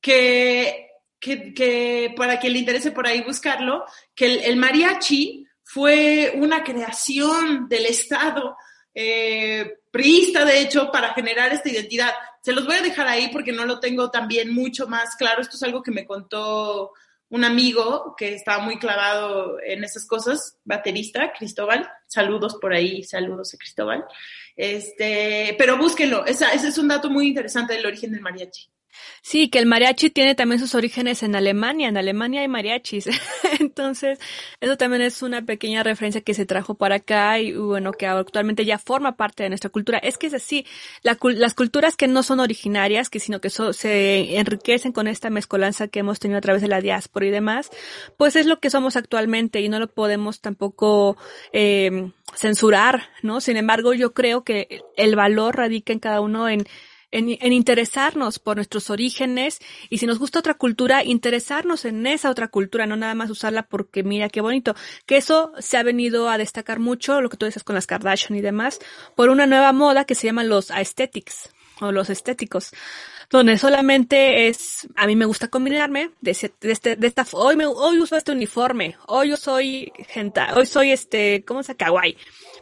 que, 0.00 0.88
que, 1.20 2.12
para 2.16 2.38
quien 2.38 2.52
le 2.52 2.58
interese 2.58 2.90
por 2.90 3.06
ahí 3.06 3.22
buscarlo, 3.22 3.84
que 4.14 4.44
el, 4.44 4.56
mariachi 4.56 5.46
fue 5.62 6.32
una 6.34 6.62
creación 6.62 7.68
del 7.68 7.86
Estado 7.86 8.56
eh, 8.94 9.78
priista, 9.90 10.44
de 10.44 10.60
hecho, 10.60 10.90
para 10.90 11.14
generar 11.14 11.52
esta 11.52 11.70
identidad. 11.70 12.12
Se 12.42 12.52
los 12.52 12.66
voy 12.66 12.76
a 12.76 12.82
dejar 12.82 13.06
ahí 13.06 13.28
porque 13.32 13.52
no 13.52 13.64
lo 13.64 13.80
tengo 13.80 14.10
también 14.10 14.52
mucho 14.52 14.86
más 14.88 15.16
claro. 15.16 15.40
Esto 15.40 15.56
es 15.56 15.62
algo 15.62 15.82
que 15.82 15.92
me 15.92 16.04
contó 16.04 16.92
un 17.32 17.44
amigo 17.44 18.14
que 18.14 18.34
estaba 18.34 18.62
muy 18.62 18.78
clavado 18.78 19.56
en 19.64 19.84
esas 19.84 20.06
cosas, 20.06 20.58
baterista, 20.64 21.32
Cristóbal. 21.32 21.90
Saludos 22.06 22.58
por 22.60 22.74
ahí, 22.74 23.04
saludos 23.04 23.54
a 23.54 23.56
Cristóbal. 23.56 24.04
Este, 24.54 25.54
pero 25.56 25.78
búsquenlo, 25.78 26.26
ese 26.26 26.44
es 26.54 26.76
un 26.76 26.88
dato 26.88 27.08
muy 27.08 27.28
interesante 27.28 27.72
del 27.72 27.86
origen 27.86 28.12
del 28.12 28.20
mariachi. 28.20 28.68
Sí, 29.22 29.48
que 29.48 29.58
el 29.58 29.66
mariachi 29.66 30.10
tiene 30.10 30.34
también 30.34 30.60
sus 30.60 30.74
orígenes 30.74 31.22
en 31.22 31.34
Alemania. 31.36 31.88
En 31.88 31.96
Alemania 31.96 32.40
hay 32.40 32.48
mariachis. 32.48 33.08
Entonces, 33.60 34.18
eso 34.60 34.76
también 34.76 35.02
es 35.02 35.22
una 35.22 35.42
pequeña 35.42 35.82
referencia 35.82 36.20
que 36.20 36.34
se 36.34 36.46
trajo 36.46 36.74
para 36.74 36.96
acá 36.96 37.38
y 37.38 37.52
bueno, 37.52 37.92
que 37.92 38.06
actualmente 38.06 38.64
ya 38.64 38.78
forma 38.78 39.16
parte 39.16 39.42
de 39.42 39.48
nuestra 39.48 39.70
cultura. 39.70 39.98
Es 39.98 40.18
que 40.18 40.26
es 40.26 40.34
así, 40.34 40.66
las 41.02 41.54
culturas 41.54 41.96
que 41.96 42.08
no 42.08 42.22
son 42.22 42.40
originarias, 42.40 43.10
que 43.10 43.20
sino 43.20 43.40
que 43.40 43.50
se 43.50 44.36
enriquecen 44.38 44.92
con 44.92 45.06
esta 45.06 45.30
mezcolanza 45.30 45.88
que 45.88 46.00
hemos 46.00 46.18
tenido 46.18 46.38
a 46.38 46.42
través 46.42 46.62
de 46.62 46.68
la 46.68 46.80
diáspora 46.80 47.26
y 47.26 47.30
demás, 47.30 47.70
pues 48.16 48.36
es 48.36 48.46
lo 48.46 48.60
que 48.60 48.70
somos 48.70 48.96
actualmente 48.96 49.60
y 49.60 49.68
no 49.68 49.78
lo 49.78 49.88
podemos 49.88 50.40
tampoco 50.40 51.16
eh, 51.52 52.10
censurar, 52.34 53.08
¿no? 53.22 53.40
Sin 53.40 53.56
embargo, 53.56 53.94
yo 53.94 54.12
creo 54.12 54.44
que 54.44 54.82
el 54.96 55.16
valor 55.16 55.56
radica 55.56 55.92
en 55.92 55.98
cada 55.98 56.20
uno 56.20 56.48
en 56.48 56.66
en, 57.12 57.52
interesarnos 57.52 58.38
por 58.38 58.56
nuestros 58.56 58.90
orígenes 58.90 59.60
y 59.90 59.98
si 59.98 60.06
nos 60.06 60.18
gusta 60.18 60.40
otra 60.40 60.54
cultura, 60.54 61.04
interesarnos 61.04 61.84
en 61.84 62.06
esa 62.06 62.30
otra 62.30 62.48
cultura, 62.48 62.86
no 62.86 62.96
nada 62.96 63.14
más 63.14 63.30
usarla 63.30 63.62
porque 63.62 64.02
mira 64.02 64.28
qué 64.28 64.40
bonito. 64.40 64.74
Que 65.06 65.18
eso 65.18 65.52
se 65.58 65.76
ha 65.76 65.82
venido 65.82 66.28
a 66.28 66.38
destacar 66.38 66.80
mucho, 66.80 67.20
lo 67.20 67.28
que 67.28 67.36
tú 67.36 67.46
dices 67.46 67.62
con 67.62 67.74
las 67.74 67.86
Kardashian 67.86 68.36
y 68.38 68.40
demás, 68.40 68.80
por 69.14 69.28
una 69.28 69.46
nueva 69.46 69.72
moda 69.72 70.04
que 70.04 70.14
se 70.14 70.26
llama 70.26 70.42
los 70.42 70.70
aesthetics 70.70 71.50
o 71.80 71.92
los 71.92 72.10
estéticos 72.10 72.72
donde 73.30 73.56
solamente 73.56 74.48
es, 74.48 74.86
a 74.94 75.06
mí 75.06 75.16
me 75.16 75.24
gusta 75.24 75.48
combinarme 75.48 76.10
de, 76.20 76.32
este, 76.32 76.96
de 76.96 77.06
esta, 77.06 77.26
hoy 77.32 77.56
me, 77.56 77.64
hoy 77.64 77.98
uso 77.98 78.14
este 78.14 78.30
uniforme, 78.30 78.94
hoy 79.06 79.30
yo 79.30 79.38
soy 79.38 79.90
gente, 80.08 80.42
hoy 80.54 80.66
soy 80.66 80.92
este, 80.92 81.42
¿cómo 81.46 81.62
se 81.62 81.74
kawaii? 81.74 82.18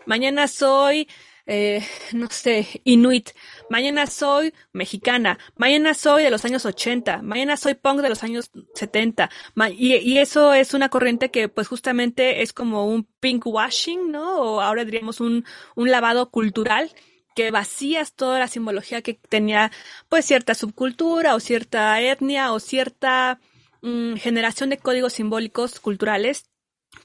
Mañana 0.07 0.47
soy 0.47 1.09
eh, 1.53 1.85
no 2.13 2.29
sé, 2.31 2.81
inuit, 2.85 3.31
mañana 3.69 4.07
soy 4.07 4.55
mexicana, 4.73 5.37
mañana 5.57 5.95
soy 5.95 6.23
de 6.23 6.31
los 6.31 6.45
años 6.45 6.65
80, 6.65 7.23
mañana 7.23 7.57
soy 7.57 7.75
punk 7.75 8.03
de 8.03 8.09
los 8.09 8.23
años 8.23 8.53
70, 8.75 9.29
y, 9.77 10.19
eso 10.19 10.55
es 10.55 10.75
una 10.75 10.91
corriente 10.91 11.33
que 11.33 11.49
pues 11.49 11.67
justamente 11.67 12.43
es 12.43 12.53
como 12.53 12.87
un 12.87 13.05
pink 13.19 13.47
washing, 13.47 14.13
¿no? 14.13 14.41
O 14.41 14.61
ahora 14.61 14.85
diríamos 14.85 15.21
un, 15.21 15.45
un 15.75 15.91
lavado 15.91 16.31
cultural 16.31 16.93
que 17.35 17.51
vacías 17.51 18.15
toda 18.15 18.39
la 18.39 18.47
simbología 18.47 19.03
que 19.03 19.15
tenía 19.15 19.73
pues 20.09 20.27
cierta 20.27 20.55
subcultura 20.55 21.35
o 21.35 21.41
cierta 21.41 22.01
etnia 22.01 22.53
o 22.53 22.61
cierta 22.61 23.41
mm, 23.83 24.15
generación 24.17 24.71
de 24.71 24.79
códigos 24.79 25.15
simbólicos 25.15 25.81
culturales 25.81 26.50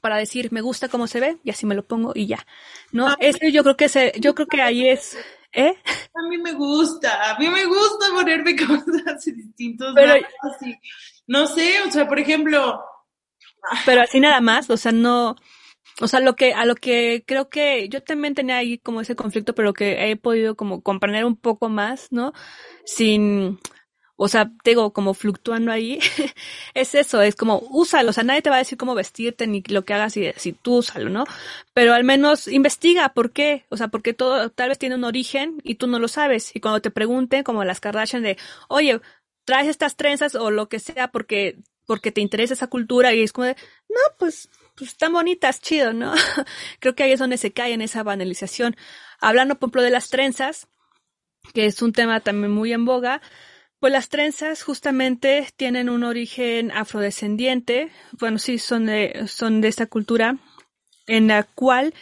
para 0.00 0.16
decir 0.16 0.52
me 0.52 0.60
gusta 0.60 0.88
cómo 0.88 1.06
se 1.06 1.20
ve 1.20 1.38
y 1.44 1.50
así 1.50 1.66
me 1.66 1.74
lo 1.74 1.86
pongo 1.86 2.12
y 2.14 2.26
ya. 2.26 2.46
¿No? 2.92 3.08
Ah, 3.08 3.16
Eso 3.20 3.46
yo 3.52 3.62
creo 3.62 3.76
que 3.76 3.88
se, 3.88 4.12
yo 4.18 4.34
creo 4.34 4.46
que 4.46 4.62
ahí 4.62 4.88
es 4.88 5.16
¿Eh? 5.52 5.74
A 6.14 6.28
mí 6.28 6.36
me 6.36 6.52
gusta, 6.52 7.30
a 7.30 7.38
mí 7.38 7.48
me 7.48 7.64
gusta 7.64 8.06
ponerme 8.14 8.54
cosas 8.66 9.24
distintos. 9.24 9.94
Pero, 9.94 10.14
No 11.26 11.46
sé, 11.46 11.80
o 11.80 11.90
sea, 11.90 12.06
por 12.06 12.18
ejemplo. 12.18 12.78
Pero 13.86 14.02
así 14.02 14.20
nada 14.20 14.40
más, 14.42 14.68
o 14.68 14.76
sea, 14.76 14.92
no, 14.92 15.34
o 16.00 16.08
sea, 16.08 16.20
lo 16.20 16.36
que, 16.36 16.52
a 16.52 16.66
lo 16.66 16.74
que 16.74 17.24
creo 17.26 17.48
que 17.48 17.88
yo 17.88 18.02
también 18.02 18.34
tenía 18.34 18.58
ahí 18.58 18.78
como 18.78 19.00
ese 19.00 19.16
conflicto, 19.16 19.54
pero 19.54 19.72
que 19.72 20.10
he 20.10 20.16
podido 20.16 20.54
como 20.56 20.82
comprender 20.82 21.24
un 21.24 21.36
poco 21.36 21.70
más, 21.70 22.08
¿no? 22.10 22.32
Sin, 22.84 23.58
o 24.16 24.28
sea, 24.28 24.50
tengo 24.64 24.92
como 24.92 25.14
fluctuando 25.14 25.70
ahí, 25.70 25.98
es 26.74 26.94
eso, 26.94 27.20
es 27.22 27.36
como 27.36 27.58
úsalo, 27.70 28.10
o 28.10 28.12
sea, 28.12 28.24
nadie 28.24 28.42
te 28.42 28.50
va 28.50 28.56
a 28.56 28.60
decir 28.60 28.78
cómo 28.78 28.94
vestirte 28.94 29.46
ni 29.46 29.62
lo 29.68 29.84
que 29.84 29.94
hagas 29.94 30.14
si 30.36 30.52
tú 30.52 30.76
úsalo, 30.78 31.10
¿no? 31.10 31.24
Pero 31.74 31.92
al 31.94 32.04
menos 32.04 32.48
investiga 32.48 33.10
por 33.10 33.32
qué, 33.32 33.64
o 33.68 33.76
sea, 33.76 33.88
porque 33.88 34.14
todo 34.14 34.50
tal 34.50 34.70
vez 34.70 34.78
tiene 34.78 34.94
un 34.94 35.04
origen 35.04 35.60
y 35.62 35.76
tú 35.76 35.86
no 35.86 35.98
lo 35.98 36.08
sabes 36.08 36.54
y 36.54 36.60
cuando 36.60 36.80
te 36.80 36.90
pregunten 36.90 37.44
como 37.44 37.64
las 37.64 37.80
Kardashian 37.80 38.22
de, 38.22 38.38
"Oye, 38.68 39.00
traes 39.44 39.68
estas 39.68 39.96
trenzas 39.96 40.34
o 40.34 40.50
lo 40.50 40.68
que 40.68 40.78
sea 40.80 41.08
porque 41.08 41.58
porque 41.86 42.10
te 42.12 42.20
interesa 42.20 42.54
esa 42.54 42.66
cultura" 42.68 43.14
y 43.14 43.22
es 43.22 43.32
como 43.32 43.46
de, 43.46 43.56
"No, 43.88 44.00
pues 44.18 44.48
pues 44.76 44.90
están 44.90 45.12
bonitas, 45.12 45.60
chido, 45.60 45.92
¿no? 45.92 46.12
Creo 46.80 46.94
que 46.94 47.02
ahí 47.04 47.12
es 47.12 47.18
donde 47.18 47.38
se 47.38 47.52
cae 47.52 47.72
en 47.72 47.80
esa 47.80 48.02
banalización. 48.02 48.76
Hablando, 49.20 49.56
por 49.58 49.68
ejemplo, 49.68 49.82
de 49.82 49.90
las 49.90 50.08
trenzas, 50.10 50.68
que 51.54 51.66
es 51.66 51.82
un 51.82 51.92
tema 51.92 52.20
también 52.20 52.52
muy 52.52 52.72
en 52.72 52.84
boga, 52.84 53.22
pues 53.78 53.92
las 53.92 54.08
trenzas 54.08 54.62
justamente 54.62 55.46
tienen 55.56 55.88
un 55.88 56.04
origen 56.04 56.70
afrodescendiente, 56.72 57.90
bueno, 58.12 58.38
sí, 58.38 58.58
son 58.58 58.86
de, 58.86 59.24
son 59.28 59.60
de 59.60 59.68
esta 59.68 59.86
cultura 59.86 60.38
en 61.06 61.28
la 61.28 61.42
cual 61.44 61.94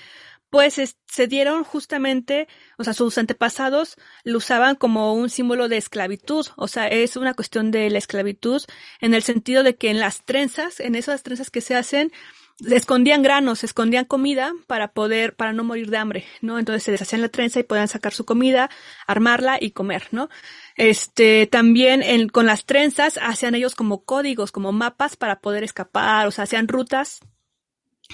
pues 0.51 0.81
se 1.09 1.27
dieron 1.27 1.65
justamente, 1.65 2.47
o 2.79 2.85
sea, 2.85 2.95
sus 2.95 3.19
antepasados 3.19 3.97
lo 4.23 4.39
usaban 4.39 4.77
como 4.77 5.13
un 5.13 5.29
símbolo 5.29 5.69
de 5.69 5.79
esclavitud, 5.79 6.47
o 6.57 6.69
sea, 6.69 6.87
es 6.87 7.17
una 7.17 7.35
cuestión 7.35 7.73
de 7.73 7.91
la 7.91 7.99
esclavitud 7.99 8.63
en 9.01 9.15
el 9.15 9.25
sentido 9.25 9.65
de 9.65 9.75
que 9.75 9.91
en 9.91 9.99
las 9.99 10.25
trenzas, 10.25 10.79
en 10.79 10.95
esas 10.95 11.25
trenzas 11.25 11.51
que 11.51 11.61
se 11.61 11.75
hacen, 11.75 12.13
escondían 12.59 13.23
granos, 13.23 13.65
escondían 13.65 14.05
comida 14.05 14.53
para 14.67 14.93
poder, 14.93 15.35
para 15.35 15.53
no 15.53 15.65
morir 15.65 15.91
de 15.91 15.97
hambre, 15.97 16.25
¿no? 16.41 16.59
Entonces 16.59 16.83
se 16.83 16.93
deshacían 16.93 17.23
la 17.23 17.29
trenza 17.29 17.61
y 17.61 17.65
podían 17.65 17.89
sacar 17.89 18.13
su 18.13 18.25
comida, 18.25 18.71
armarla 19.07 19.59
y 19.61 19.73
comer, 19.73 20.09
¿no? 20.13 20.29
Este, 20.77 21.47
también 21.47 22.03
en, 22.03 22.29
con 22.29 22.47
las 22.47 22.65
trenzas 22.65 23.19
hacían 23.21 23.55
ellos 23.55 23.75
como 23.75 24.05
códigos, 24.05 24.53
como 24.53 24.73
mapas 24.73 25.17
para 25.17 25.41
poder 25.41 25.65
escapar, 25.65 26.27
o 26.27 26.31
sea, 26.31 26.45
hacían 26.45 26.69
rutas 26.69 27.21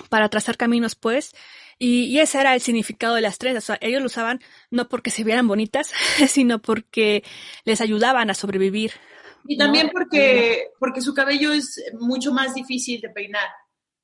para 0.08 0.28
trazar 0.28 0.56
caminos, 0.56 0.94
pues, 0.94 1.34
y, 1.78 2.04
y, 2.04 2.20
ese 2.20 2.38
era 2.38 2.54
el 2.54 2.60
significado 2.60 3.14
de 3.14 3.22
las 3.22 3.38
trenzas. 3.38 3.64
O 3.64 3.66
sea, 3.68 3.78
ellos 3.80 4.00
lo 4.00 4.06
usaban 4.06 4.40
no 4.70 4.88
porque 4.90 5.10
se 5.10 5.24
vieran 5.24 5.48
bonitas, 5.48 5.92
sino 6.28 6.60
porque 6.60 7.24
les 7.64 7.80
ayudaban 7.80 8.28
a 8.28 8.34
sobrevivir. 8.34 8.92
Y 9.46 9.56
también 9.56 9.88
porque, 9.90 10.68
porque 10.78 11.00
su 11.00 11.14
cabello 11.14 11.52
es 11.52 11.82
mucho 11.98 12.32
más 12.32 12.54
difícil 12.54 13.00
de 13.00 13.08
peinar. 13.08 13.48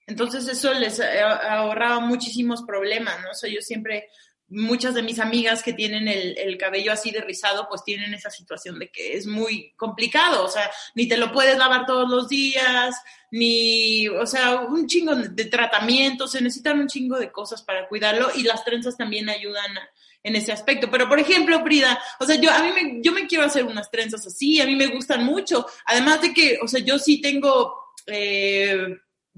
Entonces 0.07 0.47
eso 0.47 0.73
les 0.73 1.01
ahorraba 1.01 2.01
muchísimos 2.01 2.63
problemas, 2.63 3.21
¿no? 3.23 3.31
O 3.31 3.35
sea, 3.35 3.51
yo 3.51 3.61
siempre, 3.61 4.09
muchas 4.49 4.95
de 4.95 5.03
mis 5.03 5.19
amigas 5.19 5.65
que 5.65 5.73
tienen 5.73 6.07
el, 6.07 6.57
cabello 6.57 6.93
así 6.93 7.11
de 7.11 7.21
rizado, 7.21 7.67
pues 7.69 7.83
tienen 7.83 8.15
esa 8.15 8.31
situación 8.31 8.79
de 8.79 8.89
que 8.89 9.15
es 9.15 9.27
muy 9.27 9.73
complicado, 9.77 10.45
o 10.45 10.49
sea, 10.49 10.71
ni 10.95 11.09
te 11.09 11.17
lo 11.17 11.33
puedes 11.33 11.59
lavar 11.59 11.87
todos 11.87 12.09
los 12.09 12.29
días, 12.29 12.95
ni, 13.33 14.07
o 14.09 14.27
sea, 14.27 14.61
un 14.61 14.87
chingo 14.87 15.17
de 15.17 15.45
tratamientos, 15.47 16.31
se 16.31 16.41
necesitan 16.41 16.79
un 16.79 16.87
chingo 16.87 17.19
de 17.19 17.33
cosas 17.33 17.63
para 17.63 17.89
cuidarlo 17.89 18.29
y 18.37 18.45
las 18.45 18.65
trenzas 18.65 18.97
también 18.97 19.29
ayudan 19.29 19.73
en 20.23 20.37
ese 20.37 20.53
aspecto. 20.53 20.89
Pero, 20.89 21.09
por 21.09 21.19
ejemplo, 21.19 21.61
Frida, 21.65 22.01
o 22.21 22.27
sea, 22.27 22.37
yo 22.37 22.53
a 22.53 22.63
mí 22.63 22.71
me, 22.73 23.03
yo 23.03 23.11
me 23.11 23.27
quiero 23.27 23.45
hacer 23.45 23.65
unas 23.65 23.91
trenzas 23.91 24.25
así, 24.25 24.61
a 24.61 24.67
mí 24.67 24.77
me 24.77 24.87
gustan 24.87 25.25
mucho, 25.25 25.67
además 25.85 26.23
de 26.23 26.33
que, 26.33 26.61
o 26.63 26.69
sea, 26.69 26.81
yo 26.81 26.97
sí 26.97 27.21
tengo... 27.21 27.75
Eh, 28.07 28.87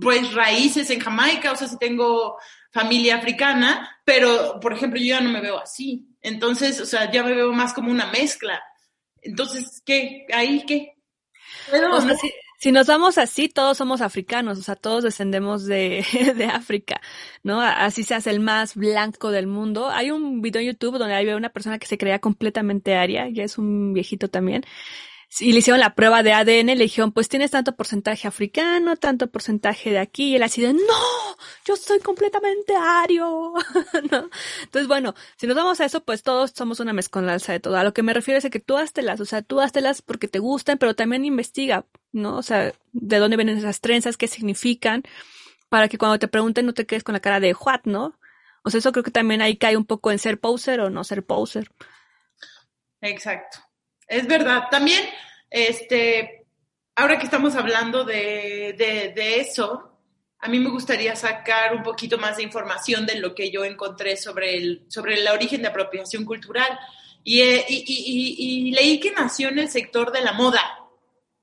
pues 0.00 0.32
raíces 0.32 0.90
en 0.90 1.00
Jamaica, 1.00 1.52
o 1.52 1.56
sea, 1.56 1.68
si 1.68 1.78
tengo 1.78 2.38
familia 2.70 3.16
africana, 3.16 4.00
pero 4.04 4.60
por 4.60 4.72
ejemplo 4.72 5.00
yo 5.00 5.06
ya 5.06 5.20
no 5.20 5.30
me 5.30 5.40
veo 5.40 5.58
así. 5.58 6.06
Entonces, 6.20 6.80
o 6.80 6.86
sea, 6.86 7.10
ya 7.10 7.22
me 7.22 7.34
veo 7.34 7.52
más 7.52 7.72
como 7.72 7.90
una 7.90 8.06
mezcla. 8.06 8.62
Entonces, 9.22 9.82
¿qué? 9.84 10.26
¿Ahí 10.32 10.64
qué? 10.66 10.94
o 11.92 12.00
sea, 12.00 12.16
si, 12.16 12.30
si, 12.58 12.72
nos 12.72 12.86
vamos 12.86 13.18
así, 13.18 13.48
todos 13.48 13.78
somos 13.78 14.00
africanos, 14.00 14.58
o 14.58 14.62
sea, 14.62 14.76
todos 14.76 15.04
descendemos 15.04 15.64
de, 15.64 16.04
de 16.36 16.44
África, 16.44 17.00
¿no? 17.42 17.60
Así 17.60 18.04
se 18.04 18.14
hace 18.14 18.30
el 18.30 18.40
más 18.40 18.74
blanco 18.74 19.30
del 19.30 19.46
mundo. 19.46 19.88
Hay 19.88 20.10
un 20.10 20.42
video 20.42 20.60
en 20.60 20.68
YouTube 20.68 20.98
donde 20.98 21.14
hay 21.14 21.28
una 21.28 21.50
persona 21.50 21.78
que 21.78 21.86
se 21.86 21.98
creía 21.98 22.20
completamente 22.20 22.96
aria, 22.96 23.28
ya 23.28 23.44
es 23.44 23.58
un 23.58 23.92
viejito 23.92 24.28
también, 24.28 24.64
y 25.40 25.52
le 25.52 25.58
hicieron 25.58 25.78
la 25.78 25.94
prueba 25.94 26.22
de 26.22 26.32
ADN, 26.32 26.66
le 26.66 26.84
dijeron, 26.84 27.12
pues 27.12 27.28
tienes 27.28 27.50
tanto 27.50 27.76
porcentaje 27.76 28.26
africano, 28.26 28.96
tanto 28.96 29.30
porcentaje 29.30 29.90
de 29.90 29.98
aquí, 29.98 30.30
y 30.30 30.36
él 30.36 30.42
así 30.42 30.62
de, 30.62 30.72
no, 30.72 30.80
yo 31.66 31.76
soy 31.76 32.00
completamente 32.00 32.74
ario, 32.74 33.52
¿no? 34.10 34.30
Entonces, 34.62 34.88
bueno, 34.88 35.14
si 35.36 35.46
nos 35.46 35.54
vamos 35.54 35.80
a 35.80 35.84
eso, 35.84 36.02
pues 36.02 36.22
todos 36.22 36.52
somos 36.56 36.80
una 36.80 36.92
mezcolanza 36.92 37.52
de 37.52 37.60
todo. 37.60 37.76
A 37.76 37.84
lo 37.84 37.92
que 37.92 38.02
me 38.02 38.14
refiero 38.14 38.38
es 38.38 38.44
a 38.46 38.50
que 38.50 38.58
tú 38.58 38.76
las, 38.78 39.20
o 39.20 39.24
sea, 39.26 39.42
tú 39.42 39.60
las 39.74 40.02
porque 40.02 40.28
te 40.28 40.38
gustan, 40.38 40.78
pero 40.78 40.96
también 40.96 41.24
investiga, 41.24 41.84
¿no? 42.10 42.36
O 42.38 42.42
sea, 42.42 42.72
de 42.92 43.18
dónde 43.18 43.36
vienen 43.36 43.58
esas 43.58 43.80
trenzas, 43.80 44.16
qué 44.16 44.28
significan, 44.28 45.02
para 45.68 45.88
que 45.88 45.98
cuando 45.98 46.18
te 46.18 46.28
pregunten 46.28 46.66
no 46.66 46.72
te 46.74 46.86
quedes 46.86 47.04
con 47.04 47.12
la 47.12 47.20
cara 47.20 47.38
de 47.38 47.54
what, 47.54 47.82
¿no? 47.84 48.18
O 48.64 48.70
sea, 48.70 48.78
eso 48.78 48.92
creo 48.92 49.04
que 49.04 49.10
también 49.10 49.42
ahí 49.42 49.56
cae 49.56 49.76
un 49.76 49.84
poco 49.84 50.10
en 50.10 50.18
ser 50.18 50.40
poser 50.40 50.80
o 50.80 50.90
no 50.90 51.04
ser 51.04 51.24
poser. 51.24 51.70
Exacto 53.00 53.67
es 54.08 54.26
verdad. 54.26 54.64
También, 54.70 55.04
este, 55.50 56.46
ahora 56.96 57.18
que 57.18 57.24
estamos 57.24 57.54
hablando 57.54 58.04
de, 58.04 58.74
de, 59.14 59.40
eso, 59.40 59.92
a 60.40 60.48
mí 60.48 60.58
me 60.58 60.70
gustaría 60.70 61.14
sacar 61.14 61.74
un 61.74 61.82
poquito 61.82 62.18
más 62.18 62.38
de 62.38 62.42
información 62.42 63.06
de 63.06 63.20
lo 63.20 63.34
que 63.34 63.50
yo 63.50 63.64
encontré 63.64 64.16
sobre 64.16 64.56
el, 64.56 64.86
sobre 64.88 65.20
el 65.20 65.28
origen 65.28 65.62
de 65.62 65.68
apropiación 65.68 66.24
cultural. 66.24 66.78
Y, 67.22 67.42
eh, 67.42 67.64
y, 67.68 67.84
y, 67.86 68.68
y, 68.68 68.70
leí 68.72 68.98
que 68.98 69.10
nació 69.10 69.48
en 69.48 69.58
el 69.58 69.68
sector 69.68 70.12
de 70.12 70.22
la 70.22 70.32
moda. 70.32 70.62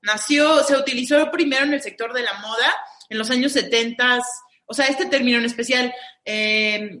Nació, 0.02 0.64
se 0.64 0.76
utilizó 0.76 1.30
primero 1.30 1.64
en 1.64 1.74
el 1.74 1.82
sector 1.82 2.12
de 2.12 2.22
la 2.22 2.34
moda 2.34 2.74
en 3.08 3.18
los 3.18 3.30
años 3.30 3.52
70, 3.52 4.20
o 4.66 4.74
sea, 4.74 4.86
este 4.86 5.06
término 5.06 5.38
en 5.38 5.44
especial, 5.44 5.94
eh, 6.24 7.00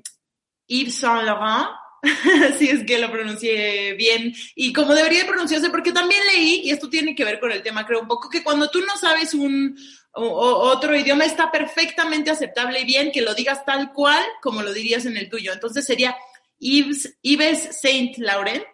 Yves 0.68 0.96
Saint 0.96 1.24
Laurent, 1.24 1.68
si 2.58 2.68
es 2.68 2.84
que 2.84 2.98
lo 2.98 3.10
pronuncié 3.10 3.94
bien 3.94 4.34
y 4.54 4.72
como 4.72 4.94
debería 4.94 5.26
pronunciarse, 5.26 5.70
porque 5.70 5.92
también 5.92 6.20
leí, 6.34 6.62
y 6.64 6.70
esto 6.70 6.88
tiene 6.88 7.14
que 7.14 7.24
ver 7.24 7.40
con 7.40 7.52
el 7.52 7.62
tema, 7.62 7.86
creo 7.86 8.00
un 8.00 8.08
poco, 8.08 8.28
que 8.28 8.42
cuando 8.42 8.70
tú 8.70 8.80
no 8.80 8.96
sabes 8.96 9.34
un 9.34 9.76
otro 10.18 10.96
idioma 10.96 11.26
está 11.26 11.52
perfectamente 11.52 12.30
aceptable 12.30 12.80
y 12.80 12.84
bien 12.86 13.12
que 13.12 13.20
lo 13.20 13.34
digas 13.34 13.64
tal 13.66 13.92
cual 13.92 14.24
como 14.40 14.62
lo 14.62 14.72
dirías 14.72 15.04
en 15.04 15.16
el 15.16 15.28
tuyo. 15.28 15.52
Entonces 15.52 15.84
sería 15.84 16.16
Yves, 16.58 17.18
Yves 17.20 17.80
Saint 17.80 18.16
Laurent 18.16 18.64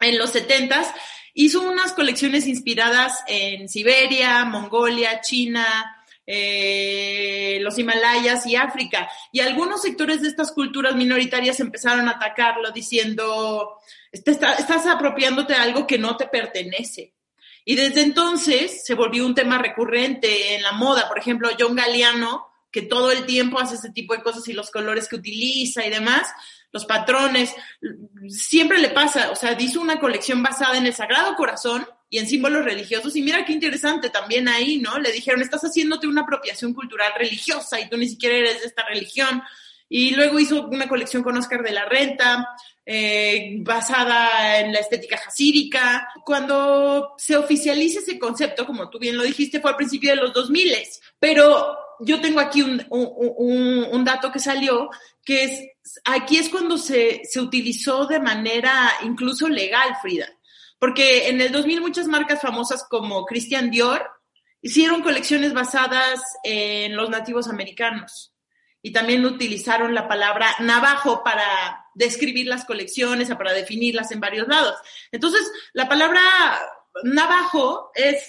en 0.00 0.18
los 0.18 0.30
setentas 0.30 0.92
hizo 1.34 1.60
unas 1.60 1.92
colecciones 1.92 2.46
inspiradas 2.46 3.22
en 3.28 3.68
Siberia, 3.68 4.44
Mongolia, 4.44 5.20
China, 5.20 5.95
eh, 6.26 7.58
los 7.62 7.78
Himalayas 7.78 8.46
y 8.46 8.56
África. 8.56 9.08
Y 9.30 9.40
algunos 9.40 9.82
sectores 9.82 10.22
de 10.22 10.28
estas 10.28 10.52
culturas 10.52 10.96
minoritarias 10.96 11.60
empezaron 11.60 12.08
a 12.08 12.12
atacarlo 12.12 12.70
diciendo, 12.72 13.78
estás 14.10 14.86
apropiándote 14.86 15.52
de 15.52 15.60
algo 15.60 15.86
que 15.86 15.98
no 15.98 16.16
te 16.16 16.26
pertenece. 16.26 17.14
Y 17.64 17.74
desde 17.74 18.02
entonces 18.02 18.84
se 18.84 18.94
volvió 18.94 19.26
un 19.26 19.34
tema 19.34 19.58
recurrente 19.58 20.54
en 20.54 20.62
la 20.62 20.72
moda. 20.72 21.08
Por 21.08 21.18
ejemplo, 21.18 21.48
John 21.58 21.74
Galliano, 21.74 22.46
que 22.70 22.82
todo 22.82 23.10
el 23.10 23.26
tiempo 23.26 23.58
hace 23.58 23.74
ese 23.74 23.90
tipo 23.90 24.14
de 24.14 24.22
cosas 24.22 24.46
y 24.48 24.52
los 24.52 24.70
colores 24.70 25.08
que 25.08 25.16
utiliza 25.16 25.84
y 25.84 25.90
demás, 25.90 26.28
los 26.72 26.86
patrones, 26.86 27.54
siempre 28.28 28.78
le 28.78 28.90
pasa. 28.90 29.30
O 29.30 29.36
sea, 29.36 29.56
hizo 29.60 29.80
una 29.80 29.98
colección 29.98 30.42
basada 30.42 30.76
en 30.76 30.86
el 30.86 30.94
Sagrado 30.94 31.34
Corazón 31.34 31.86
y 32.08 32.18
en 32.18 32.28
símbolos 32.28 32.64
religiosos. 32.64 33.14
Y 33.16 33.22
mira 33.22 33.44
qué 33.44 33.52
interesante 33.52 34.10
también 34.10 34.48
ahí, 34.48 34.78
¿no? 34.78 34.98
Le 34.98 35.12
dijeron, 35.12 35.42
estás 35.42 35.62
haciéndote 35.62 36.06
una 36.06 36.22
apropiación 36.22 36.72
cultural 36.72 37.12
religiosa 37.16 37.80
y 37.80 37.88
tú 37.88 37.96
ni 37.96 38.08
siquiera 38.08 38.36
eres 38.36 38.60
de 38.60 38.66
esta 38.66 38.84
religión. 38.86 39.42
Y 39.88 40.14
luego 40.16 40.38
hizo 40.38 40.66
una 40.66 40.88
colección 40.88 41.22
con 41.22 41.36
Oscar 41.36 41.62
de 41.62 41.70
la 41.70 41.84
Renta, 41.84 42.48
eh, 42.84 43.56
basada 43.58 44.60
en 44.60 44.72
la 44.72 44.80
estética 44.80 45.16
jasídica. 45.16 46.08
Cuando 46.24 47.14
se 47.18 47.36
oficializa 47.36 48.00
ese 48.00 48.18
concepto, 48.18 48.66
como 48.66 48.90
tú 48.90 48.98
bien 48.98 49.16
lo 49.16 49.22
dijiste, 49.22 49.60
fue 49.60 49.70
al 49.70 49.76
principio 49.76 50.10
de 50.10 50.16
los 50.16 50.32
2000, 50.32 50.72
pero 51.18 51.76
yo 52.00 52.20
tengo 52.20 52.40
aquí 52.40 52.62
un, 52.62 52.84
un, 52.90 53.86
un, 53.90 54.04
dato 54.04 54.30
que 54.30 54.38
salió, 54.38 54.90
que 55.24 55.44
es, 55.44 56.00
aquí 56.04 56.36
es 56.36 56.48
cuando 56.48 56.78
se, 56.78 57.22
se 57.24 57.40
utilizó 57.40 58.06
de 58.06 58.20
manera 58.20 58.92
incluso 59.02 59.48
legal, 59.48 59.96
Frida. 60.02 60.28
Porque 60.78 61.28
en 61.28 61.40
el 61.40 61.52
2000 61.52 61.80
muchas 61.80 62.06
marcas 62.06 62.42
famosas 62.42 62.84
como 62.88 63.24
Christian 63.24 63.70
Dior 63.70 64.08
hicieron 64.60 65.02
colecciones 65.02 65.54
basadas 65.54 66.20
en 66.44 66.96
los 66.96 67.08
nativos 67.08 67.48
americanos 67.48 68.34
y 68.82 68.92
también 68.92 69.24
utilizaron 69.24 69.94
la 69.94 70.06
palabra 70.06 70.54
navajo 70.60 71.24
para 71.24 71.86
describir 71.94 72.46
las 72.46 72.64
colecciones, 72.64 73.28
para 73.34 73.52
definirlas 73.52 74.12
en 74.12 74.20
varios 74.20 74.46
lados. 74.46 74.76
Entonces, 75.10 75.42
la 75.72 75.88
palabra 75.88 76.20
navajo 77.02 77.90
es, 77.94 78.22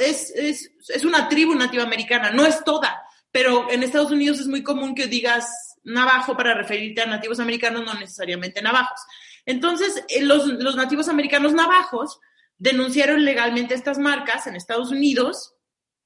es, 0.00 0.30
es, 0.30 0.70
es 0.88 1.04
una 1.04 1.28
tribu 1.28 1.54
nativa 1.54 1.82
americana, 1.82 2.30
no 2.30 2.46
es 2.46 2.64
toda, 2.64 3.02
pero 3.30 3.70
en 3.70 3.82
Estados 3.82 4.10
Unidos 4.10 4.40
es 4.40 4.46
muy 4.46 4.62
común 4.62 4.94
que 4.94 5.06
digas 5.06 5.76
navajo 5.84 6.36
para 6.36 6.54
referirte 6.54 7.02
a 7.02 7.06
nativos 7.06 7.40
americanos, 7.40 7.84
no 7.84 7.94
necesariamente 7.94 8.62
navajos. 8.62 9.00
Entonces, 9.46 10.04
eh, 10.08 10.22
los, 10.22 10.46
los 10.46 10.76
nativos 10.76 11.08
americanos 11.08 11.52
navajos 11.52 12.20
denunciaron 12.58 13.24
legalmente 13.24 13.74
estas 13.74 13.98
marcas 13.98 14.46
en 14.46 14.56
Estados 14.56 14.90
Unidos 14.90 15.54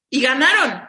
y 0.09 0.21
ganaron 0.21 0.83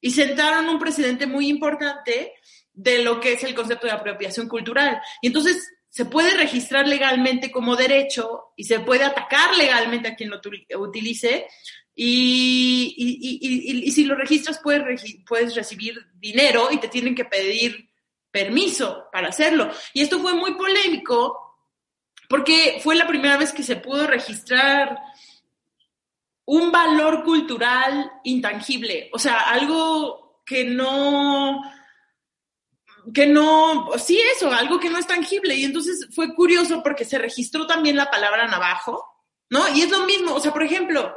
y 0.00 0.12
sentaron 0.12 0.68
un 0.68 0.78
precedente 0.78 1.26
muy 1.26 1.48
importante 1.48 2.32
de 2.72 3.02
lo 3.02 3.20
que 3.20 3.34
es 3.34 3.44
el 3.44 3.54
concepto 3.54 3.86
de 3.86 3.92
apropiación 3.92 4.48
cultural. 4.48 5.00
Y 5.20 5.26
entonces 5.26 5.68
se 5.88 6.04
puede 6.04 6.36
registrar 6.36 6.86
legalmente 6.86 7.50
como 7.50 7.76
derecho 7.76 8.52
y 8.56 8.64
se 8.64 8.80
puede 8.80 9.04
atacar 9.04 9.56
legalmente 9.56 10.08
a 10.08 10.14
quien 10.14 10.30
lo 10.30 10.40
utilice. 10.78 11.46
Y, 11.94 12.94
y, 12.96 13.86
y, 13.86 13.92
si 13.92 14.04
lo 14.04 14.14
registras 14.14 14.60
puedes, 14.62 15.04
puedes 15.26 15.54
recibir 15.54 15.98
dinero 16.14 16.68
y 16.70 16.78
te 16.78 16.88
tienen 16.88 17.14
que 17.14 17.24
pedir 17.24 17.90
permiso 18.30 19.08
para 19.12 19.28
hacerlo. 19.28 19.70
Y 19.92 20.00
esto 20.00 20.20
fue 20.20 20.32
muy 20.34 20.54
polémico 20.54 21.49
porque 22.30 22.78
fue 22.80 22.94
la 22.94 23.08
primera 23.08 23.36
vez 23.36 23.52
que 23.52 23.64
se 23.64 23.74
pudo 23.74 24.06
registrar 24.06 24.96
un 26.44 26.70
valor 26.70 27.24
cultural 27.24 28.08
intangible, 28.22 29.10
o 29.12 29.18
sea, 29.18 29.40
algo 29.50 30.42
que 30.46 30.64
no, 30.64 31.60
que 33.12 33.26
no, 33.26 33.90
sí 33.98 34.20
eso, 34.36 34.48
algo 34.52 34.78
que 34.78 34.90
no 34.90 34.98
es 34.98 35.08
tangible. 35.08 35.56
Y 35.56 35.64
entonces 35.64 36.06
fue 36.14 36.32
curioso 36.32 36.84
porque 36.84 37.04
se 37.04 37.18
registró 37.18 37.66
también 37.66 37.96
la 37.96 38.12
palabra 38.12 38.46
navajo, 38.46 39.04
¿no? 39.48 39.68
Y 39.74 39.82
es 39.82 39.90
lo 39.90 40.06
mismo, 40.06 40.32
o 40.32 40.40
sea, 40.40 40.52
por 40.52 40.62
ejemplo, 40.62 41.12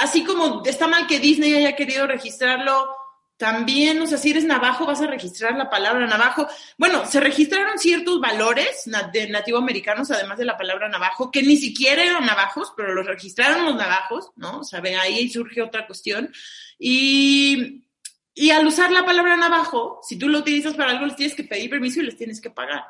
así 0.00 0.24
como 0.24 0.62
está 0.64 0.88
mal 0.88 1.06
que 1.06 1.18
Disney 1.18 1.54
haya 1.56 1.76
querido 1.76 2.06
registrarlo 2.06 2.95
también, 3.36 4.00
o 4.00 4.06
sea, 4.06 4.16
si 4.16 4.30
eres 4.30 4.44
navajo, 4.44 4.86
vas 4.86 5.02
a 5.02 5.06
registrar 5.06 5.56
la 5.56 5.68
palabra 5.68 6.06
navajo. 6.06 6.46
Bueno, 6.78 7.04
se 7.04 7.20
registraron 7.20 7.78
ciertos 7.78 8.18
valores 8.18 8.84
de 9.12 9.28
nativo 9.28 9.58
americanos, 9.58 10.10
además 10.10 10.38
de 10.38 10.46
la 10.46 10.56
palabra 10.56 10.88
navajo, 10.88 11.30
que 11.30 11.42
ni 11.42 11.56
siquiera 11.56 12.02
eran 12.02 12.24
navajos, 12.24 12.72
pero 12.76 12.94
los 12.94 13.04
registraron 13.04 13.66
los 13.66 13.76
navajos, 13.76 14.30
¿no? 14.36 14.60
O 14.60 14.64
sea, 14.64 14.80
ahí 15.02 15.28
surge 15.28 15.60
otra 15.60 15.86
cuestión. 15.86 16.32
Y, 16.78 17.84
y 18.32 18.50
al 18.50 18.66
usar 18.66 18.90
la 18.90 19.04
palabra 19.04 19.36
navajo, 19.36 20.00
si 20.02 20.18
tú 20.18 20.28
lo 20.28 20.38
utilizas 20.38 20.74
para 20.74 20.92
algo, 20.92 21.04
les 21.04 21.16
tienes 21.16 21.36
que 21.36 21.44
pedir 21.44 21.68
permiso 21.68 22.00
y 22.00 22.04
les 22.04 22.16
tienes 22.16 22.40
que 22.40 22.50
pagar. 22.50 22.84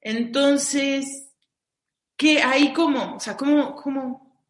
Entonces, 0.00 1.32
¿qué 2.16 2.40
ahí 2.40 2.72
cómo? 2.72 3.16
O 3.16 3.20
sea, 3.20 3.36
¿cómo, 3.36 3.74
cómo, 3.74 4.44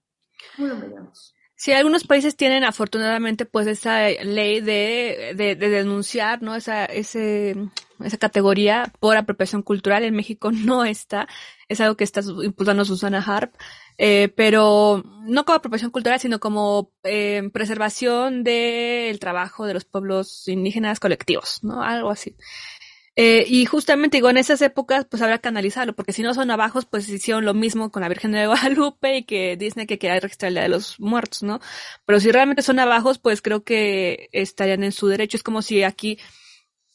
cómo 0.55 0.69
lo 0.69 0.79
veamos? 0.79 1.36
Sí, 1.67 1.73
algunos 1.73 2.05
países 2.05 2.37
tienen 2.37 2.63
afortunadamente 2.63 3.45
pues 3.45 3.67
esa 3.67 4.09
ley 4.09 4.61
de, 4.61 5.33
de, 5.35 5.57
de, 5.57 5.69
denunciar, 5.69 6.41
¿no? 6.41 6.55
Esa, 6.55 6.85
ese, 6.85 7.57
esa 7.99 8.19
categoría 8.19 8.93
por 9.01 9.17
apropiación 9.17 9.63
cultural. 9.63 10.05
En 10.05 10.15
México 10.15 10.53
no 10.53 10.85
está. 10.85 11.27
Es 11.69 11.81
algo 11.81 11.97
que 11.97 12.05
está 12.05 12.21
impulsando 12.45 12.85
Susana 12.85 13.19
Harp. 13.19 13.53
Eh, 13.99 14.33
pero 14.37 15.03
no 15.23 15.45
como 15.45 15.57
apropiación 15.57 15.91
cultural, 15.91 16.21
sino 16.21 16.39
como 16.39 16.93
eh, 17.03 17.51
preservación 17.53 18.45
del 18.45 19.19
trabajo 19.19 19.67
de 19.67 19.75
los 19.75 19.85
pueblos 19.85 20.47
indígenas 20.47 21.01
colectivos, 21.01 21.59
¿no? 21.65 21.83
Algo 21.83 22.11
así. 22.11 22.37
Eh, 23.19 23.47
y 23.49 23.65
justamente 23.65 24.19
digo, 24.19 24.29
en 24.29 24.37
esas 24.37 24.61
épocas, 24.61 25.07
pues 25.07 25.23
habrá 25.23 25.39
que 25.39 25.49
analizarlo, 25.49 25.95
porque 25.95 26.13
si 26.13 26.23
no 26.23 26.35
son 26.35 26.49
navajos, 26.49 26.85
pues 26.85 27.09
hicieron 27.09 27.47
lo 27.47 27.55
mismo 27.55 27.91
con 27.91 28.03
la 28.03 28.11
Virgen 28.11 28.33
de 28.33 28.47
Guadalupe 28.47 29.19
y 29.19 29.25
que 29.25 29.57
Disney 29.57 29.87
que 29.87 29.99
quería 29.99 30.21
registrar 30.21 30.53
la 30.53 30.63
de 30.63 30.69
los 30.69 31.01
muertos, 31.01 31.43
¿no? 31.43 31.61
Pero 32.05 32.21
si 32.21 32.31
realmente 32.31 32.63
son 32.63 32.77
navajos, 32.77 33.19
pues 33.19 33.41
creo 33.41 33.65
que 33.65 34.29
estarían 34.33 34.85
en 34.85 34.93
su 34.93 35.09
derecho. 35.09 35.39
Es 35.39 35.43
como 35.43 35.63
si 35.63 35.83
aquí 35.83 36.19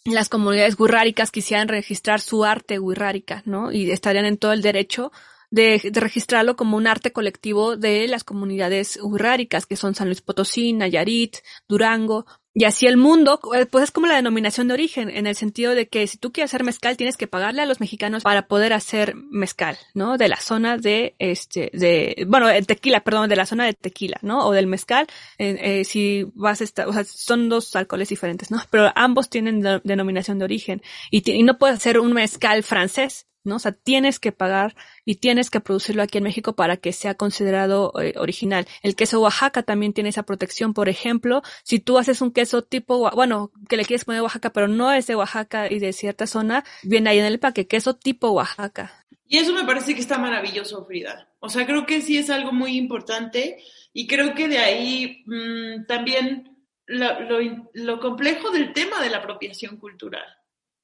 las 0.05 0.30
comunidades 0.30 0.78
guirráricas 0.78 1.32
quisieran 1.32 1.67
registrar 1.67 2.22
su 2.22 2.45
arte 2.45 2.78
guirrárica, 2.80 3.41
¿no? 3.45 3.72
Y 3.72 3.89
estarían 3.89 4.26
en 4.26 4.38
todo 4.38 4.53
el 4.53 4.61
derecho 4.61 5.11
de, 5.49 5.82
de, 5.91 5.99
registrarlo 5.99 6.55
como 6.55 6.78
un 6.78 6.88
arte 6.88 7.11
colectivo 7.11 7.78
de 7.78 8.07
las 8.07 8.24
comunidades 8.24 8.99
guirráricas, 9.01 9.65
que 9.65 9.76
son 9.76 9.95
San 9.95 10.07
Luis 10.07 10.22
Potosí, 10.22 10.74
Nayarit, 10.74 11.38
Durango, 11.67 12.26
y 12.54 12.66
así 12.66 12.86
el 12.86 12.97
mundo, 12.97 13.39
eh, 13.56 13.66
pues 13.66 13.86
es 13.86 13.91
como 13.91 14.08
la 14.08 14.16
denominación 14.16 14.68
de 14.68 14.74
origen, 14.74 15.10
en 15.10 15.26
el 15.26 15.36
sentido 15.36 15.74
de 15.74 15.88
que 15.88 16.06
si 16.08 16.18
tú 16.18 16.34
quieres 16.34 16.52
hacer 16.52 16.66
mezcal, 16.66 16.97
tienes 16.97 17.16
que 17.16 17.28
pagarle 17.28 17.62
a 17.62 17.66
los 17.66 17.80
mexicanos 17.80 18.24
para 18.24 18.47
poder 18.47 18.74
hacer 18.74 19.16
mezcal, 19.16 19.78
¿no? 19.93 20.18
De 20.18 20.28
la 20.28 20.36
zona 20.36 20.78
de, 20.78 21.16
este, 21.20 21.70
de, 21.74 22.26
bueno, 22.28 22.47
tequila, 22.66 23.02
perdón, 23.02 23.30
de 23.30 23.38
la 23.38 23.45
zona 23.45 23.66
de 23.66 23.74
tequila, 23.74 24.18
¿no? 24.22 24.45
O 24.47 24.52
del 24.52 24.68
mezcal, 24.68 25.08
eh, 25.38 25.84
si 25.86 26.26
vas 26.36 26.60
a 26.60 26.66
estar, 26.66 26.88
o 26.89 26.93
sea, 26.93 27.06
son 27.06 27.47
dos 27.47 27.74
alcoholes 27.76 28.10
diferentes, 28.10 28.52
¿no? 28.52 28.62
Pero 28.70 28.91
ambos 28.95 29.30
tienen 29.30 29.62
denominación 29.84 30.39
de 30.39 30.45
origen. 30.45 30.82
Y, 31.10 31.30
y 31.32 31.43
no 31.43 31.58
puedes 31.58 31.78
hacer 31.78 31.99
un 31.99 32.12
mezcal 32.12 32.64
francés, 32.64 33.28
¿no? 33.43 33.55
O 33.55 33.59
sea, 33.59 33.71
tienes 33.71 34.19
que 34.19 34.31
pagar 34.31 34.75
y 35.05 35.15
tienes 35.15 35.49
que 35.49 35.59
producirlo 35.59 36.03
aquí 36.03 36.17
en 36.17 36.25
México 36.25 36.55
para 36.55 36.77
que 36.77 36.93
sea 36.93 37.15
considerado 37.15 37.93
eh, 38.01 38.13
original. 38.17 38.67
El 38.83 38.95
queso 38.95 39.21
Oaxaca 39.21 39.63
también 39.63 39.93
tiene 39.93 40.09
esa 40.09 40.23
protección. 40.23 40.73
Por 40.73 40.89
ejemplo, 40.89 41.41
si 41.63 41.79
tú 41.79 41.97
haces 41.97 42.21
un 42.21 42.31
queso 42.31 42.63
tipo, 42.63 43.09
bueno, 43.11 43.51
que 43.69 43.77
le 43.77 43.85
quieres 43.85 44.05
poner 44.05 44.21
Oaxaca, 44.21 44.51
pero 44.51 44.67
no 44.67 44.91
es 44.91 45.07
de 45.07 45.15
Oaxaca 45.15 45.71
y 45.71 45.79
de 45.79 45.93
cierta 45.93 46.27
zona, 46.27 46.63
viene 46.83 47.09
ahí 47.09 47.19
en 47.19 47.25
el 47.25 47.39
paquete, 47.39 47.67
queso 47.67 47.95
tipo 47.95 48.31
Oaxaca. 48.31 49.05
Y 49.27 49.37
eso 49.37 49.53
me 49.53 49.63
parece 49.63 49.95
que 49.95 50.01
está 50.01 50.17
maravilloso, 50.17 50.85
Frida. 50.85 51.29
O 51.39 51.49
sea, 51.49 51.65
creo 51.65 51.85
que 51.85 52.01
sí 52.01 52.17
es 52.17 52.29
algo 52.29 52.51
muy 52.51 52.77
importante 52.77 53.63
y 53.93 54.05
creo 54.05 54.35
que 54.35 54.47
de 54.47 54.59
ahí 54.59 55.23
mmm, 55.25 55.85
también 55.87 56.57
lo, 56.85 57.39
lo 57.73 57.99
complejo 57.99 58.51
del 58.51 58.73
tema 58.73 59.01
de 59.01 59.09
la 59.09 59.17
apropiación 59.17 59.77
cultural. 59.77 60.25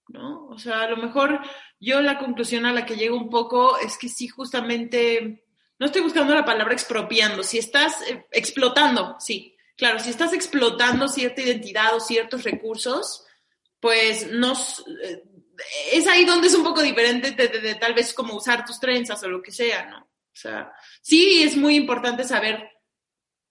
¿No? 0.09 0.47
O 0.47 0.57
sea, 0.57 0.81
a 0.81 0.89
lo 0.89 0.97
mejor 0.97 1.39
yo 1.79 2.01
la 2.01 2.17
conclusión 2.17 2.65
a 2.65 2.73
la 2.73 2.85
que 2.85 2.95
llego 2.95 3.17
un 3.17 3.29
poco 3.29 3.77
es 3.77 3.97
que 3.97 4.09
sí, 4.09 4.27
justamente, 4.27 5.45
no 5.79 5.85
estoy 5.85 6.01
buscando 6.01 6.33
la 6.33 6.45
palabra 6.45 6.73
expropiando, 6.73 7.43
si 7.43 7.57
estás 7.57 8.01
eh, 8.09 8.25
explotando, 8.31 9.15
sí, 9.19 9.55
claro, 9.75 9.99
si 9.99 10.09
estás 10.09 10.33
explotando 10.33 11.07
cierta 11.07 11.41
identidad 11.41 11.95
o 11.95 11.99
ciertos 11.99 12.43
recursos, 12.43 13.25
pues 13.79 14.31
no, 14.31 14.53
eh, 14.53 15.23
es 15.91 16.07
ahí 16.07 16.25
donde 16.25 16.47
es 16.47 16.55
un 16.55 16.63
poco 16.63 16.81
diferente 16.81 17.31
de, 17.31 17.47
de, 17.47 17.59
de, 17.61 17.75
tal 17.75 17.93
vez 17.93 18.13
como 18.13 18.35
usar 18.35 18.65
tus 18.65 18.79
trenzas 18.79 19.21
o 19.23 19.29
lo 19.29 19.41
que 19.41 19.51
sea, 19.51 19.85
¿no? 19.85 19.99
O 19.99 20.39
sea, 20.39 20.71
sí 21.01 21.41
es 21.41 21.57
muy 21.57 21.75
importante 21.75 22.23
saber 22.23 22.69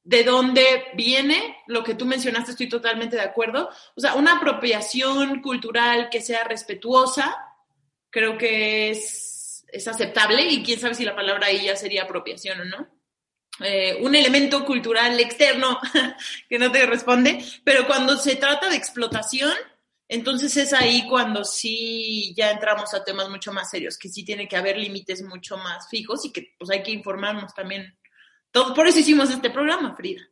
de 0.07 0.22
dónde 0.22 0.84
viene 0.94 1.59
lo 1.66 1.82
que 1.82 1.96
tú 1.96 2.07
mencionaste, 2.07 2.52
estoy 2.52 2.68
totalmente 2.68 3.16
de 3.16 3.22
acuerdo. 3.22 3.68
O 3.96 4.00
sea, 4.00 4.14
una 4.14 4.36
apropiación 4.36 5.42
cultural 5.42 6.09
que 6.11 6.20
sea 6.20 6.44
respetuosa, 6.44 7.36
creo 8.09 8.38
que 8.38 8.90
es, 8.90 9.64
es 9.66 9.88
aceptable 9.88 10.44
y 10.44 10.62
quién 10.62 10.78
sabe 10.78 10.94
si 10.94 11.04
la 11.04 11.16
palabra 11.16 11.48
ahí 11.48 11.64
ya 11.64 11.74
sería 11.74 12.04
apropiación 12.04 12.61
o 12.61 12.64
no. 12.64 12.88
Eh, 13.59 13.98
un 14.00 14.14
elemento 14.14 14.64
cultural 14.64 15.18
externo 15.18 15.80
que 16.48 16.59
no 16.61 16.70
te 16.70 16.86
responde, 16.86 17.44
pero 17.64 17.88
cuando 17.88 18.16
se 18.16 18.36
trata 18.36 18.68
de 18.68 18.76
explotación, 18.76 19.54
entonces 20.07 20.57
es 20.57 20.72
ahí 20.72 21.04
cuando 21.09 21.42
sí 21.42 22.32
ya 22.36 22.52
entramos 22.52 22.94
a 22.94 23.02
temas 23.02 23.28
mucho 23.28 23.52
más 23.52 23.70
serios, 23.70 23.98
que 23.98 24.09
sí 24.09 24.24
tiene 24.24 24.46
que 24.46 24.57
haber 24.57 24.76
límites 24.76 25.22
mucho 25.22 25.57
más 25.57 25.88
fijos 25.88 26.24
y 26.24 26.32
que 26.32 26.54
pues 26.57 26.70
hay 26.70 26.84
que 26.84 26.92
informarnos 26.92 27.52
también 27.54 27.98
por 28.53 28.86
eso 28.86 28.99
hicimos 28.99 29.30
este 29.30 29.51
programa, 29.51 29.94
Frida. 29.94 30.22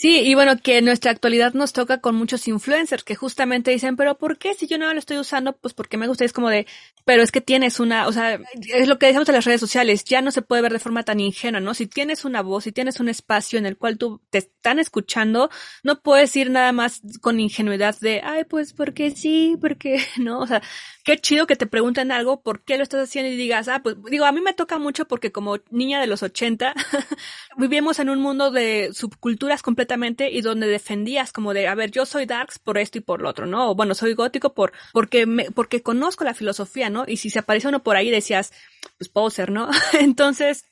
Sí, 0.00 0.20
y 0.20 0.36
bueno, 0.36 0.56
que 0.62 0.78
en 0.78 0.84
nuestra 0.84 1.10
actualidad 1.10 1.54
nos 1.54 1.72
toca 1.72 2.00
con 2.00 2.14
muchos 2.14 2.46
influencers 2.46 3.02
que 3.02 3.16
justamente 3.16 3.72
dicen, 3.72 3.96
pero 3.96 4.16
¿por 4.16 4.38
qué 4.38 4.54
si 4.54 4.68
yo 4.68 4.78
no 4.78 4.92
lo 4.92 4.96
estoy 4.96 5.18
usando? 5.18 5.56
Pues 5.56 5.74
porque 5.74 5.96
me 5.96 6.06
gusta, 6.06 6.24
es 6.24 6.32
como 6.32 6.50
de, 6.50 6.68
pero 7.04 7.20
es 7.20 7.32
que 7.32 7.40
tienes 7.40 7.80
una, 7.80 8.06
o 8.06 8.12
sea, 8.12 8.38
es 8.68 8.86
lo 8.86 8.96
que 9.00 9.06
decimos 9.06 9.28
en 9.28 9.34
las 9.34 9.44
redes 9.44 9.60
sociales, 9.60 10.04
ya 10.04 10.22
no 10.22 10.30
se 10.30 10.40
puede 10.40 10.62
ver 10.62 10.72
de 10.72 10.78
forma 10.78 11.02
tan 11.02 11.18
ingenua, 11.18 11.58
¿no? 11.60 11.74
Si 11.74 11.88
tienes 11.88 12.24
una 12.24 12.42
voz, 12.42 12.62
si 12.62 12.70
tienes 12.70 13.00
un 13.00 13.08
espacio 13.08 13.58
en 13.58 13.66
el 13.66 13.76
cual 13.76 13.98
tú 13.98 14.20
te 14.30 14.38
están 14.38 14.78
escuchando, 14.78 15.50
no 15.82 16.00
puedes 16.00 16.36
ir 16.36 16.50
nada 16.50 16.70
más 16.70 17.00
con 17.20 17.40
ingenuidad 17.40 17.98
de, 17.98 18.20
ay, 18.22 18.44
pues 18.44 18.74
porque 18.74 19.10
sí, 19.10 19.56
porque 19.60 20.00
no, 20.18 20.38
o 20.38 20.46
sea, 20.46 20.62
qué 21.02 21.18
chido 21.18 21.48
que 21.48 21.56
te 21.56 21.66
pregunten 21.66 22.12
algo, 22.12 22.40
¿por 22.40 22.62
qué 22.62 22.76
lo 22.76 22.84
estás 22.84 23.02
haciendo? 23.02 23.32
Y 23.32 23.36
digas, 23.36 23.66
ah, 23.66 23.80
pues 23.82 23.96
digo, 24.08 24.26
a 24.26 24.32
mí 24.32 24.40
me 24.42 24.52
toca 24.52 24.78
mucho 24.78 25.08
porque 25.08 25.32
como 25.32 25.56
niña 25.70 26.00
de 26.00 26.06
los 26.06 26.22
80, 26.22 26.72
vivimos 27.58 27.98
en 27.98 28.10
un 28.10 28.20
mundo 28.20 28.52
de 28.52 28.90
subculturas 28.92 29.60
completamente 29.62 29.87
y 30.30 30.40
donde 30.40 30.66
defendías 30.66 31.32
como 31.32 31.54
de, 31.54 31.66
a 31.68 31.74
ver, 31.74 31.90
yo 31.90 32.06
soy 32.06 32.26
darks 32.26 32.58
por 32.58 32.78
esto 32.78 32.98
y 32.98 33.00
por 33.00 33.20
lo 33.20 33.28
otro, 33.28 33.46
¿no? 33.46 33.70
O 33.70 33.74
bueno, 33.74 33.94
soy 33.94 34.14
gótico 34.14 34.54
por, 34.54 34.72
porque 34.92 35.26
me, 35.26 35.50
porque 35.50 35.82
conozco 35.82 36.24
la 36.24 36.34
filosofía, 36.34 36.90
¿no? 36.90 37.04
Y 37.06 37.16
si 37.16 37.30
se 37.30 37.38
aparece 37.38 37.68
uno 37.68 37.82
por 37.82 37.96
ahí 37.96 38.10
decías, 38.10 38.52
pues 38.98 39.08
puedo 39.08 39.30
ser, 39.30 39.50
¿no? 39.50 39.68
Entonces, 40.00 40.66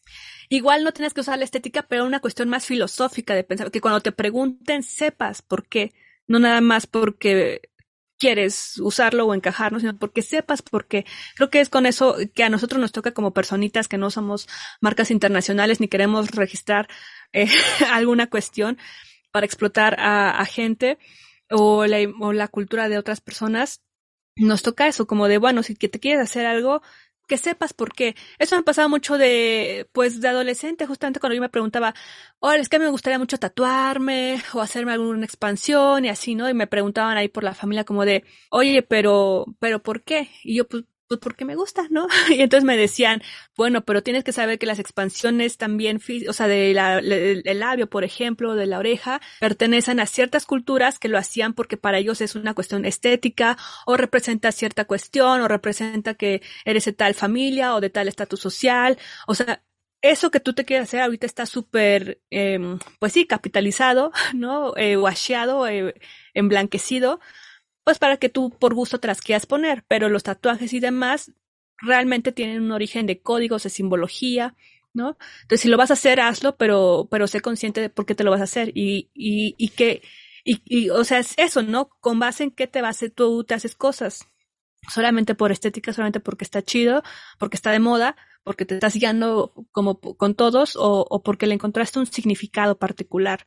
igual 0.49 0.85
no 0.85 0.93
tienes 0.93 1.15
que 1.15 1.21
usar 1.21 1.39
la 1.39 1.45
estética, 1.45 1.83
pero 1.89 2.05
una 2.05 2.21
cuestión 2.21 2.49
más 2.49 2.67
filosófica 2.67 3.35
de 3.35 3.45
pensar, 3.45 3.71
que 3.71 3.81
cuando 3.81 4.01
te 4.01 4.13
pregunten 4.13 4.83
sepas 4.83 5.43
por 5.43 5.67
qué, 5.67 5.93
no 6.27 6.39
nada 6.39 6.61
más 6.61 6.87
porque 6.87 7.63
quieres 8.19 8.79
usarlo 8.79 9.27
o 9.27 9.35
encajarnos, 9.35 9.83
sino 9.83 9.97
porque 9.99 10.23
sepas 10.23 10.63
porque 10.63 11.05
creo 11.35 11.51
que 11.51 11.61
es 11.61 11.69
con 11.69 11.87
eso 11.87 12.17
que 12.35 12.45
a 12.45 12.49
nosotros 12.49 12.81
nos 12.81 12.93
toca 12.93 13.13
como 13.13 13.33
personitas 13.33 13.89
que 13.89 13.99
no 13.99 14.11
somos 14.11 14.49
marcas 14.81 15.11
internacionales 15.11 15.81
ni 15.81 15.89
queremos 15.89 16.31
registrar 16.31 16.89
eh, 17.33 17.49
alguna 17.93 18.29
cuestión 18.29 18.79
para 19.37 19.45
explotar 19.45 19.97
a, 19.99 20.43
gente 20.47 20.97
o 21.51 21.85
la, 21.85 21.99
o 22.21 22.33
la 22.33 22.49
cultura 22.49 22.89
de 22.89 22.97
otras 22.97 23.21
personas. 23.21 23.83
Nos 24.35 24.63
toca 24.63 24.89
eso, 24.89 25.07
como 25.07 25.29
de, 25.29 25.37
bueno, 25.37 25.63
si 25.63 25.77
que 25.77 25.91
te 25.91 26.01
quieres 26.01 26.23
hacer 26.23 26.47
algo, 26.47 26.81
que 27.29 27.37
sepas 27.37 27.75
por 27.75 27.93
qué. 27.93 28.17
Eso 28.39 28.57
me 28.57 28.63
pasaba 28.63 28.89
mucho 28.89 29.19
de, 29.19 29.91
pues, 29.93 30.23
de 30.23 30.29
adolescente, 30.29 30.87
justamente 30.87 31.21
cuando 31.21 31.35
yo 31.35 31.43
me 31.43 31.51
preguntaba, 31.51 31.95
oh, 32.39 32.53
es 32.53 32.71
que 32.71 32.79
me 32.79 32.89
gustaría 32.89 33.19
mucho 33.19 33.37
tatuarme 33.37 34.43
o 34.55 34.63
hacerme 34.63 34.93
alguna 34.93 35.27
expansión 35.27 36.07
y 36.07 36.09
así, 36.09 36.35
¿no? 36.35 36.49
Y 36.49 36.55
me 36.55 36.67
preguntaban 36.67 37.19
ahí 37.19 37.29
por 37.29 37.45
la 37.45 37.53
familia 37.53 37.85
como 37.85 38.07
de, 38.07 38.25
oye, 38.51 38.83
pero, 38.83 39.45
pero 39.59 39.83
¿por 39.83 40.03
qué? 40.03 40.31
Y 40.45 40.57
yo, 40.57 40.67
pues, 40.67 40.85
pues 41.09 41.21
porque 41.21 41.45
me 41.45 41.55
gusta, 41.55 41.87
¿no? 41.91 42.07
Y 42.31 42.41
entonces 42.41 42.65
me 42.65 42.77
decían, 42.77 43.23
bueno, 43.57 43.85
pero 43.85 44.03
tienes 44.03 44.25
que 44.25 44.33
saber 44.33 44.59
que 44.59 44.67
las 44.67 44.79
expansiones 44.79 45.57
también, 45.57 46.01
o 46.29 46.33
sea, 46.33 46.49
de 46.49 46.75
la, 46.75 46.99
el 46.99 47.59
labio, 47.59 47.89
por 47.89 48.05
ejemplo, 48.05 48.55
de 48.55 48.67
la 48.67 48.79
oreja, 48.79 49.21
pertenecen 49.41 50.01
a 50.01 50.07
ciertas 50.07 50.47
culturas 50.47 50.99
que 50.99 51.09
lo 51.09 51.19
hacían 51.19 51.55
porque 51.55 51.77
para 51.77 51.99
ellos 51.99 52.21
es 52.21 52.35
una 52.35 52.55
cuestión 52.55 52.85
estética 52.85 53.57
o 53.87 53.97
representa 53.97 54.53
cierta 54.53 54.85
cuestión 54.85 55.41
o 55.41 55.49
representa 55.49 56.15
que 56.15 56.43
eres 56.65 56.85
de 56.85 56.93
tal 56.93 57.15
familia 57.15 57.75
o 57.75 57.81
de 57.81 57.91
tal 57.91 58.09
estatus 58.09 58.41
social. 58.41 58.99
O 59.27 59.35
sea, 59.35 59.63
eso 60.03 60.31
que 60.31 60.41
tú 60.41 60.55
te 60.55 60.65
quieres 60.65 60.89
hacer 60.89 61.01
ahorita 61.01 61.27
está 61.27 61.47
súper, 61.47 62.21
eh, 62.31 62.59
pues 62.99 63.13
sí, 63.13 63.27
capitalizado, 63.27 64.13
¿no? 64.35 64.77
Eh, 64.77 64.97
washeado, 64.97 65.67
eh, 65.67 65.95
emblanquecido 66.35 67.21
pues 67.87 68.01
para 68.01 68.17
que 68.17 68.29
tú 68.29 68.51
por 68.51 68.75
gusto 68.75 68.99
te 68.99 69.07
las 69.07 69.21
quieras 69.21 69.47
poner, 69.47 69.85
pero 69.87 70.09
los 70.09 70.25
tatuajes 70.25 70.73
y 70.73 70.81
demás 70.81 71.31
realmente 71.79 72.33
tienen 72.33 72.63
un 72.65 72.73
origen 72.73 73.07
de 73.07 73.21
códigos, 73.21 73.63
de 73.63 73.71
simbología, 73.71 74.57
¿no? 74.93 75.17
Entonces, 75.43 75.61
si 75.61 75.69
lo 75.69 75.77
vas 75.77 75.91
a 75.91 75.95
hacer, 75.95 76.19
hazlo, 76.19 76.57
pero, 76.57 77.07
pero 77.13 77.29
sé 77.29 77.41
consciente 77.41 77.81
de 77.81 77.89
por 77.89 78.05
qué 78.05 78.17
te 78.17 78.25
lo 78.25 78.33
vas 78.33 78.41
a 78.41 78.45
hacer 78.45 78.71
y, 78.75 79.09
y, 79.15 79.55
y 79.57 79.69
que, 79.69 80.03
y, 80.45 80.61
y, 80.65 80.91
o 80.91 81.05
sea, 81.05 81.21
es 81.21 81.35
eso, 81.37 81.63
¿no? 81.63 81.89
Con 82.01 82.19
base 82.19 82.43
en 82.43 82.51
qué 82.51 82.67
te 82.67 82.83
vas 82.83 83.05
a 83.05 83.09
tú 83.09 83.45
te 83.45 83.55
haces 83.55 83.77
cosas. 83.77 84.27
Solamente 84.89 85.37
por 85.37 85.53
estética, 85.53 85.93
solamente 85.93 86.19
porque 86.19 86.43
está 86.45 86.63
chido, 86.63 87.05
porque 87.39 87.55
está 87.57 87.71
de 87.71 87.79
moda, 87.79 88.17
porque 88.43 88.65
te 88.65 88.75
estás 88.75 88.95
guiando 88.95 89.53
como 89.71 90.01
con 90.01 90.35
todos 90.35 90.75
o, 90.75 91.07
o 91.09 91.23
porque 91.23 91.47
le 91.47 91.55
encontraste 91.55 92.01
un 92.01 92.07
significado 92.07 92.79
particular. 92.81 93.47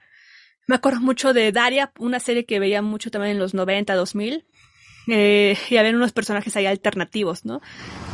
Me 0.69 0.75
acuerdo 0.75 0.99
mucho 0.99 1.33
de 1.33 1.51
Daria, 1.51 1.91
una 1.97 2.19
serie 2.19 2.45
que 2.45 2.59
veía 2.59 2.83
mucho 2.83 3.09
también 3.09 3.31
en 3.31 3.39
los 3.39 3.55
90, 3.55 3.95
2000. 3.95 4.45
Eh, 5.07 5.57
y 5.67 5.77
había 5.77 5.91
unos 5.93 6.11
personajes 6.11 6.55
ahí 6.55 6.67
alternativos, 6.67 7.43
¿no? 7.43 7.59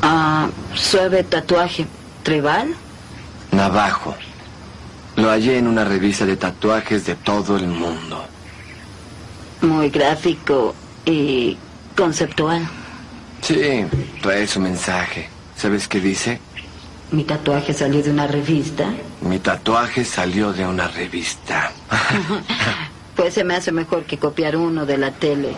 Ah, 0.02 0.48
suave 0.74 1.26
tatuaje. 1.26 1.86
¿Tribal? 2.24 2.74
Navajo. 3.52 4.16
Lo 5.18 5.32
hallé 5.32 5.58
en 5.58 5.68
una 5.68 5.84
revista 5.84 6.26
de 6.26 6.38
tatuajes 6.38 7.06
de 7.06 7.16
todo 7.16 7.58
el 7.58 7.68
mundo. 7.68 8.26
Muy 9.60 9.90
gráfico 9.90 10.74
y 11.04 11.58
conceptual. 11.94 12.66
Sí, 13.42 13.86
trae 14.22 14.48
su 14.48 14.62
mensaje. 14.62 15.28
¿Sabes 15.58 15.90
qué 15.90 16.00
dice? 16.00 16.40
Mi 17.12 17.24
tatuaje 17.24 17.74
salió 17.74 18.02
de 18.02 18.12
una 18.12 18.28
revista. 18.28 18.94
Mi 19.22 19.40
tatuaje 19.40 20.04
salió 20.04 20.52
de 20.54 20.66
una 20.66 20.88
revista. 20.88 21.72
pues 23.16 23.34
se 23.34 23.44
me 23.44 23.56
hace 23.56 23.72
mejor 23.72 24.06
que 24.06 24.18
copiar 24.18 24.58
uno 24.58 24.86
de 24.86 24.98
la 24.98 25.12
tele. 25.12 25.56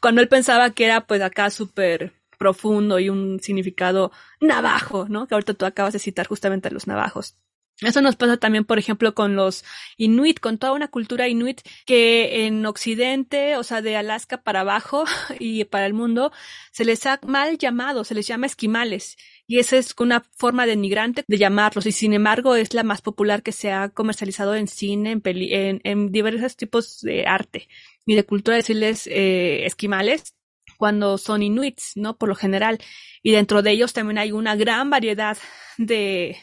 Cuando 0.00 0.20
él 0.20 0.28
pensaba 0.28 0.70
que 0.70 0.84
era 0.84 1.06
pues 1.06 1.22
acá 1.22 1.50
súper 1.50 2.12
profundo 2.38 2.98
y 2.98 3.08
un 3.08 3.40
significado 3.40 4.12
navajo, 4.40 5.06
¿no? 5.08 5.26
Que 5.26 5.34
ahorita 5.34 5.54
tú 5.54 5.64
acabas 5.64 5.92
de 5.92 5.98
citar 5.98 6.26
justamente 6.26 6.68
a 6.68 6.72
los 6.72 6.86
navajos. 6.86 7.36
Eso 7.80 8.00
nos 8.00 8.16
pasa 8.16 8.36
también, 8.36 8.64
por 8.64 8.78
ejemplo, 8.78 9.14
con 9.14 9.34
los 9.34 9.64
inuit, 9.96 10.38
con 10.38 10.58
toda 10.58 10.72
una 10.72 10.88
cultura 10.88 11.26
inuit 11.26 11.62
que 11.84 12.46
en 12.46 12.64
Occidente, 12.66 13.56
o 13.56 13.64
sea, 13.64 13.82
de 13.82 13.96
Alaska 13.96 14.42
para 14.42 14.60
abajo 14.60 15.04
y 15.40 15.64
para 15.64 15.86
el 15.86 15.94
mundo, 15.94 16.32
se 16.70 16.84
les 16.84 17.06
ha 17.06 17.18
mal 17.26 17.58
llamado, 17.58 18.04
se 18.04 18.14
les 18.14 18.26
llama 18.26 18.46
esquimales. 18.46 19.16
Y 19.46 19.58
esa 19.58 19.76
es 19.76 19.94
una 19.98 20.24
forma 20.36 20.66
denigrante 20.66 21.24
de 21.26 21.38
llamarlos. 21.38 21.86
Y 21.86 21.92
sin 21.92 22.14
embargo, 22.14 22.54
es 22.54 22.74
la 22.74 22.82
más 22.82 23.02
popular 23.02 23.42
que 23.42 23.52
se 23.52 23.72
ha 23.72 23.88
comercializado 23.88 24.54
en 24.54 24.68
cine, 24.68 25.10
en, 25.10 25.20
peli 25.20 25.50
en, 25.52 26.12
diversos 26.12 26.56
tipos 26.56 27.00
de 27.00 27.26
arte 27.26 27.68
y 28.06 28.14
de 28.14 28.24
cultura, 28.24 28.56
decirles 28.56 29.06
eh, 29.06 29.66
esquimales 29.66 30.34
cuando 30.78 31.18
son 31.18 31.42
inuits, 31.42 31.92
¿no? 31.96 32.16
Por 32.16 32.28
lo 32.28 32.34
general. 32.34 32.78
Y 33.22 33.32
dentro 33.32 33.62
de 33.62 33.72
ellos 33.72 33.92
también 33.92 34.18
hay 34.18 34.32
una 34.32 34.56
gran 34.56 34.90
variedad 34.90 35.36
de, 35.78 36.36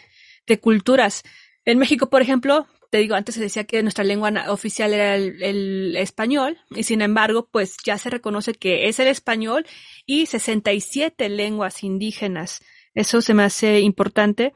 de 0.48 0.60
culturas. 0.60 1.24
En 1.66 1.78
México, 1.78 2.10
por 2.10 2.22
ejemplo, 2.22 2.68
te 2.90 2.98
digo, 2.98 3.16
antes 3.16 3.36
se 3.36 3.42
decía 3.42 3.66
que 3.66 3.84
nuestra 3.84 4.04
lengua 4.04 4.32
oficial 4.48 4.94
era 4.94 5.16
el, 5.16 5.96
español 5.96 6.58
y 6.72 6.84
sin 6.84 7.02
embargo, 7.02 7.48
pues 7.52 7.78
ya 7.86 7.98
se 7.98 8.10
reconoce 8.10 8.54
que 8.54 8.88
es 8.88 9.00
el 9.00 9.08
español 9.08 9.66
y 10.06 10.26
67 10.26 11.30
lenguas 11.30 11.84
indígenas. 11.84 12.62
Eso 12.94 13.22
se 13.22 13.34
me 13.34 13.44
hace 13.44 13.80
importante 13.80 14.54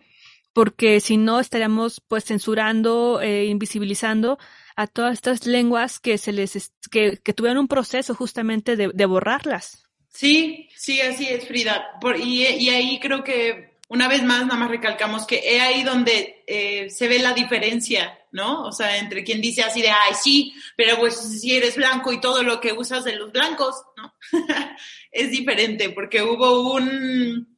porque 0.54 1.00
si 1.00 1.18
no 1.18 1.40
estaríamos 1.40 2.02
pues 2.08 2.26
censurando, 2.26 3.20
eh, 3.22 3.46
invisibilizando 3.46 4.38
a 4.76 4.88
todas 4.88 5.14
estas 5.14 5.46
lenguas 5.46 6.00
que 6.00 6.18
se 6.18 6.32
les 6.32 6.72
que, 6.92 7.18
que 7.18 7.34
tuvieron 7.34 7.60
un 7.60 7.68
proceso 7.68 8.16
justamente 8.16 8.76
de, 8.76 8.90
de 8.94 9.06
borrarlas. 9.06 9.84
Sí, 10.10 10.70
sí, 10.76 11.02
así 11.02 11.28
es, 11.28 11.48
Frida. 11.48 11.98
Por, 12.00 12.20
y, 12.20 12.46
y 12.46 12.70
ahí 12.70 13.00
creo 13.00 13.24
que 13.24 13.74
una 13.90 14.08
vez 14.08 14.24
más, 14.24 14.46
nada 14.46 14.60
más 14.60 14.70
recalcamos 14.70 15.26
que 15.26 15.42
es 15.44 15.62
ahí 15.62 15.84
donde 15.84 16.44
eh, 16.48 16.90
se 16.90 17.08
ve 17.08 17.20
la 17.20 17.34
diferencia, 17.34 18.20
¿no? 18.32 18.64
O 18.64 18.72
sea, 18.72 18.98
entre 18.98 19.24
quien 19.24 19.42
dice 19.42 19.62
así 19.64 19.82
de, 19.82 19.90
ay, 19.90 20.14
sí, 20.20 20.54
pero 20.76 20.98
pues 20.98 21.16
si 21.16 21.56
eres 21.56 21.76
blanco 21.76 22.12
y 22.12 22.22
todo 22.22 22.44
lo 22.44 22.60
que 22.60 22.74
usas 22.74 23.04
de 23.04 23.16
los 23.16 23.32
blancos, 23.32 23.76
¿no? 23.98 24.14
es 25.12 25.32
diferente 25.32 25.90
porque 25.90 26.24
hubo 26.24 26.74
un, 26.74 26.90
un 26.90 27.53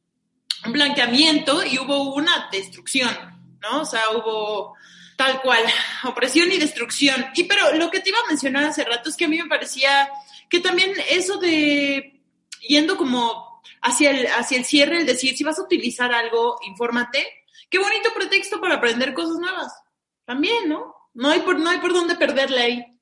blanqueamiento 0.72 1.64
y 1.64 1.78
hubo 1.78 2.14
una 2.14 2.48
destrucción, 2.50 3.14
¿no? 3.60 3.82
O 3.82 3.84
sea, 3.84 4.02
hubo 4.10 4.74
tal 5.16 5.40
cual, 5.42 5.64
opresión 6.04 6.52
y 6.52 6.58
destrucción. 6.58 7.26
Y 7.34 7.44
pero 7.44 7.74
lo 7.74 7.90
que 7.90 8.00
te 8.00 8.10
iba 8.10 8.18
a 8.18 8.28
mencionar 8.28 8.64
hace 8.64 8.84
rato 8.84 9.08
es 9.08 9.16
que 9.16 9.24
a 9.24 9.28
mí 9.28 9.40
me 9.40 9.48
parecía 9.48 10.08
que 10.48 10.60
también 10.60 10.92
eso 11.10 11.38
de 11.38 12.20
yendo 12.60 12.96
como 12.96 13.62
hacia 13.82 14.10
el, 14.10 14.26
hacia 14.26 14.58
el 14.58 14.64
cierre, 14.64 14.98
el 14.98 15.06
decir, 15.06 15.36
si 15.36 15.44
vas 15.44 15.58
a 15.58 15.62
utilizar 15.62 16.12
algo, 16.12 16.58
infórmate. 16.66 17.24
Qué 17.70 17.78
bonito 17.78 18.10
pretexto 18.14 18.60
para 18.60 18.76
aprender 18.76 19.14
cosas 19.14 19.38
nuevas. 19.38 19.72
También, 20.24 20.68
¿no? 20.68 20.94
No 21.14 21.30
hay 21.30 21.40
por, 21.40 21.58
no 21.58 21.70
hay 21.70 21.78
por 21.78 21.92
dónde 21.92 22.16
perderle 22.16 22.60
ahí. 22.60 22.95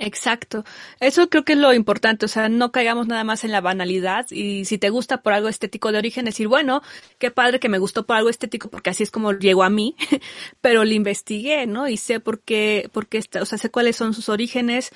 Exacto. 0.00 0.64
Eso 1.00 1.28
creo 1.28 1.44
que 1.44 1.54
es 1.54 1.58
lo 1.58 1.74
importante, 1.74 2.24
o 2.24 2.28
sea, 2.28 2.48
no 2.48 2.70
caigamos 2.70 3.08
nada 3.08 3.24
más 3.24 3.42
en 3.42 3.50
la 3.50 3.60
banalidad 3.60 4.26
y 4.30 4.64
si 4.64 4.78
te 4.78 4.90
gusta 4.90 5.22
por 5.22 5.32
algo 5.32 5.48
estético 5.48 5.90
de 5.90 5.98
origen, 5.98 6.24
decir, 6.24 6.46
bueno, 6.46 6.82
qué 7.18 7.32
padre 7.32 7.58
que 7.58 7.68
me 7.68 7.78
gustó 7.78 8.06
por 8.06 8.16
algo 8.16 8.30
estético 8.30 8.70
porque 8.70 8.90
así 8.90 9.02
es 9.02 9.10
como 9.10 9.32
llegó 9.32 9.64
a 9.64 9.70
mí, 9.70 9.96
pero 10.60 10.84
lo 10.84 10.92
investigué, 10.92 11.66
¿no? 11.66 11.88
Y 11.88 11.96
sé 11.96 12.20
por 12.20 12.40
qué, 12.40 12.88
por 12.92 13.08
qué 13.08 13.18
está, 13.18 13.42
o 13.42 13.44
sea, 13.44 13.58
sé 13.58 13.70
cuáles 13.70 13.96
son 13.96 14.14
sus 14.14 14.28
orígenes, 14.28 14.92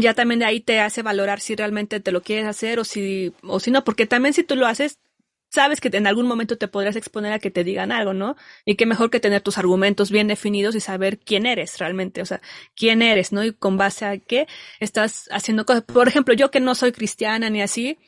ya 0.00 0.12
también 0.14 0.40
de 0.40 0.46
ahí 0.46 0.60
te 0.60 0.80
hace 0.80 1.02
valorar 1.02 1.40
si 1.40 1.54
realmente 1.54 2.00
te 2.00 2.12
lo 2.12 2.22
quieres 2.22 2.46
hacer 2.46 2.80
o 2.80 2.84
si, 2.84 3.32
o 3.42 3.60
si 3.60 3.70
no, 3.70 3.84
porque 3.84 4.06
también 4.06 4.34
si 4.34 4.42
tú 4.42 4.56
lo 4.56 4.66
haces, 4.66 4.98
sabes 5.50 5.80
que 5.80 5.90
en 5.92 6.06
algún 6.06 6.26
momento 6.26 6.56
te 6.56 6.68
podrías 6.68 6.96
exponer 6.96 7.32
a 7.32 7.38
que 7.38 7.50
te 7.50 7.64
digan 7.64 7.92
algo, 7.92 8.14
¿no? 8.14 8.36
Y 8.64 8.76
qué 8.76 8.86
mejor 8.86 9.10
que 9.10 9.20
tener 9.20 9.42
tus 9.42 9.58
argumentos 9.58 10.10
bien 10.10 10.28
definidos 10.28 10.74
y 10.74 10.80
saber 10.80 11.18
quién 11.18 11.44
eres 11.44 11.78
realmente, 11.78 12.22
o 12.22 12.26
sea, 12.26 12.40
quién 12.74 13.02
eres, 13.02 13.32
¿no? 13.32 13.44
Y 13.44 13.52
con 13.52 13.76
base 13.76 14.06
a 14.06 14.18
qué 14.18 14.46
estás 14.78 15.28
haciendo 15.32 15.66
cosas. 15.66 15.82
Por 15.82 16.08
ejemplo, 16.08 16.34
yo 16.34 16.50
que 16.50 16.60
no 16.60 16.74
soy 16.74 16.92
cristiana 16.92 17.50
ni 17.50 17.60
así, 17.62 17.98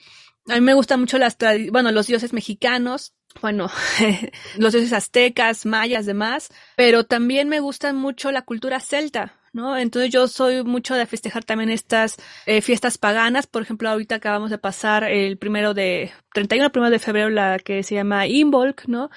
a 0.48 0.54
mí 0.54 0.60
me 0.60 0.74
gustan 0.74 1.00
mucho 1.00 1.18
las, 1.18 1.36
bueno, 1.70 1.92
los 1.92 2.06
dioses 2.06 2.32
mexicanos, 2.32 3.14
bueno, 3.40 3.70
los 4.56 4.72
dioses 4.72 4.92
aztecas, 4.92 5.66
mayas, 5.66 6.06
demás, 6.06 6.48
pero 6.76 7.04
también 7.04 7.48
me 7.48 7.60
gustan 7.60 7.96
mucho 7.96 8.32
la 8.32 8.42
cultura 8.42 8.80
celta. 8.80 9.41
¿No? 9.52 9.76
Entonces 9.76 10.10
yo 10.10 10.28
soy 10.28 10.64
mucho 10.64 10.94
de 10.94 11.06
festejar 11.06 11.44
también 11.44 11.70
estas 11.70 12.16
eh, 12.46 12.60
fiestas 12.62 12.98
paganas. 12.98 13.46
Por 13.46 13.62
ejemplo, 13.62 13.88
ahorita 13.88 14.16
acabamos 14.16 14.50
de 14.50 14.58
pasar 14.58 15.04
el 15.04 15.38
primero 15.38 15.74
de, 15.74 16.12
31 16.32 16.70
primero 16.72 16.90
de 16.90 16.98
febrero, 16.98 17.30
la 17.30 17.58
que 17.58 17.82
se 17.82 17.94
llama 17.94 18.26
Imbolc, 18.26 18.86
¿no? 18.86 19.10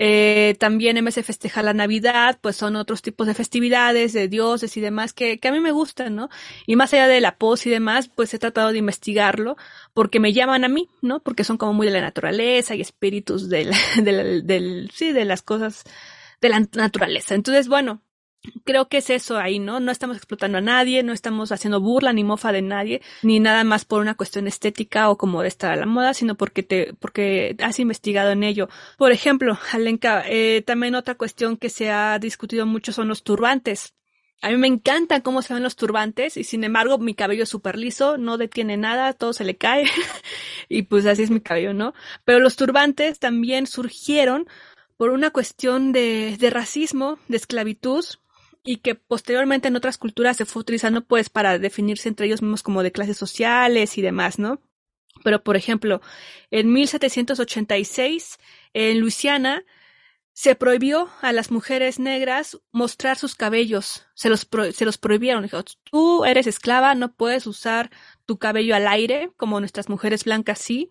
Eh, 0.00 0.56
también 0.60 0.96
en 0.96 1.04
vez 1.04 1.16
de 1.16 1.22
festejar 1.22 1.64
la 1.64 1.74
Navidad, 1.74 2.38
pues 2.40 2.56
son 2.56 2.76
otros 2.76 3.02
tipos 3.02 3.26
de 3.26 3.34
festividades, 3.34 4.12
de 4.12 4.28
dioses 4.28 4.76
y 4.76 4.80
demás 4.80 5.12
que, 5.12 5.38
que 5.38 5.48
a 5.48 5.52
mí 5.52 5.60
me 5.60 5.72
gustan, 5.72 6.14
¿no? 6.14 6.28
Y 6.66 6.76
más 6.76 6.92
allá 6.92 7.08
de 7.08 7.20
la 7.20 7.36
pos 7.36 7.66
y 7.66 7.70
demás, 7.70 8.08
pues 8.08 8.32
he 8.34 8.38
tratado 8.38 8.72
de 8.72 8.78
investigarlo 8.78 9.56
porque 9.94 10.20
me 10.20 10.32
llaman 10.32 10.64
a 10.64 10.68
mí, 10.68 10.88
¿no? 11.02 11.20
Porque 11.20 11.44
son 11.44 11.56
como 11.56 11.72
muy 11.72 11.86
de 11.86 11.92
la 11.94 12.00
naturaleza 12.00 12.74
y 12.74 12.80
espíritus 12.80 13.48
del, 13.48 13.72
del, 14.02 14.46
del 14.46 14.90
sí, 14.94 15.12
de 15.12 15.24
las 15.24 15.42
cosas 15.42 15.84
de 16.40 16.48
la 16.48 16.60
naturaleza. 16.60 17.34
Entonces, 17.34 17.68
bueno, 17.68 18.02
creo 18.64 18.88
que 18.88 18.98
es 18.98 19.10
eso 19.10 19.38
ahí, 19.38 19.58
¿no? 19.58 19.80
No 19.80 19.90
estamos 19.90 20.16
explotando 20.16 20.58
a 20.58 20.60
nadie, 20.60 21.02
no 21.02 21.12
estamos 21.12 21.52
haciendo 21.52 21.80
burla 21.80 22.12
ni 22.12 22.24
mofa 22.24 22.52
de 22.52 22.62
nadie, 22.62 23.02
ni 23.22 23.40
nada 23.40 23.64
más 23.64 23.84
por 23.84 24.00
una 24.00 24.14
cuestión 24.14 24.46
estética 24.46 25.10
o 25.10 25.18
como 25.18 25.42
de 25.42 25.48
estar 25.48 25.72
a 25.72 25.76
la 25.76 25.86
moda, 25.86 26.14
sino 26.14 26.36
porque 26.36 26.62
te, 26.62 26.94
porque 26.94 27.56
has 27.62 27.78
investigado 27.80 28.30
en 28.30 28.44
ello. 28.44 28.68
Por 28.96 29.12
ejemplo, 29.12 29.58
Alenka, 29.72 30.24
eh, 30.26 30.62
también 30.66 30.94
otra 30.94 31.16
cuestión 31.16 31.56
que 31.56 31.70
se 31.70 31.90
ha 31.90 32.18
discutido 32.18 32.66
mucho 32.66 32.92
son 32.92 33.08
los 33.08 33.22
turbantes. 33.22 33.94
A 34.40 34.50
mí 34.50 34.56
me 34.56 34.68
encanta 34.68 35.20
cómo 35.22 35.42
se 35.42 35.52
ven 35.52 35.64
los 35.64 35.74
turbantes 35.74 36.36
y 36.36 36.44
sin 36.44 36.62
embargo 36.62 36.98
mi 36.98 37.14
cabello 37.14 37.42
es 37.42 37.48
súper 37.48 37.76
liso, 37.76 38.18
no 38.18 38.38
detiene 38.38 38.76
nada, 38.76 39.12
todo 39.12 39.32
se 39.32 39.44
le 39.44 39.56
cae 39.56 39.84
y 40.68 40.82
pues 40.82 41.06
así 41.06 41.24
es 41.24 41.30
mi 41.30 41.40
cabello, 41.40 41.74
¿no? 41.74 41.92
Pero 42.24 42.38
los 42.38 42.54
turbantes 42.54 43.18
también 43.18 43.66
surgieron 43.66 44.46
por 44.96 45.10
una 45.10 45.30
cuestión 45.30 45.92
de, 45.92 46.36
de 46.38 46.50
racismo, 46.50 47.18
de 47.26 47.36
esclavitud, 47.36 48.04
y 48.68 48.76
que 48.76 48.94
posteriormente 48.94 49.68
en 49.68 49.76
otras 49.76 49.96
culturas 49.96 50.36
se 50.36 50.44
fue 50.44 50.60
utilizando 50.60 51.02
pues 51.02 51.30
para 51.30 51.58
definirse 51.58 52.06
entre 52.06 52.26
ellos 52.26 52.42
mismos 52.42 52.62
como 52.62 52.82
de 52.82 52.92
clases 52.92 53.16
sociales 53.16 53.96
y 53.96 54.02
demás, 54.02 54.38
¿no? 54.38 54.60
Pero 55.24 55.42
por 55.42 55.56
ejemplo, 55.56 56.02
en 56.50 56.70
1786 56.70 58.38
en 58.74 59.00
Luisiana 59.00 59.64
se 60.34 60.54
prohibió 60.54 61.08
a 61.22 61.32
las 61.32 61.50
mujeres 61.50 61.98
negras 61.98 62.60
mostrar 62.70 63.16
sus 63.16 63.36
cabellos, 63.36 64.06
se 64.12 64.28
los, 64.28 64.46
se 64.74 64.84
los 64.84 64.98
prohibieron. 64.98 65.44
Dijo, 65.44 65.64
tú 65.90 66.26
eres 66.26 66.46
esclava, 66.46 66.94
no 66.94 67.14
puedes 67.14 67.46
usar 67.46 67.90
tu 68.26 68.36
cabello 68.36 68.76
al 68.76 68.86
aire 68.86 69.30
como 69.38 69.60
nuestras 69.60 69.88
mujeres 69.88 70.24
blancas 70.24 70.58
sí. 70.58 70.90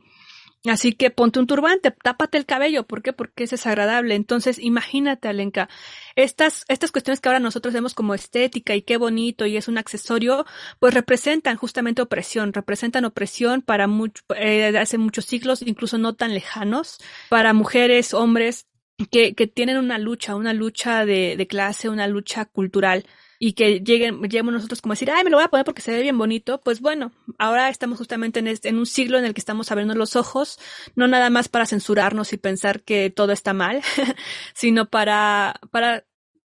Así 0.66 0.94
que 0.94 1.12
ponte 1.12 1.40
un 1.40 1.48
turbante, 1.48 1.92
tápate 1.92 2.38
el 2.38 2.46
cabello. 2.46 2.84
¿Por 2.84 3.02
qué? 3.02 3.14
Porque 3.14 3.44
es 3.44 3.52
desagradable. 3.52 4.16
Entonces, 4.16 4.60
imagínate, 4.60 5.28
Alenka, 5.28 5.70
estas, 6.16 6.66
estas 6.68 6.92
cuestiones 6.92 7.22
que 7.22 7.30
ahora 7.30 7.40
nosotros 7.40 7.74
vemos 7.74 7.94
como 7.94 8.14
estética 8.14 8.76
y 8.76 8.82
qué 8.82 8.98
bonito 8.98 9.46
y 9.46 9.56
es 9.56 9.68
un 9.68 9.78
accesorio, 9.78 10.46
pues 10.80 10.94
representan 10.94 11.58
justamente 11.58 12.02
opresión, 12.02 12.54
representan 12.54 13.06
opresión 13.06 13.62
para 13.62 13.88
eh, 14.36 14.78
hace 14.78 14.98
muchos 14.98 15.26
siglos, 15.26 15.62
incluso 15.62 15.98
no 15.98 16.16
tan 16.16 16.34
lejanos, 16.34 16.98
para 17.30 17.54
mujeres, 17.54 18.14
hombres, 18.14 18.68
que, 19.12 19.36
que 19.36 19.48
tienen 19.48 19.78
una 19.78 20.00
lucha, 20.00 20.36
una 20.36 20.54
lucha 20.54 21.06
de, 21.06 21.36
de 21.38 21.48
clase, 21.48 21.88
una 21.88 22.08
lucha 22.08 22.46
cultural 22.46 23.06
y 23.40 23.54
que 23.54 23.80
lleguen, 23.80 24.22
lleguemos 24.22 24.54
nosotros 24.54 24.82
como 24.82 24.94
decir, 24.94 25.12
ay, 25.12 25.24
me 25.24 25.30
lo 25.30 25.38
voy 25.38 25.46
a 25.46 25.50
poner 25.50 25.66
porque 25.66 25.82
se 25.82 25.92
ve 25.92 26.02
bien 26.02 26.18
bonito, 26.18 26.60
pues 26.62 26.82
bueno, 26.82 27.12
ahora 27.38 27.70
estamos 27.70 27.98
justamente 27.98 28.40
en, 28.40 28.48
este, 28.48 28.70
en 28.70 28.78
un 28.78 28.86
siglo 28.86 29.18
en 29.18 29.26
el 29.26 29.34
que 29.34 29.40
estamos 29.42 29.72
abriendo 29.72 29.96
los 29.96 30.16
ojos, 30.16 30.60
no 30.96 31.08
nada 31.08 31.30
más 31.30 31.48
para 31.48 31.66
censurarnos 31.66 32.34
y 32.34 32.38
pensar 32.38 32.82
que 32.84 33.10
todo 33.10 33.32
está 33.32 33.54
mal, 33.54 33.82
sino 34.54 34.90
para, 34.90 35.60
para 35.72 36.06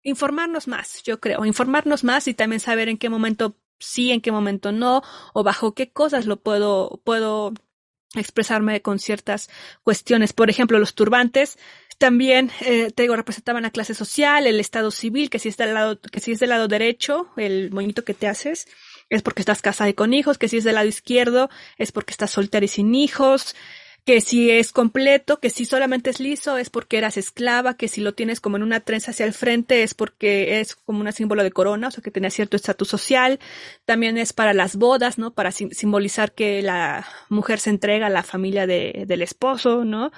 informarnos 0.03 0.67
más, 0.67 1.01
yo 1.03 1.19
creo, 1.19 1.45
informarnos 1.45 2.03
más 2.03 2.27
y 2.27 2.33
también 2.33 2.59
saber 2.59 2.89
en 2.89 2.97
qué 2.97 3.09
momento 3.09 3.57
sí, 3.79 4.11
en 4.11 4.21
qué 4.21 4.31
momento 4.31 4.71
no, 4.71 5.01
o 5.33 5.43
bajo 5.43 5.73
qué 5.73 5.91
cosas 5.91 6.25
lo 6.25 6.41
puedo, 6.41 7.01
puedo 7.03 7.53
expresarme 8.13 8.81
con 8.81 8.99
ciertas 8.99 9.49
cuestiones. 9.83 10.33
Por 10.33 10.49
ejemplo, 10.49 10.79
los 10.79 10.95
turbantes 10.95 11.57
también, 11.97 12.51
eh, 12.61 12.91
te 12.91 13.03
digo, 13.03 13.15
representaban 13.15 13.63
la 13.63 13.71
clase 13.71 13.93
social, 13.93 14.47
el 14.47 14.59
estado 14.59 14.91
civil, 14.91 15.29
que 15.29 15.39
si 15.39 15.49
es 15.49 15.57
del 15.57 15.73
lado, 15.73 15.99
que 15.99 16.19
si 16.19 16.31
es 16.31 16.39
del 16.39 16.49
lado 16.49 16.67
derecho, 16.67 17.29
el 17.37 17.71
moñito 17.71 18.03
que 18.03 18.13
te 18.13 18.27
haces, 18.27 18.67
es 19.09 19.21
porque 19.21 19.41
estás 19.41 19.61
casada 19.61 19.89
y 19.89 19.93
con 19.93 20.13
hijos, 20.13 20.37
que 20.37 20.47
si 20.47 20.57
es 20.57 20.63
del 20.63 20.75
lado 20.75 20.87
izquierdo, 20.87 21.49
es 21.77 21.91
porque 21.91 22.11
estás 22.11 22.31
soltera 22.31 22.65
y 22.65 22.69
sin 22.69 22.95
hijos, 22.95 23.55
que 24.05 24.21
si 24.21 24.51
es 24.51 24.71
completo, 24.71 25.39
que 25.39 25.49
si 25.49 25.65
solamente 25.65 26.11
es 26.11 26.19
liso 26.19 26.57
es 26.57 26.69
porque 26.69 26.97
eras 26.99 27.17
esclava, 27.17 27.75
que 27.75 27.87
si 27.87 28.01
lo 28.01 28.13
tienes 28.13 28.39
como 28.39 28.55
en 28.55 28.63
una 28.63 28.79
trenza 28.79 29.11
hacia 29.11 29.25
el 29.25 29.33
frente 29.33 29.81
es 29.81 29.95
porque 29.95 30.59
es 30.59 30.75
como 30.75 30.99
un 30.99 31.11
símbolo 31.11 31.43
de 31.43 31.51
corona, 31.51 31.87
o 31.87 31.91
sea 31.91 32.03
que 32.03 32.11
tenía 32.11 32.29
cierto 32.29 32.55
estatus 32.55 32.87
social. 32.87 33.39
También 33.83 34.19
es 34.19 34.31
para 34.31 34.53
las 34.53 34.75
bodas, 34.75 35.17
¿no? 35.17 35.33
Para 35.33 35.51
simbolizar 35.51 36.33
que 36.33 36.61
la 36.61 37.07
mujer 37.29 37.59
se 37.59 37.71
entrega 37.71 38.07
a 38.07 38.11
la 38.11 38.21
familia 38.21 38.67
de, 38.67 39.05
del 39.07 39.23
esposo, 39.23 39.83
¿no? 39.85 40.11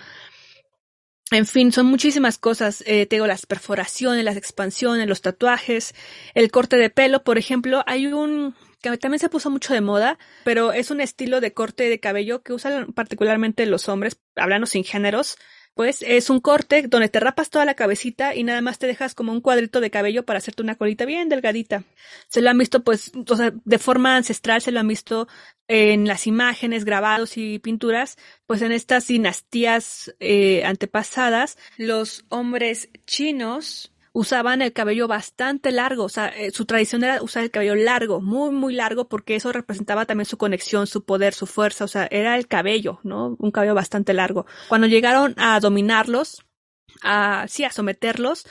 En 1.32 1.46
fin, 1.46 1.74
son 1.74 1.88
muchísimas 1.88 2.38
cosas. 2.38 2.84
Eh, 2.88 3.06
tengo 3.06 3.28
las 3.28 3.46
perforaciones, 3.46 4.24
las 4.24 4.38
expansiones, 4.38 5.08
los 5.08 5.22
tatuajes, 5.22 5.94
el 6.34 6.52
corte 6.52 6.78
de 6.78 6.90
pelo, 6.90 7.24
por 7.24 7.38
ejemplo. 7.38 7.84
Hay 7.86 8.08
un 8.08 8.56
que 8.82 8.98
también 8.98 9.20
se 9.20 9.30
puso 9.30 9.50
mucho 9.50 9.74
de 9.74 9.82
moda, 9.82 10.18
pero 10.44 10.72
es 10.72 10.92
un 10.92 11.02
estilo 11.02 11.42
de 11.42 11.54
corte 11.54 11.90
de 11.90 12.00
cabello 12.00 12.44
que 12.44 12.54
usan 12.54 12.94
particularmente 12.94 13.66
los 13.66 13.90
hombres, 13.90 14.20
hablando 14.36 14.68
sin 14.68 14.84
géneros, 14.84 15.38
pues 15.78 16.04
es 16.06 16.30
un 16.30 16.42
corte 16.42 16.82
donde 16.88 17.08
te 17.08 17.20
rapas 17.20 17.52
toda 17.52 17.64
la 17.64 17.76
cabecita 17.76 18.36
y 18.36 18.44
nada 18.44 18.62
más 18.62 18.80
te 18.80 18.88
dejas 18.88 19.14
como 19.14 19.32
un 19.32 19.42
cuadrito 19.42 19.80
de 19.80 19.92
cabello 19.92 20.26
para 20.26 20.40
hacerte 20.40 20.64
una 20.64 20.76
colita 20.76 21.06
bien 21.06 21.30
delgadita. 21.30 21.84
Se 22.28 22.42
lo 22.42 22.50
han 22.50 22.58
visto 22.58 22.84
pues, 22.84 23.12
o 23.30 23.38
sea, 23.38 23.54
de 23.64 23.78
forma 23.78 24.18
ancestral 24.18 24.62
se 24.62 24.72
lo 24.72 24.80
han 24.80 24.88
visto 24.88 25.28
en 25.68 26.08
las 26.08 26.28
imágenes, 26.28 26.84
grabados 26.84 27.38
y 27.38 27.60
pinturas, 27.60 28.18
pues 28.48 28.64
en 28.64 28.72
estas 28.72 29.08
dinastías 29.08 30.16
eh, 30.20 30.64
antepasadas, 30.66 31.58
los 31.78 32.26
hombres 32.30 32.90
chinos 33.06 33.94
usaban 34.18 34.64
el 34.64 34.74
cabello 34.74 35.08
bastante 35.08 35.72
largo, 35.72 36.06
o 36.06 36.10
sea, 36.10 36.30
eh, 36.30 36.50
su 36.50 36.66
tradición 36.66 37.04
era 37.04 37.22
usar 37.22 37.44
el 37.44 37.52
cabello 37.52 37.76
largo, 37.76 38.20
muy, 38.20 38.50
muy 38.50 38.74
largo, 38.74 39.08
porque 39.08 39.36
eso 39.36 39.52
representaba 39.52 40.08
también 40.08 40.26
su 40.26 40.40
conexión, 40.40 40.88
su 40.88 41.04
poder, 41.06 41.36
su 41.36 41.46
fuerza, 41.46 41.86
o 41.86 41.88
sea, 41.88 42.08
era 42.10 42.36
el 42.36 42.48
cabello, 42.48 43.00
¿no? 43.04 43.36
Un 43.38 43.52
cabello 43.52 43.76
bastante 43.76 44.16
largo. 44.16 44.48
Cuando 44.70 44.88
llegaron 44.88 45.36
a 45.38 45.60
dominarlos, 45.60 46.44
a, 47.04 47.46
sí, 47.48 47.64
a 47.64 47.72
someterlos, 47.72 48.48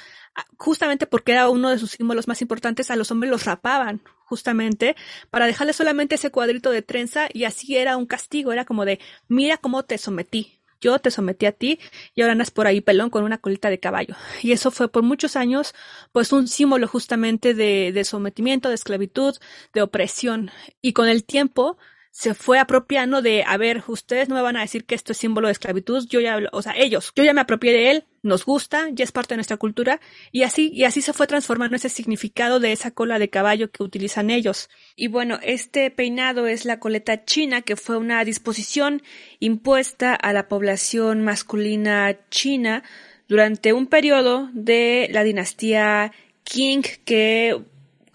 justamente 0.56 1.08
porque 1.08 1.32
era 1.32 1.48
uno 1.48 1.70
de 1.70 1.80
sus 1.80 1.90
símbolos 1.90 2.28
más 2.28 2.42
importantes, 2.42 2.92
a 2.92 2.96
los 2.96 3.10
hombres 3.10 3.32
los 3.32 3.44
rapaban, 3.44 4.02
justamente, 4.24 4.94
para 5.30 5.46
dejarle 5.46 5.72
solamente 5.72 6.14
ese 6.14 6.30
cuadrito 6.30 6.70
de 6.70 6.82
trenza 6.82 7.26
y 7.32 7.42
así 7.42 7.76
era 7.76 7.96
un 7.96 8.06
castigo, 8.06 8.52
era 8.52 8.64
como 8.64 8.84
de, 8.84 9.00
mira 9.26 9.56
cómo 9.56 9.82
te 9.82 9.98
sometí, 9.98 10.55
yo 10.80 10.98
te 10.98 11.10
sometí 11.10 11.46
a 11.46 11.52
ti 11.52 11.78
y 12.14 12.22
ahora 12.22 12.32
andas 12.32 12.50
por 12.50 12.66
ahí 12.66 12.80
pelón 12.80 13.10
con 13.10 13.24
una 13.24 13.38
colita 13.38 13.70
de 13.70 13.80
caballo. 13.80 14.14
Y 14.42 14.52
eso 14.52 14.70
fue 14.70 14.88
por 14.88 15.02
muchos 15.02 15.36
años 15.36 15.74
pues 16.12 16.32
un 16.32 16.48
símbolo 16.48 16.88
justamente 16.88 17.54
de, 17.54 17.92
de 17.92 18.04
sometimiento, 18.04 18.68
de 18.68 18.74
esclavitud, 18.74 19.36
de 19.72 19.82
opresión. 19.82 20.50
Y 20.82 20.92
con 20.92 21.08
el 21.08 21.24
tiempo 21.24 21.78
se 22.16 22.32
fue 22.32 22.58
apropiando 22.58 23.20
de, 23.20 23.44
a 23.46 23.58
ver, 23.58 23.84
ustedes 23.88 24.30
no 24.30 24.36
me 24.36 24.40
van 24.40 24.56
a 24.56 24.62
decir 24.62 24.86
que 24.86 24.94
esto 24.94 25.12
es 25.12 25.18
símbolo 25.18 25.48
de 25.48 25.52
esclavitud, 25.52 26.06
yo 26.08 26.18
ya, 26.18 26.38
o 26.50 26.62
sea, 26.62 26.72
ellos, 26.74 27.12
yo 27.14 27.22
ya 27.22 27.34
me 27.34 27.42
apropié 27.42 27.72
de 27.74 27.90
él, 27.90 28.04
nos 28.22 28.46
gusta, 28.46 28.88
ya 28.90 29.04
es 29.04 29.12
parte 29.12 29.34
de 29.34 29.36
nuestra 29.36 29.58
cultura, 29.58 30.00
y 30.32 30.42
así, 30.42 30.70
y 30.72 30.84
así 30.84 31.02
se 31.02 31.12
fue 31.12 31.26
transformando 31.26 31.76
ese 31.76 31.90
significado 31.90 32.58
de 32.58 32.72
esa 32.72 32.90
cola 32.90 33.18
de 33.18 33.28
caballo 33.28 33.70
que 33.70 33.82
utilizan 33.82 34.30
ellos. 34.30 34.70
Y 34.96 35.08
bueno, 35.08 35.38
este 35.42 35.90
peinado 35.90 36.46
es 36.46 36.64
la 36.64 36.80
coleta 36.80 37.26
china, 37.26 37.60
que 37.60 37.76
fue 37.76 37.98
una 37.98 38.24
disposición 38.24 39.02
impuesta 39.38 40.14
a 40.14 40.32
la 40.32 40.48
población 40.48 41.22
masculina 41.22 42.16
china 42.30 42.82
durante 43.28 43.74
un 43.74 43.88
periodo 43.88 44.48
de 44.54 45.10
la 45.12 45.22
dinastía 45.22 46.12
Qing, 46.44 46.82
que 47.04 47.60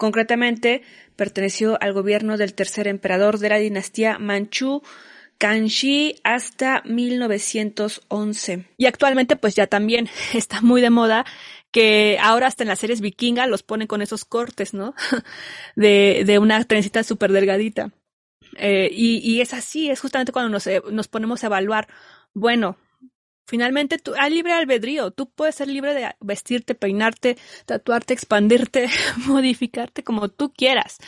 concretamente 0.02 0.82
perteneció 1.14 1.80
al 1.80 1.92
gobierno 1.92 2.36
del 2.36 2.54
tercer 2.54 2.88
emperador 2.88 3.38
de 3.38 3.50
la 3.50 3.58
dinastía 3.58 4.18
Manchu, 4.18 4.82
Kanshi 5.38 6.16
hasta 6.24 6.82
1911. 6.84 8.66
Y 8.78 8.86
actualmente 8.86 9.36
pues 9.36 9.54
ya 9.54 9.68
también 9.68 10.08
está 10.34 10.60
muy 10.60 10.80
de 10.80 10.90
moda 10.90 11.24
que 11.70 12.18
ahora 12.20 12.48
hasta 12.48 12.64
en 12.64 12.70
las 12.70 12.80
series 12.80 13.00
vikinga 13.00 13.46
los 13.46 13.62
ponen 13.62 13.86
con 13.86 14.02
esos 14.02 14.24
cortes, 14.24 14.74
¿no? 14.74 14.96
De, 15.76 16.24
de 16.26 16.40
una 16.40 16.64
trencita 16.64 17.04
súper 17.04 17.30
delgadita. 17.30 17.92
Eh, 18.56 18.90
y, 18.92 19.18
y, 19.18 19.40
es 19.40 19.54
así, 19.54 19.88
es 19.88 20.00
justamente 20.00 20.32
cuando 20.32 20.50
nos, 20.50 20.66
eh, 20.66 20.82
nos 20.90 21.06
ponemos 21.06 21.44
a 21.44 21.46
evaluar, 21.46 21.86
bueno, 22.34 22.76
Finalmente, 23.46 23.98
tú, 23.98 24.12
hay 24.18 24.32
libre 24.32 24.52
albedrío. 24.52 25.10
Tú 25.10 25.30
puedes 25.30 25.54
ser 25.54 25.68
libre 25.68 25.94
de 25.94 26.14
vestirte, 26.20 26.74
peinarte, 26.74 27.36
tatuarte, 27.66 28.14
expandirte, 28.14 28.88
modificarte 29.26 30.02
como 30.02 30.28
tú 30.28 30.52
quieras. 30.52 30.98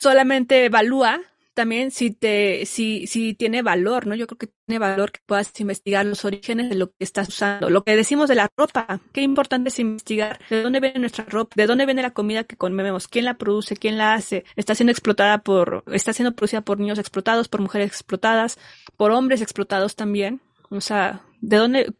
Solamente 0.00 0.64
evalúa 0.64 1.20
también 1.54 1.90
si 1.90 2.10
te, 2.10 2.64
si, 2.66 3.06
si 3.06 3.34
tiene 3.34 3.62
valor, 3.62 4.06
¿no? 4.06 4.14
Yo 4.14 4.26
creo 4.26 4.38
que 4.38 4.48
tiene 4.66 4.78
valor 4.78 5.12
que 5.12 5.20
puedas 5.26 5.52
investigar 5.60 6.06
los 6.06 6.24
orígenes 6.24 6.70
de 6.70 6.76
lo 6.76 6.88
que 6.88 7.04
estás 7.04 7.28
usando. 7.28 7.68
Lo 7.68 7.84
que 7.84 7.94
decimos 7.94 8.28
de 8.28 8.36
la 8.36 8.48
ropa. 8.56 9.00
Qué 9.12 9.22
importante 9.22 9.68
es 9.68 9.78
investigar 9.78 10.38
de 10.48 10.62
dónde 10.62 10.80
viene 10.80 11.00
nuestra 11.00 11.24
ropa, 11.24 11.52
de 11.56 11.66
dónde 11.66 11.84
viene 11.84 12.02
la 12.02 12.12
comida 12.12 12.44
que 12.44 12.56
comemos, 12.56 13.08
quién 13.08 13.26
la 13.26 13.34
produce, 13.34 13.76
quién 13.76 13.98
la 13.98 14.14
hace. 14.14 14.44
Está 14.56 14.74
siendo 14.74 14.92
explotada 14.92 15.38
por, 15.38 15.84
está 15.92 16.12
siendo 16.12 16.34
producida 16.34 16.62
por 16.62 16.80
niños 16.80 16.98
explotados, 16.98 17.48
por 17.48 17.60
mujeres 17.60 17.88
explotadas, 17.88 18.58
por 18.96 19.10
hombres 19.10 19.42
explotados 19.42 19.94
también. 19.94 20.40
O 20.70 20.80
sea, 20.80 21.22
de 21.42 21.56
dónde, 21.58 21.92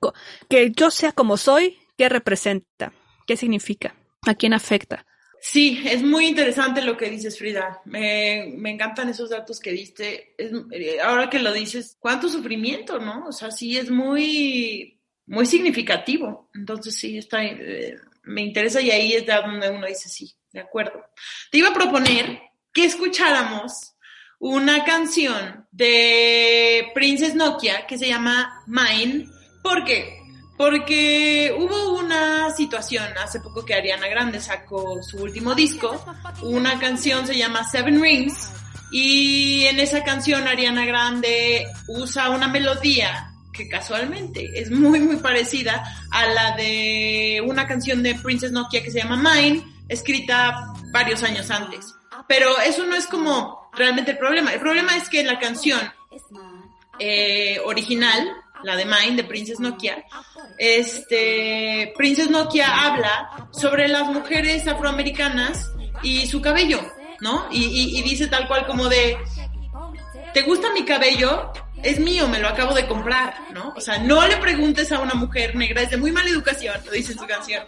que 0.49 0.70
yo 0.70 0.90
sea 0.90 1.12
como 1.12 1.36
soy, 1.36 1.78
¿qué 1.99 2.09
representa? 2.09 2.93
¿Qué 3.26 3.36
significa? 3.36 3.95
¿A 4.26 4.34
quién 4.34 4.55
afecta? 4.55 5.05
Sí, 5.40 5.82
es 5.84 6.03
muy 6.03 6.28
interesante 6.28 6.82
lo 6.82 6.97
que 6.97 7.11
dices, 7.11 7.36
Frida. 7.36 7.82
Me, 7.84 8.55
me 8.57 8.70
encantan 8.70 9.09
esos 9.09 9.30
datos 9.30 9.59
que 9.59 9.72
diste. 9.72 10.36
Eh, 10.38 11.01
ahora 11.01 11.28
que 11.28 11.40
lo 11.40 11.53
dices, 11.53 11.97
cuánto 11.99 12.28
sufrimiento, 12.28 13.01
¿no? 13.01 13.26
O 13.26 13.32
sea, 13.32 13.51
sí 13.51 13.76
es 13.76 13.90
muy, 13.90 15.01
muy 15.26 15.45
significativo. 15.45 16.49
Entonces, 16.55 16.95
sí, 16.95 17.18
está, 17.18 17.45
eh, 17.45 17.97
me 18.22 18.43
interesa 18.43 18.80
y 18.80 18.93
ahí 18.93 19.14
es 19.14 19.26
donde 19.26 19.68
uno 19.70 19.88
dice, 19.88 20.09
sí, 20.09 20.32
de 20.53 20.61
acuerdo. 20.61 21.05
Te 21.51 21.59
iba 21.59 21.70
a 21.70 21.74
proponer 21.74 22.40
que 22.72 22.84
escucháramos 22.84 23.97
una 24.38 24.84
canción 24.84 25.66
de 25.72 26.90
Princess 26.95 27.34
Nokia 27.34 27.86
que 27.86 27.99
se 27.99 28.09
llama 28.09 28.64
Mine. 28.66 29.28
¿Por 29.63 29.85
qué? 29.85 30.23
Porque 30.57 31.55
hubo 31.59 31.99
una 31.99 32.51
situación 32.51 33.05
hace 33.23 33.41
poco 33.41 33.65
que 33.65 33.75
Ariana 33.75 34.09
Grande 34.09 34.41
sacó 34.41 35.03
su 35.03 35.19
último 35.19 35.55
disco. 35.55 36.05
Una 36.43 36.79
canción 36.79 37.27
se 37.27 37.37
llama 37.37 37.65
Seven 37.65 38.01
Rings. 38.01 38.51
Y 38.91 39.65
en 39.65 39.81
esa 39.81 40.05
canción 40.05 40.47
Ariana 40.47 40.85
Grande 40.85 41.67
usa 41.89 42.31
una 42.31 42.49
melodía 42.49 43.33
que 43.53 43.69
casualmente 43.69 44.61
es 44.61 44.71
muy 44.71 45.01
muy 45.01 45.17
parecida 45.17 45.85
a 46.11 46.27
la 46.27 46.57
de 46.57 47.43
una 47.47 47.67
canción 47.67 48.03
de 48.03 48.15
Princess 48.15 48.51
Nokia 48.51 48.83
que 48.83 48.91
se 48.91 49.01
llama 49.01 49.17
Mine, 49.17 49.63
escrita 49.89 50.73
varios 50.93 51.23
años 51.23 51.51
antes. 51.51 51.95
Pero 52.29 52.59
eso 52.61 52.87
no 52.87 52.95
es 52.95 53.07
como 53.07 53.71
realmente 53.75 54.13
el 54.13 54.19
problema. 54.19 54.53
El 54.53 54.61
problema 54.61 54.97
es 54.97 55.09
que 55.09 55.25
la 55.25 55.39
canción 55.39 55.81
eh, 56.99 57.59
original, 57.65 58.41
la 58.63 58.77
de 58.77 58.85
Mine, 58.85 59.17
de 59.17 59.25
Princess 59.25 59.61
Nokia, 59.61 60.05
este, 60.59 61.93
Princess 61.97 62.31
Nokia 62.31 62.87
habla 62.87 63.49
sobre 63.51 63.89
las 63.89 64.09
mujeres 64.09 64.67
afroamericanas 64.67 65.73
y 66.03 66.27
su 66.27 66.41
cabello, 66.41 66.81
¿no? 67.21 67.47
Y, 67.51 67.99
y 67.99 68.03
dice 68.03 68.27
tal 68.29 68.49
cual 68.49 68.67
como 68.67 68.89
de, 68.89 69.17
¿te 70.33 70.43
gusta 70.43 70.73
mi 70.73 70.85
cabello? 70.85 71.53
es 71.83 71.99
mío, 71.99 72.29
me 72.29 72.39
lo 72.39 72.49
acabo 72.49 72.75
de 72.75 72.87
comprar, 72.87 73.35
¿no? 73.53 73.73
O 73.77 73.81
sea, 73.81 73.99
no 73.99 74.27
le 74.27 74.37
preguntes 74.37 74.93
a 74.93 75.01
una 75.01 75.15
mujer 75.15 75.57
negra, 75.57 75.83
es 75.83 75.91
de 75.91 75.97
muy 75.97 76.13
mala 76.13 76.31
educación, 76.31 76.75
lo 76.85 76.93
dice 76.93 77.13
en 77.13 77.19
su 77.19 77.27
canción, 77.27 77.65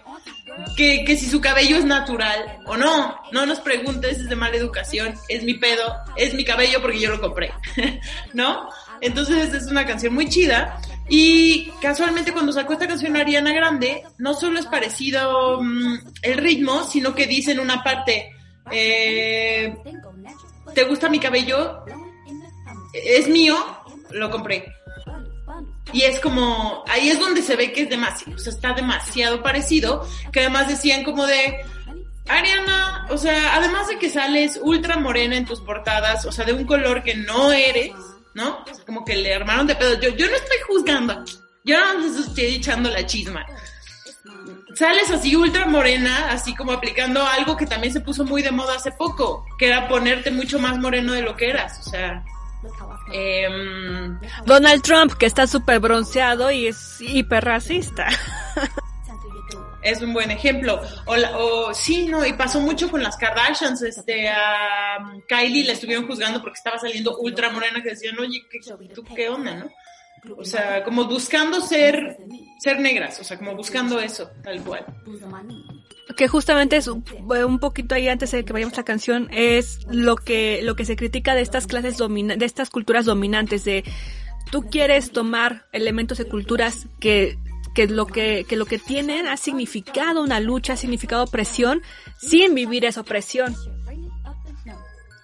que, 0.76 1.04
que 1.04 1.16
si 1.16 1.26
su 1.26 1.40
cabello 1.40 1.76
es 1.76 1.84
natural 1.84 2.60
o 2.66 2.76
no, 2.76 3.20
no 3.32 3.46
nos 3.46 3.60
preguntes, 3.60 4.18
es 4.18 4.28
de 4.28 4.36
mala 4.36 4.56
educación, 4.56 5.14
es 5.28 5.42
mi 5.42 5.54
pedo, 5.54 5.96
es 6.16 6.34
mi 6.34 6.44
cabello 6.44 6.80
porque 6.80 7.00
yo 7.00 7.10
lo 7.10 7.20
compré, 7.20 7.52
¿no? 8.32 8.68
Entonces 9.00 9.52
es 9.52 9.66
una 9.70 9.86
canción 9.86 10.14
muy 10.14 10.28
chida 10.28 10.80
y 11.08 11.70
casualmente 11.82 12.32
cuando 12.32 12.52
sacó 12.52 12.72
esta 12.72 12.88
canción 12.88 13.16
Ariana 13.16 13.52
Grande, 13.52 14.02
no 14.18 14.34
solo 14.34 14.58
es 14.58 14.66
parecido 14.66 15.60
mm, 15.62 15.98
el 16.22 16.38
ritmo, 16.38 16.84
sino 16.84 17.14
que 17.14 17.26
dice 17.26 17.52
en 17.52 17.60
una 17.60 17.82
parte, 17.82 18.32
eh, 18.70 19.76
¿te 20.74 20.84
gusta 20.84 21.08
mi 21.08 21.18
cabello? 21.18 21.84
Es 22.92 23.28
mío, 23.28 23.56
lo 24.10 24.30
compré. 24.30 24.72
Y 25.92 26.02
es 26.02 26.18
como, 26.20 26.82
ahí 26.88 27.10
es 27.10 27.20
donde 27.20 27.42
se 27.42 27.56
ve 27.56 27.72
que 27.72 27.82
es 27.82 27.90
demasiado, 27.90 28.36
o 28.36 28.38
sea, 28.38 28.52
está 28.52 28.72
demasiado 28.72 29.42
parecido, 29.42 30.08
que 30.32 30.40
además 30.40 30.68
decían 30.68 31.04
como 31.04 31.26
de, 31.26 31.60
Ariana, 32.26 33.06
o 33.10 33.18
sea, 33.18 33.54
además 33.54 33.88
de 33.88 33.98
que 33.98 34.08
sales 34.08 34.58
ultra 34.62 34.96
morena 34.96 35.36
en 35.36 35.44
tus 35.44 35.60
portadas, 35.60 36.24
o 36.24 36.32
sea, 36.32 36.46
de 36.46 36.54
un 36.54 36.64
color 36.64 37.02
que 37.02 37.14
no 37.14 37.52
eres, 37.52 37.92
¿no? 38.34 38.64
como 38.86 39.04
que 39.04 39.16
le 39.16 39.34
armaron 39.34 39.66
de 39.66 39.76
pedo. 39.76 40.00
Yo, 40.00 40.10
yo 40.10 40.28
no 40.28 40.36
estoy 40.36 40.58
juzgando 40.66 41.24
yo 41.66 41.78
no 41.94 42.04
estoy 42.04 42.44
echando 42.44 42.90
la 42.90 43.06
chisma. 43.06 43.46
Sales 44.74 45.10
así 45.10 45.34
ultra 45.34 45.66
morena, 45.66 46.30
así 46.30 46.54
como 46.54 46.72
aplicando 46.72 47.24
algo 47.26 47.56
que 47.56 47.64
también 47.64 47.92
se 47.92 48.00
puso 48.00 48.24
muy 48.24 48.42
de 48.42 48.50
moda 48.50 48.76
hace 48.76 48.92
poco, 48.92 49.46
que 49.58 49.68
era 49.68 49.88
ponerte 49.88 50.30
mucho 50.30 50.58
más 50.58 50.76
moreno 50.78 51.14
de 51.14 51.22
lo 51.22 51.36
que 51.36 51.48
eras, 51.48 51.86
o 51.86 51.90
sea, 51.90 52.22
Em, 53.12 54.18
Donald 54.46 54.82
Trump, 54.82 55.12
que 55.14 55.26
está 55.26 55.46
súper 55.46 55.80
bronceado 55.80 56.50
y 56.50 56.68
es 56.68 57.00
hiperracista. 57.00 58.08
es 59.84 60.00
un 60.02 60.12
buen 60.12 60.30
ejemplo. 60.30 60.80
O, 61.06 61.72
sí, 61.74 62.06
no, 62.06 62.26
y 62.26 62.32
pasó 62.32 62.60
mucho 62.60 62.90
con 62.90 63.02
las 63.02 63.16
Kardashians. 63.16 63.82
Este, 63.82 64.28
a 64.28 64.98
Kylie 65.28 65.64
la 65.64 65.72
estuvieron 65.74 66.06
juzgando 66.06 66.40
porque 66.40 66.56
estaba 66.56 66.78
saliendo 66.78 67.16
ultra 67.18 67.50
morena 67.50 67.82
que 67.82 67.90
decían, 67.90 68.18
oye, 68.18 68.42
¿qué, 68.50 68.58
¿tú 68.94 69.04
qué 69.04 69.28
onda, 69.28 69.54
no? 69.54 69.70
O 70.38 70.44
sea, 70.44 70.82
como 70.84 71.04
buscando 71.04 71.60
ser, 71.60 72.16
ser 72.58 72.80
negras, 72.80 73.20
o 73.20 73.24
sea, 73.24 73.36
como 73.36 73.54
buscando 73.54 74.00
eso, 74.00 74.30
tal 74.42 74.62
cual. 74.62 74.86
que 76.16 76.28
justamente 76.28 76.76
es 76.76 76.88
un 76.88 77.04
un 77.28 77.58
poquito 77.58 77.94
ahí 77.94 78.08
antes 78.08 78.30
de 78.30 78.42
que 78.44 78.52
vayamos 78.52 78.74
a 78.74 78.78
la 78.78 78.84
canción 78.84 79.28
es 79.32 79.80
lo 79.90 80.16
que 80.16 80.60
lo 80.62 80.76
que 80.76 80.86
se 80.86 80.96
critica 80.96 81.34
de 81.34 81.42
estas 81.42 81.66
clases 81.66 81.98
domina 81.98 82.36
de 82.36 82.44
estas 82.46 82.70
culturas 82.70 83.04
dominantes 83.04 83.64
de 83.64 83.84
tú 84.50 84.62
quieres 84.70 85.10
tomar 85.10 85.66
elementos 85.72 86.18
de 86.18 86.26
culturas 86.26 86.86
que 87.00 87.38
que 87.74 87.88
lo 87.88 88.06
que, 88.06 88.44
que 88.48 88.56
lo 88.56 88.66
que 88.66 88.78
tienen 88.78 89.26
ha 89.26 89.36
significado 89.36 90.22
una 90.22 90.40
lucha, 90.40 90.74
ha 90.74 90.76
significado 90.76 91.24
opresión, 91.24 91.82
sin 92.16 92.54
vivir 92.54 92.84
esa 92.84 93.00
opresión. 93.00 93.54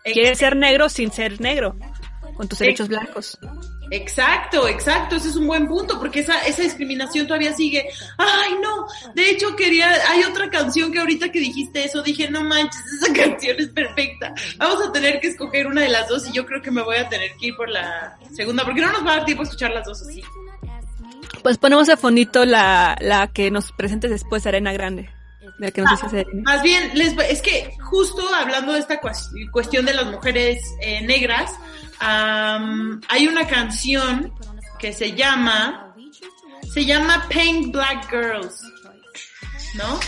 Quieres 0.05 0.39
ser 0.39 0.57
negro 0.57 0.89
sin 0.89 1.13
ser 1.13 1.41
negro, 1.41 1.77
con 2.35 2.49
tus 2.49 2.59
derechos 2.59 2.89
blancos. 2.89 3.39
Exacto, 3.93 4.69
exacto, 4.69 5.17
ese 5.17 5.31
es 5.31 5.37
un 5.37 5.49
buen 5.49 5.67
punto, 5.67 5.99
porque 5.99 6.21
esa, 6.21 6.41
esa 6.43 6.63
discriminación 6.63 7.27
todavía 7.27 7.53
sigue. 7.53 7.89
Ay, 8.19 8.55
no, 8.63 8.87
de 9.15 9.31
hecho 9.31 9.57
quería, 9.57 9.91
hay 10.09 10.23
otra 10.23 10.49
canción 10.49 10.93
que 10.93 11.01
ahorita 11.01 11.33
que 11.33 11.41
dijiste 11.41 11.85
eso, 11.85 12.01
dije, 12.01 12.31
no 12.31 12.45
manches, 12.45 12.81
esa 13.01 13.13
canción 13.29 13.57
es 13.59 13.69
perfecta. 13.69 14.33
Vamos 14.59 14.87
a 14.87 14.93
tener 14.93 15.21
que 15.21 15.29
escoger 15.29 15.67
una 15.67 15.83
de 15.83 15.89
las 15.89 16.09
dos 16.09 16.29
y 16.29 16.33
yo 16.33 16.47
creo 16.47 16.63
que 16.63 16.71
me 16.71 16.83
voy 16.83 16.97
a 16.97 17.09
tener 17.09 17.33
que 17.37 17.49
ir 17.49 17.57
por 17.57 17.69
la 17.69 18.17
segunda, 18.33 18.65
porque 18.65 18.81
no 18.81 18.93
nos 18.93 19.05
va 19.05 19.15
a 19.15 19.17
dar 19.17 19.25
tiempo 19.25 19.43
a 19.43 19.45
escuchar 19.45 19.73
las 19.73 19.85
dos 19.85 20.01
así. 20.03 20.23
Pues 21.43 21.59
ponemos 21.59 21.87
de 21.87 21.97
fonito 21.97 22.45
la, 22.45 22.97
la 23.01 23.29
que 23.29 23.51
nos 23.51 23.73
presentes 23.73 24.11
después, 24.11 24.47
Arena 24.47 24.73
Grande. 24.73 25.11
De 25.59 25.67
la 25.67 25.71
que 25.71 25.81
nos 25.83 25.91
dices 25.93 26.13
Arena. 26.13 26.43
Más 26.45 26.63
bien, 26.63 26.91
les, 26.95 27.15
es 27.29 27.41
que 27.43 27.73
justo 27.91 28.23
hablando 28.35 28.73
de 28.73 28.79
esta 28.81 29.01
cues- 29.01 29.31
cuestión 29.51 29.85
de 29.87 29.95
las 29.95 30.07
mujeres 30.07 30.63
eh, 30.83 31.01
negras, 31.03 31.53
am, 31.99 33.01
hay 33.09 33.27
una 33.27 33.47
canción 33.47 34.33
que 34.79 34.93
se 34.93 35.13
llama, 35.13 35.95
se 36.73 36.85
llama 36.85 37.27
Paint 37.33 37.73
Black 37.73 38.11
Girls, 38.11 38.63
¿no? 39.75 40.01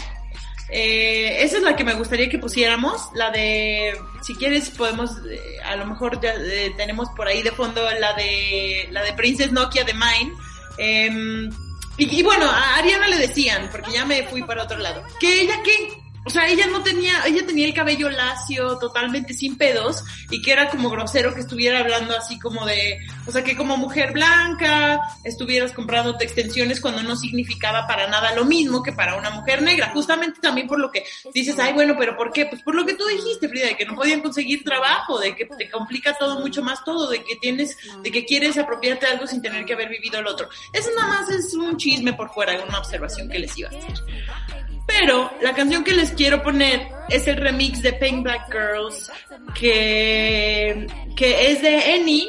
Eh, 0.70 1.43
esa 1.45 1.59
es 1.59 1.62
la 1.62 1.77
que 1.77 1.85
me 1.85 1.93
gustaría 1.95 2.31
que 2.31 2.39
pusiéramos, 2.39 3.11
la 3.14 3.31
de, 3.31 3.95
si 4.23 4.35
quieres 4.35 4.70
podemos, 4.70 5.11
eh, 5.31 5.39
a 5.66 5.77
lo 5.77 5.85
mejor 5.85 6.18
ya 6.23 6.33
eh, 6.35 6.73
tenemos 6.79 7.11
por 7.11 7.27
ahí 7.29 7.43
de 7.43 7.51
fondo 7.53 7.83
la 8.01 8.14
de, 8.14 8.89
la 8.91 9.03
de 9.03 9.12
Princess 9.12 9.53
Nokia 9.53 9.85
de 9.85 9.93
Mine. 9.93 10.33
Em, 10.79 11.51
y, 11.97 12.20
y 12.20 12.23
bueno, 12.23 12.47
a 12.47 12.77
Ariana 12.77 13.09
le 13.09 13.18
decían, 13.18 13.68
porque 13.70 13.93
ya 13.93 14.05
me 14.05 14.25
fui 14.25 14.43
para 14.43 14.64
otro 14.64 14.79
lado, 14.79 15.03
que 15.20 15.43
ella 15.43 15.62
que, 15.62 16.01
o 16.25 16.31
sea, 16.31 16.49
ella 16.49 16.66
no 16.68 16.83
tenía, 16.83 17.25
ella 17.27 17.45
tenía 17.47 17.66
el 17.66 17.75
cabello 17.75 18.09
lacio, 18.09 18.79
totalmente 18.79 19.35
sin 19.35 19.57
pedos, 19.57 20.05
y 20.31 20.41
que 20.41 20.53
era 20.53 20.68
como 20.68 20.91
grosero 20.91 21.35
que 21.35 21.41
estuviera 21.41 21.81
hablando 21.81 22.16
así 22.16 22.39
como 22.39 22.64
de, 22.64 22.99
o 23.27 23.33
sea, 23.33 23.43
que 23.43 23.57
como 23.57 23.77
mujer 23.77 24.12
blanca 24.12 25.01
estuvieras 25.25 25.73
comprando 25.73 26.16
extensiones 26.20 26.81
cuando 26.81 27.03
no 27.03 27.16
significaba 27.16 27.87
para 27.87 28.09
nada 28.09 28.35
lo 28.35 28.45
mismo 28.45 28.83
que 28.83 28.93
para 28.93 29.16
una 29.16 29.31
mujer 29.31 29.62
negra. 29.62 29.91
Justamente 29.93 30.41
también 30.41 30.68
por 30.68 30.79
lo 30.79 30.91
que 30.91 31.05
dices, 31.35 31.59
ay, 31.59 31.73
bueno, 31.73 31.95
pero 31.99 32.16
¿por 32.16 32.33
qué? 32.33 32.47
Pues 32.47 32.62
por 32.62 32.75
lo 32.75 32.87
que 32.87 32.95
tú 32.95 33.05
dijiste, 33.07 33.49
Frida, 33.49 33.66
de 33.66 33.77
que 33.77 33.85
no 33.85 33.97
podían 33.97 34.20
conseguir 34.20 34.62
trabajo, 34.62 35.18
de 35.18 35.35
que 35.35 35.47
te 35.47 35.70
complica 35.70 36.14
todo 36.14 36.41
mucho 36.41 36.62
más 36.62 36.85
todo, 36.85 37.11
de 37.11 37.25
que 37.25 37.37
tienes, 37.37 37.77
de 38.03 38.11
que 38.11 38.25
quieres 38.25 38.57
apropiarte 38.59 39.07
de 39.07 39.12
algo 39.12 39.27
sin 39.27 39.43
tener 39.43 39.64
que 39.64 39.73
haber 39.73 39.89
vivido 39.89 40.20
el 40.20 40.27
otro. 40.27 40.49
Eso 40.73 40.91
nada 40.97 41.09
más 41.09 41.31
es 41.31 41.55
un 41.55 41.77
chisme 41.77 42.12
por 42.12 42.33
fuera, 42.33 42.62
una 42.62 42.79
observación 42.79 43.29
que 43.29 43.39
les 43.41 43.59
iba 43.59 43.68
a 43.70 43.73
hacer. 43.73 44.62
Pero 44.87 45.30
la 45.41 45.53
canción 45.55 45.85
que 45.85 45.93
les 45.95 46.11
quiero 46.12 46.43
poner 46.43 46.89
es 47.09 47.26
el 47.26 47.37
remix 47.37 47.83
de 47.83 47.93
Paint 47.95 48.22
Black 48.24 48.51
Girls, 48.53 49.11
que, 49.55 50.87
que 51.16 51.51
es 51.53 51.62
de 51.62 51.95
Annie, 51.95 52.26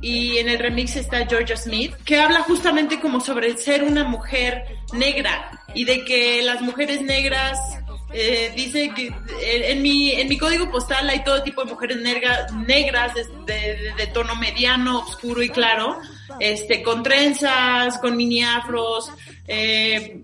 y 0.00 0.38
en 0.38 0.48
el 0.48 0.58
remix 0.58 0.96
está 0.96 1.24
Georgia 1.26 1.56
Smith, 1.56 1.94
que 2.04 2.18
habla 2.20 2.40
justamente 2.40 2.98
como 3.00 3.20
sobre 3.20 3.56
ser 3.56 3.84
una 3.84 4.04
mujer 4.04 4.64
negra 4.92 5.62
y 5.74 5.84
de 5.84 6.04
que 6.04 6.42
las 6.42 6.60
mujeres 6.60 7.00
negras 7.02 7.58
eh, 8.12 8.52
dice 8.56 8.90
que 8.94 9.06
eh, 9.06 9.70
en 9.70 9.80
mi 9.80 10.10
en 10.10 10.28
mi 10.28 10.36
código 10.36 10.70
postal 10.70 11.08
hay 11.08 11.22
todo 11.24 11.42
tipo 11.44 11.64
de 11.64 11.70
mujeres 11.72 11.96
negra- 11.98 12.46
negras 12.66 13.14
de, 13.14 13.24
de- 13.46 13.92
de 13.96 14.06
tono 14.08 14.34
mediano, 14.34 14.98
oscuro 14.98 15.40
y 15.42 15.48
claro, 15.48 15.98
este 16.40 16.82
con 16.82 17.02
trenzas, 17.02 17.96
con 17.98 18.16
mini 18.16 18.42
afros, 18.42 19.10
eh, 19.46 20.22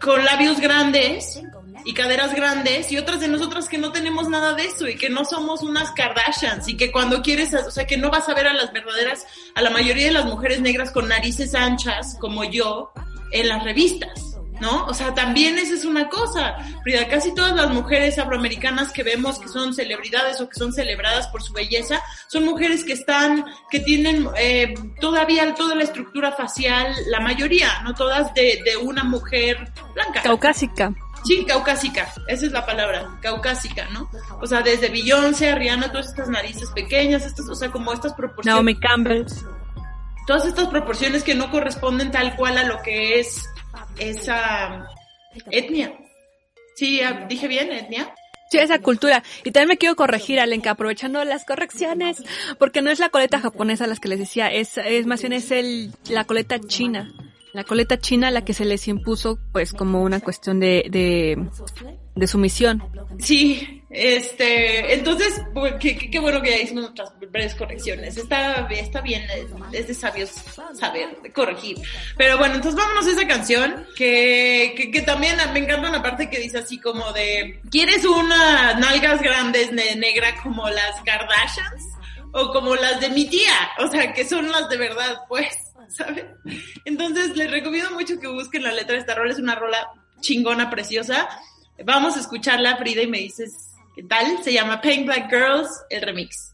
con 0.00 0.24
labios 0.24 0.60
grandes 0.60 1.40
y 1.84 1.94
caderas 1.94 2.34
grandes 2.34 2.90
y 2.92 2.98
otras 2.98 3.20
de 3.20 3.28
nosotras 3.28 3.68
que 3.68 3.78
no 3.78 3.92
tenemos 3.92 4.28
nada 4.28 4.54
de 4.54 4.66
eso 4.66 4.88
y 4.88 4.96
que 4.96 5.08
no 5.08 5.24
somos 5.24 5.62
unas 5.62 5.92
Kardashians 5.92 6.68
y 6.68 6.76
que 6.76 6.90
cuando 6.90 7.22
quieres, 7.22 7.54
o 7.54 7.70
sea, 7.70 7.86
que 7.86 7.96
no 7.96 8.10
vas 8.10 8.28
a 8.28 8.34
ver 8.34 8.46
a 8.46 8.54
las 8.54 8.72
verdaderas, 8.72 9.26
a 9.54 9.62
la 9.62 9.70
mayoría 9.70 10.06
de 10.06 10.12
las 10.12 10.26
mujeres 10.26 10.60
negras 10.60 10.90
con 10.90 11.08
narices 11.08 11.54
anchas 11.54 12.16
como 12.20 12.44
yo 12.44 12.92
en 13.32 13.48
las 13.48 13.64
revistas. 13.64 14.29
¿No? 14.60 14.84
O 14.84 14.94
sea, 14.94 15.14
también 15.14 15.56
esa 15.58 15.74
es 15.74 15.84
una 15.84 16.08
cosa. 16.08 16.56
Frida, 16.82 17.08
casi 17.08 17.34
todas 17.34 17.56
las 17.56 17.70
mujeres 17.70 18.18
afroamericanas 18.18 18.92
que 18.92 19.02
vemos 19.02 19.38
que 19.38 19.48
son 19.48 19.72
celebridades 19.72 20.40
o 20.40 20.48
que 20.48 20.54
son 20.54 20.72
celebradas 20.72 21.28
por 21.28 21.42
su 21.42 21.52
belleza, 21.52 22.02
son 22.28 22.44
mujeres 22.44 22.84
que 22.84 22.92
están, 22.92 23.44
que 23.70 23.80
tienen 23.80 24.28
eh, 24.36 24.74
todavía 25.00 25.54
toda 25.54 25.74
la 25.74 25.84
estructura 25.84 26.32
facial, 26.32 26.94
la 27.08 27.20
mayoría, 27.20 27.80
no 27.84 27.94
todas 27.94 28.34
de, 28.34 28.60
de 28.64 28.76
una 28.76 29.02
mujer 29.02 29.72
blanca. 29.94 30.22
Caucásica. 30.22 30.92
Sí, 31.24 31.44
caucásica, 31.44 32.10
esa 32.28 32.46
es 32.46 32.52
la 32.52 32.64
palabra, 32.64 33.18
caucásica, 33.20 33.86
¿no? 33.92 34.10
O 34.40 34.46
sea, 34.46 34.62
desde 34.62 34.88
Beyoncé, 34.88 35.54
Rihanna, 35.54 35.90
todas 35.90 36.08
estas 36.08 36.28
narices 36.28 36.70
pequeñas, 36.70 37.26
estas, 37.26 37.46
o 37.48 37.54
sea, 37.54 37.70
como 37.70 37.92
estas 37.92 38.14
proporciones, 38.14 38.54
Naomi 38.54 38.78
Campbell. 38.78 39.26
todas 40.26 40.46
estas 40.46 40.68
proporciones 40.68 41.22
que 41.22 41.34
no 41.34 41.50
corresponden 41.50 42.10
tal 42.10 42.36
cual 42.36 42.56
a 42.56 42.64
lo 42.64 42.80
que 42.80 43.20
es 43.20 43.44
esa 43.98 44.88
etnia. 45.50 45.98
Sí, 46.76 47.00
ah, 47.02 47.26
dije 47.28 47.48
bien, 47.48 47.70
etnia. 47.72 48.14
Sí, 48.50 48.58
esa 48.58 48.80
cultura. 48.80 49.22
Y 49.44 49.52
también 49.52 49.68
me 49.68 49.78
quiero 49.78 49.94
corregir, 49.94 50.40
Alenka, 50.40 50.72
aprovechando 50.72 51.24
las 51.24 51.44
correcciones, 51.44 52.22
porque 52.58 52.82
no 52.82 52.90
es 52.90 52.98
la 52.98 53.08
coleta 53.08 53.38
japonesa 53.38 53.86
las 53.86 54.00
que 54.00 54.08
les 54.08 54.18
decía, 54.18 54.48
es, 54.48 54.76
es 54.78 55.06
más 55.06 55.20
bien 55.20 55.32
es 55.34 55.52
el, 55.52 55.92
la 56.08 56.24
coleta 56.24 56.58
china. 56.58 57.12
La 57.52 57.64
coleta 57.64 57.98
china 57.98 58.30
la 58.30 58.44
que 58.44 58.54
se 58.54 58.64
les 58.64 58.88
impuso, 58.88 59.38
pues, 59.52 59.72
como 59.72 60.02
una 60.02 60.20
cuestión 60.20 60.58
de, 60.58 60.84
de, 60.90 61.48
de 62.14 62.26
sumisión. 62.26 62.82
Sí, 63.18 63.79
este, 63.92 64.94
entonces, 64.94 65.42
pues, 65.52 65.74
qué, 65.80 66.18
bueno 66.20 66.40
que 66.40 66.50
ya 66.50 66.58
hicimos 66.58 66.84
nuestras 66.84 67.12
breves 67.18 67.56
correcciones. 67.56 68.16
Está, 68.16 68.68
está 68.70 69.00
bien, 69.00 69.26
es, 69.72 69.88
de 69.88 69.94
sabios 69.94 70.30
saber, 70.78 71.18
corregir. 71.34 71.76
Pero 72.16 72.38
bueno, 72.38 72.54
entonces 72.54 72.80
vámonos 72.80 73.08
a 73.08 73.10
esa 73.10 73.26
canción, 73.26 73.84
que, 73.96 74.74
que, 74.76 74.92
que 74.92 75.02
también 75.02 75.36
me 75.52 75.58
encanta 75.58 75.88
una 75.88 76.02
parte 76.02 76.30
que 76.30 76.38
dice 76.38 76.58
así 76.58 76.78
como 76.78 77.12
de, 77.12 77.60
¿quieres 77.68 78.04
unas 78.04 78.78
nalgas 78.78 79.20
grandes 79.20 79.74
de 79.74 79.96
negra 79.96 80.40
como 80.40 80.68
las 80.70 81.00
Kardashians? 81.02 81.88
O 82.32 82.52
como 82.52 82.76
las 82.76 83.00
de 83.00 83.10
mi 83.10 83.24
tía, 83.24 83.72
o 83.78 83.88
sea, 83.88 84.12
que 84.12 84.24
son 84.24 84.52
las 84.52 84.68
de 84.68 84.76
verdad, 84.76 85.18
pues, 85.28 85.52
¿sabes? 85.88 86.26
Entonces, 86.84 87.36
les 87.36 87.50
recomiendo 87.50 87.90
mucho 87.90 88.20
que 88.20 88.28
busquen 88.28 88.62
la 88.62 88.72
letra 88.72 88.92
de 88.92 89.00
esta 89.00 89.16
rola, 89.16 89.32
es 89.32 89.40
una 89.40 89.56
rola 89.56 89.90
chingona, 90.20 90.70
preciosa. 90.70 91.28
Vamos 91.84 92.16
a 92.16 92.20
escucharla, 92.20 92.76
Frida, 92.76 93.02
y 93.02 93.08
me 93.08 93.18
dices 93.18 93.69
tal. 94.02 94.42
Se 94.42 94.52
llama 94.52 94.80
Paint 94.80 95.06
Black 95.06 95.30
Girls, 95.30 95.68
el 95.90 96.02
remix. 96.02 96.49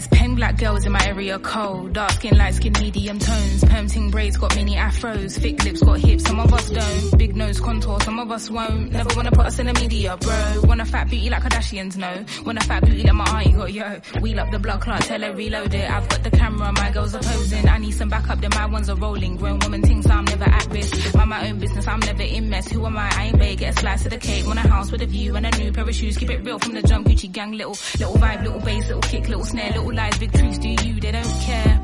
There's 0.00 0.08
pen 0.08 0.34
black 0.34 0.56
girls 0.56 0.86
in 0.86 0.92
my 0.92 1.06
area 1.06 1.38
cold. 1.38 1.92
Dark 1.92 2.12
skin, 2.12 2.34
light 2.38 2.54
skin, 2.54 2.72
medium 2.80 3.18
tones. 3.18 3.62
Permting 3.64 4.10
braids 4.10 4.38
got 4.38 4.56
mini 4.56 4.74
afros. 4.74 5.38
Thick 5.38 5.62
lips 5.62 5.82
got 5.82 5.98
hips, 5.98 6.24
some 6.24 6.40
of 6.40 6.54
us 6.54 6.70
don't. 6.70 7.18
Big 7.18 7.36
nose 7.36 7.60
contour, 7.60 8.00
some 8.00 8.18
of 8.18 8.30
us 8.30 8.48
won't. 8.48 8.92
Never 8.92 9.10
wanna 9.14 9.30
put 9.30 9.44
us 9.44 9.58
in 9.58 9.66
the 9.66 9.74
media, 9.74 10.16
bro. 10.16 10.62
Want 10.64 10.80
a 10.80 10.86
fat 10.86 11.10
beauty 11.10 11.28
like 11.28 11.42
Kardashians, 11.42 11.98
no. 11.98 12.24
Want 12.46 12.56
a 12.56 12.64
fat 12.64 12.82
beauty 12.82 13.02
like 13.02 13.12
my 13.12 13.42
auntie 13.42 13.52
got, 13.52 13.72
yo. 13.74 14.00
Wheel 14.22 14.40
up 14.40 14.50
the 14.50 14.58
block 14.58 14.80
clock, 14.80 15.00
tell 15.00 15.20
her 15.20 15.34
reload 15.34 15.74
it. 15.74 15.90
I've 15.90 16.08
got 16.08 16.24
the 16.24 16.30
camera, 16.30 16.72
my 16.72 16.90
girls 16.92 17.14
are 17.14 17.22
posing. 17.22 17.68
I 17.68 17.76
need 17.76 17.92
some 17.92 18.08
backup, 18.08 18.40
then 18.40 18.50
my 18.54 18.64
ones 18.64 18.88
are 18.88 18.96
rolling. 18.96 19.36
Grown 19.36 19.58
woman 19.58 19.82
things, 19.82 20.06
I'm 20.06 20.24
never 20.24 20.44
at 20.44 20.66
risk. 20.70 21.14
Mind 21.14 21.28
my 21.28 21.46
own 21.46 21.58
business, 21.58 21.86
I'm 21.86 22.00
never 22.00 22.22
in 22.22 22.48
mess. 22.48 22.70
Who 22.70 22.86
am 22.86 22.96
I? 22.96 23.10
I 23.18 23.24
ain't 23.24 23.38
big, 23.38 23.58
get 23.58 23.76
a 23.76 23.78
slice 23.78 24.06
of 24.06 24.12
the 24.12 24.18
cake. 24.18 24.46
Want 24.46 24.58
a 24.60 24.62
house 24.62 24.90
with 24.90 25.02
a 25.02 25.06
view 25.06 25.36
and 25.36 25.44
a 25.44 25.50
new 25.58 25.70
pair 25.72 25.86
of 25.86 25.94
shoes. 25.94 26.16
Keep 26.16 26.30
it 26.30 26.42
real 26.42 26.58
from 26.58 26.72
the 26.72 26.82
jump, 26.82 27.06
Gucci 27.06 27.30
gang. 27.30 27.52
Little, 27.52 27.76
little 27.98 28.14
vibe, 28.14 28.44
little 28.44 28.60
bass, 28.60 28.86
little 28.86 29.02
kick, 29.02 29.28
little 29.28 29.44
snare, 29.44 29.72
little 29.72 29.89
lies, 29.92 30.18
big 30.18 30.32
trees. 30.32 30.58
Do 30.58 30.68
you? 30.68 31.00
They 31.00 31.12
don't 31.12 31.40
care. 31.42 31.80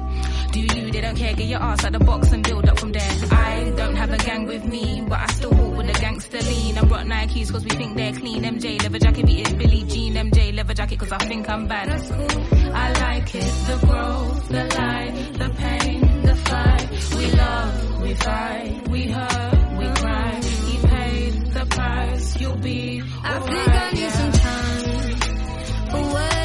Do 0.52 0.60
you? 0.60 0.90
They 0.90 1.00
don't 1.00 1.16
care. 1.16 1.34
Get 1.34 1.46
your 1.48 1.60
ass 1.60 1.84
out 1.84 1.92
the 1.92 1.98
box 1.98 2.32
and 2.32 2.42
build 2.42 2.68
up 2.68 2.78
from 2.78 2.92
there. 2.92 3.10
I 3.30 3.72
don't 3.76 3.96
have 3.96 4.12
a 4.12 4.18
gang 4.18 4.46
with 4.46 4.64
me, 4.64 5.02
but 5.08 5.18
I 5.20 5.26
still 5.26 5.50
walk 5.50 5.76
with 5.78 5.96
a 5.96 6.00
gangster 6.00 6.40
lean. 6.40 6.78
I 6.78 6.84
brought 6.84 7.06
Nikes 7.06 7.50
cause 7.52 7.64
we 7.64 7.70
think 7.70 7.96
they're 7.96 8.12
clean. 8.12 8.42
MJ 8.42 8.80
leather 8.82 8.98
jacket 8.98 9.26
beating 9.26 9.58
Billie 9.58 9.84
Jean. 9.84 10.14
MJ 10.14 10.54
leather 10.54 10.74
jacket 10.74 10.98
cause 10.98 11.12
I 11.12 11.18
think 11.18 11.48
I'm 11.48 11.66
bad. 11.66 11.88
That's 11.88 12.10
cool. 12.10 12.72
I 12.74 12.92
like 12.92 13.34
it. 13.34 13.52
The 13.66 13.86
growth, 13.86 14.48
the 14.48 14.64
light, 14.64 15.32
the 15.34 15.50
pain, 15.50 16.22
the 16.22 16.36
fight. 16.36 17.14
We 17.16 17.30
love, 17.32 18.00
we 18.02 18.14
fight, 18.14 18.88
we 18.88 19.02
hurt, 19.08 19.78
we 19.78 19.86
cry. 20.00 20.40
He 20.42 20.86
paid 20.86 21.32
the 21.52 21.66
price. 21.66 22.40
You'll 22.40 22.56
be 22.56 23.02
I 23.22 23.34
alright. 23.38 23.50
think 23.50 23.68
I 23.68 23.90
need 23.90 24.00
yeah. 24.00 24.10
some 24.10 24.32
time 24.32 26.10
away. 26.10 26.30
I 26.30 26.35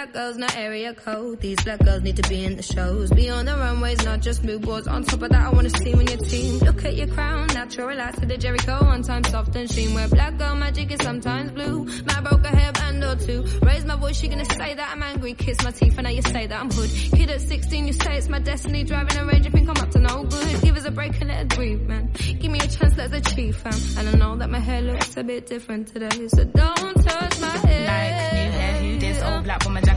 black 0.00 0.14
girls, 0.14 0.38
not 0.38 0.56
area 0.56 0.94
code. 0.94 1.40
These 1.40 1.62
black 1.62 1.84
girls 1.84 2.02
need 2.02 2.16
to 2.16 2.26
be 2.26 2.42
in 2.42 2.56
the 2.56 2.62
shows. 2.62 3.10
Be 3.10 3.28
on 3.28 3.44
the 3.44 3.54
runways, 3.54 4.02
not 4.02 4.20
just 4.20 4.42
billboards. 4.42 4.88
On 4.88 5.04
top 5.04 5.20
of 5.20 5.28
that, 5.28 5.46
I 5.46 5.50
wanna 5.50 5.68
see 5.68 5.92
when 5.94 6.06
your 6.06 6.16
team. 6.16 6.58
Look 6.60 6.86
at 6.86 6.94
your 6.96 7.08
crown, 7.08 7.48
natural 7.48 7.88
relax 7.88 8.18
to 8.20 8.24
the 8.24 8.38
Jericho. 8.38 8.82
One 8.82 9.02
time 9.02 9.24
soft 9.24 9.54
and 9.56 9.70
sheen. 9.70 9.92
Where 9.92 10.08
black 10.08 10.38
girl 10.38 10.54
magic 10.54 10.90
is 10.90 11.00
sometimes 11.02 11.50
blue. 11.52 11.84
My 12.06 12.20
broke 12.22 12.46
a 12.46 12.50
hairband 12.50 13.00
or 13.10 13.16
two. 13.26 13.44
Raise 13.60 13.84
my 13.84 13.96
voice, 13.96 14.18
she 14.18 14.28
gonna 14.28 14.46
say 14.46 14.72
that 14.72 14.90
I'm 14.90 15.02
angry. 15.02 15.34
Kiss 15.34 15.62
my 15.62 15.70
teeth, 15.70 15.98
and 15.98 16.04
now 16.04 16.10
you 16.10 16.22
say 16.22 16.46
that 16.46 16.58
I'm 16.58 16.70
hood. 16.70 16.90
Kid 17.18 17.28
at 17.28 17.42
16, 17.42 17.86
you 17.86 17.92
say 17.92 18.16
it's 18.16 18.28
my 18.30 18.38
destiny. 18.38 18.84
Driving 18.84 19.18
a 19.18 19.26
range, 19.26 19.44
you 19.44 19.50
think 19.50 19.68
I'm 19.68 19.76
up 19.76 19.90
to 19.90 19.98
no 19.98 20.24
good. 20.24 20.62
Give 20.62 20.76
us 20.78 20.86
a 20.86 20.90
break 20.90 21.20
and 21.20 21.28
let 21.28 21.40
us 21.40 21.56
breathe, 21.56 21.82
man. 21.82 22.10
Give 22.14 22.50
me 22.50 22.58
a 22.58 22.68
chance, 22.68 22.96
let's 22.96 23.12
achieve, 23.12 23.54
fam. 23.56 23.74
And 23.98 24.08
I 24.08 24.12
know 24.12 24.36
that 24.36 24.48
my 24.48 24.60
hair 24.60 24.80
looks 24.80 25.14
a 25.18 25.24
bit 25.24 25.46
different 25.46 25.88
today. 25.88 26.28
So 26.28 26.44
don't 26.44 26.94
touch 27.04 27.40
my 27.40 27.56
hair. 27.68 27.86
Like 27.86 28.32
new 28.32 28.50
hair, 28.50 28.72
who 28.82 28.98
this? 28.98 29.22
Old 29.22 29.44
black 29.44 29.62
bomber 29.62 29.89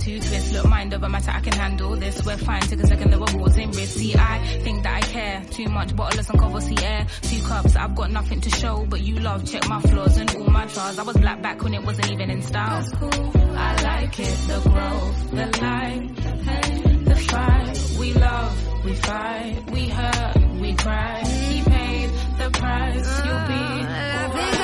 jacket 0.00 0.20
and 0.20 0.20
a 0.20 0.20
band 0.20 0.20
two 0.20 0.20
twist. 0.20 0.52
Look, 0.52 0.68
mind 0.68 0.94
over 0.94 1.08
matter, 1.08 1.30
I 1.30 1.40
can 1.40 1.52
handle 1.52 1.96
this. 1.96 2.24
We're 2.24 2.36
fine, 2.36 2.60
take 2.62 2.80
a 2.80 2.86
second, 2.86 3.10
there 3.10 3.18
were 3.18 3.26
balls 3.26 3.56
in 3.56 3.70
risk. 3.70 3.98
See, 3.98 4.14
I 4.16 4.38
think 4.62 4.82
that 4.82 4.96
I 4.96 5.00
care 5.00 5.42
too 5.50 5.68
much. 5.68 5.94
Bottle 5.96 6.20
of 6.20 6.26
some 6.26 6.38
cover, 6.38 6.60
see 6.60 6.76
air. 6.84 7.06
Two 7.22 7.42
cups, 7.42 7.76
I've 7.76 7.94
got 7.94 8.10
nothing 8.10 8.40
to 8.42 8.50
show, 8.50 8.86
but 8.88 9.00
you 9.02 9.16
love. 9.16 9.50
Check 9.50 9.68
my 9.68 9.80
flaws 9.80 10.16
and 10.16 10.30
all 10.36 10.50
my 10.50 10.66
flaws. 10.66 10.98
I 10.98 11.02
was 11.02 11.16
black 11.16 11.42
back 11.42 11.62
when 11.62 11.74
it 11.74 11.82
wasn't 11.84 12.10
even 12.12 12.30
in 12.30 12.42
style. 12.42 12.82
That's 12.82 12.92
cool. 12.92 13.32
I 13.56 13.82
like 13.82 14.20
it, 14.20 14.38
the 14.48 14.60
growth, 14.70 15.30
the 15.30 15.46
light, 15.62 16.16
the 16.16 17.10
the 17.10 17.16
fight. 17.16 17.96
We 17.98 18.12
love, 18.14 18.84
we 18.84 18.94
fight, 18.94 19.70
we 19.70 19.88
hurt, 19.88 20.60
we 20.60 20.74
cry. 20.74 21.22
He 21.24 21.62
paid 21.62 22.10
the 22.38 22.50
price. 22.50 23.24
You'll 23.24 23.46
be 23.48 23.54
alright. 23.54 24.59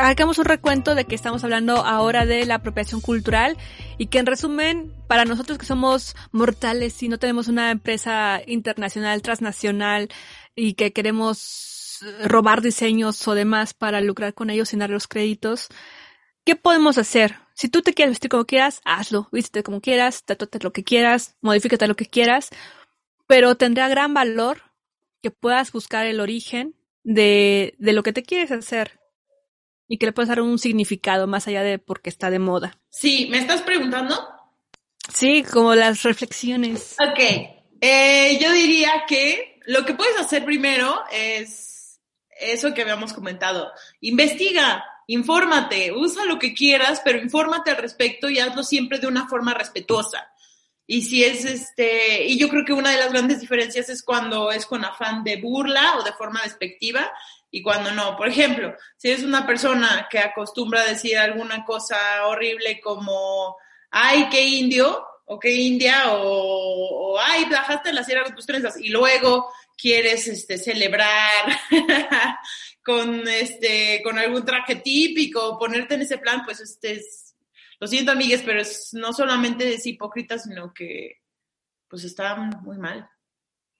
Hagamos 0.00 0.38
un 0.38 0.44
recuento 0.44 0.94
de 0.94 1.06
que 1.06 1.16
estamos 1.16 1.42
hablando 1.42 1.84
ahora 1.84 2.24
de 2.24 2.46
la 2.46 2.54
apropiación 2.54 3.00
cultural 3.00 3.56
y 3.98 4.06
que 4.06 4.20
en 4.20 4.26
resumen, 4.26 4.94
para 5.08 5.24
nosotros 5.24 5.58
que 5.58 5.66
somos 5.66 6.14
mortales 6.30 7.02
y 7.02 7.08
no 7.08 7.18
tenemos 7.18 7.48
una 7.48 7.72
empresa 7.72 8.40
internacional, 8.46 9.22
transnacional 9.22 10.08
y 10.54 10.74
que 10.74 10.92
queremos 10.92 11.98
robar 12.24 12.62
diseños 12.62 13.26
o 13.26 13.34
demás 13.34 13.74
para 13.74 14.00
lucrar 14.00 14.34
con 14.34 14.50
ellos 14.50 14.68
sin 14.68 14.78
dar 14.78 14.90
los 14.90 15.08
créditos, 15.08 15.66
¿qué 16.44 16.54
podemos 16.54 16.96
hacer? 16.96 17.34
Si 17.54 17.68
tú 17.68 17.82
te 17.82 17.92
quieres 17.92 18.12
vestir 18.12 18.30
como 18.30 18.44
quieras, 18.44 18.80
hazlo, 18.84 19.28
vístete 19.32 19.64
como 19.64 19.80
quieras, 19.80 20.22
tatúate 20.24 20.60
lo 20.62 20.72
que 20.72 20.84
quieras, 20.84 21.34
modifícate 21.40 21.88
lo 21.88 21.96
que 21.96 22.06
quieras, 22.06 22.50
pero 23.26 23.56
tendrá 23.56 23.88
gran 23.88 24.14
valor 24.14 24.62
que 25.24 25.32
puedas 25.32 25.72
buscar 25.72 26.06
el 26.06 26.20
origen 26.20 26.76
de, 27.02 27.74
de 27.78 27.92
lo 27.92 28.04
que 28.04 28.12
te 28.12 28.22
quieres 28.22 28.52
hacer 28.52 29.00
y 29.88 29.98
que 29.98 30.06
le 30.06 30.12
puedas 30.12 30.28
dar 30.28 30.42
un 30.42 30.58
significado 30.58 31.26
más 31.26 31.48
allá 31.48 31.62
de 31.62 31.78
porque 31.78 32.10
está 32.10 32.30
de 32.30 32.38
moda. 32.38 32.78
Sí, 32.90 33.26
¿me 33.30 33.38
estás 33.38 33.62
preguntando? 33.62 34.14
Sí, 35.12 35.42
como 35.42 35.74
las 35.74 36.02
reflexiones. 36.02 36.96
Ok, 37.00 37.18
eh, 37.80 38.38
yo 38.40 38.52
diría 38.52 39.04
que 39.08 39.60
lo 39.66 39.84
que 39.84 39.94
puedes 39.94 40.18
hacer 40.20 40.44
primero 40.44 41.02
es 41.10 42.00
eso 42.38 42.74
que 42.74 42.82
habíamos 42.82 43.12
comentado. 43.14 43.70
Investiga, 44.00 44.84
infórmate, 45.06 45.92
usa 45.92 46.26
lo 46.26 46.38
que 46.38 46.54
quieras, 46.54 47.00
pero 47.04 47.18
infórmate 47.18 47.70
al 47.70 47.78
respecto 47.78 48.28
y 48.28 48.38
hazlo 48.38 48.62
siempre 48.62 48.98
de 48.98 49.06
una 49.06 49.28
forma 49.28 49.54
respetuosa. 49.54 50.30
Y 50.86 51.02
si 51.02 51.22
es 51.22 51.44
este, 51.44 52.24
y 52.24 52.38
yo 52.38 52.48
creo 52.48 52.64
que 52.64 52.72
una 52.72 52.90
de 52.90 52.98
las 52.98 53.12
grandes 53.12 53.40
diferencias 53.40 53.90
es 53.90 54.02
cuando 54.02 54.50
es 54.50 54.64
con 54.64 54.84
afán 54.84 55.22
de 55.22 55.36
burla 55.36 55.98
o 55.98 56.02
de 56.02 56.12
forma 56.12 56.40
despectiva 56.42 57.10
y 57.50 57.62
cuando 57.62 57.90
no. 57.92 58.16
Por 58.16 58.28
ejemplo, 58.28 58.74
si 58.96 59.10
eres 59.10 59.24
una 59.24 59.46
persona 59.46 60.08
que 60.10 60.18
acostumbra 60.18 60.82
a 60.82 60.88
decir 60.88 61.16
alguna 61.16 61.64
cosa 61.64 62.26
horrible 62.26 62.80
como, 62.80 63.56
ay, 63.90 64.28
qué 64.30 64.44
indio, 64.44 65.06
o 65.24 65.38
qué 65.38 65.54
india, 65.54 66.12
o, 66.12 67.18
ay, 67.20 67.44
bajaste 67.50 67.92
la 67.92 68.04
sierra 68.04 68.24
con 68.24 68.34
tus 68.34 68.46
trenzas, 68.46 68.78
y 68.78 68.88
luego 68.88 69.50
quieres 69.76 70.26
este, 70.26 70.56
celebrar 70.58 71.44
con, 72.84 73.28
este, 73.28 74.00
con 74.02 74.18
algún 74.18 74.44
traje 74.44 74.76
típico, 74.76 75.58
ponerte 75.58 75.94
en 75.94 76.02
ese 76.02 76.18
plan, 76.18 76.42
pues 76.44 76.60
este 76.60 76.92
es, 76.92 77.36
lo 77.78 77.86
siento 77.86 78.12
amigues, 78.12 78.42
pero 78.44 78.60
es, 78.60 78.94
no 78.94 79.12
solamente 79.12 79.74
es 79.74 79.86
hipócrita, 79.86 80.38
sino 80.38 80.72
que 80.72 81.20
pues 81.88 82.04
está 82.04 82.34
muy 82.36 82.78
mal. 82.78 83.08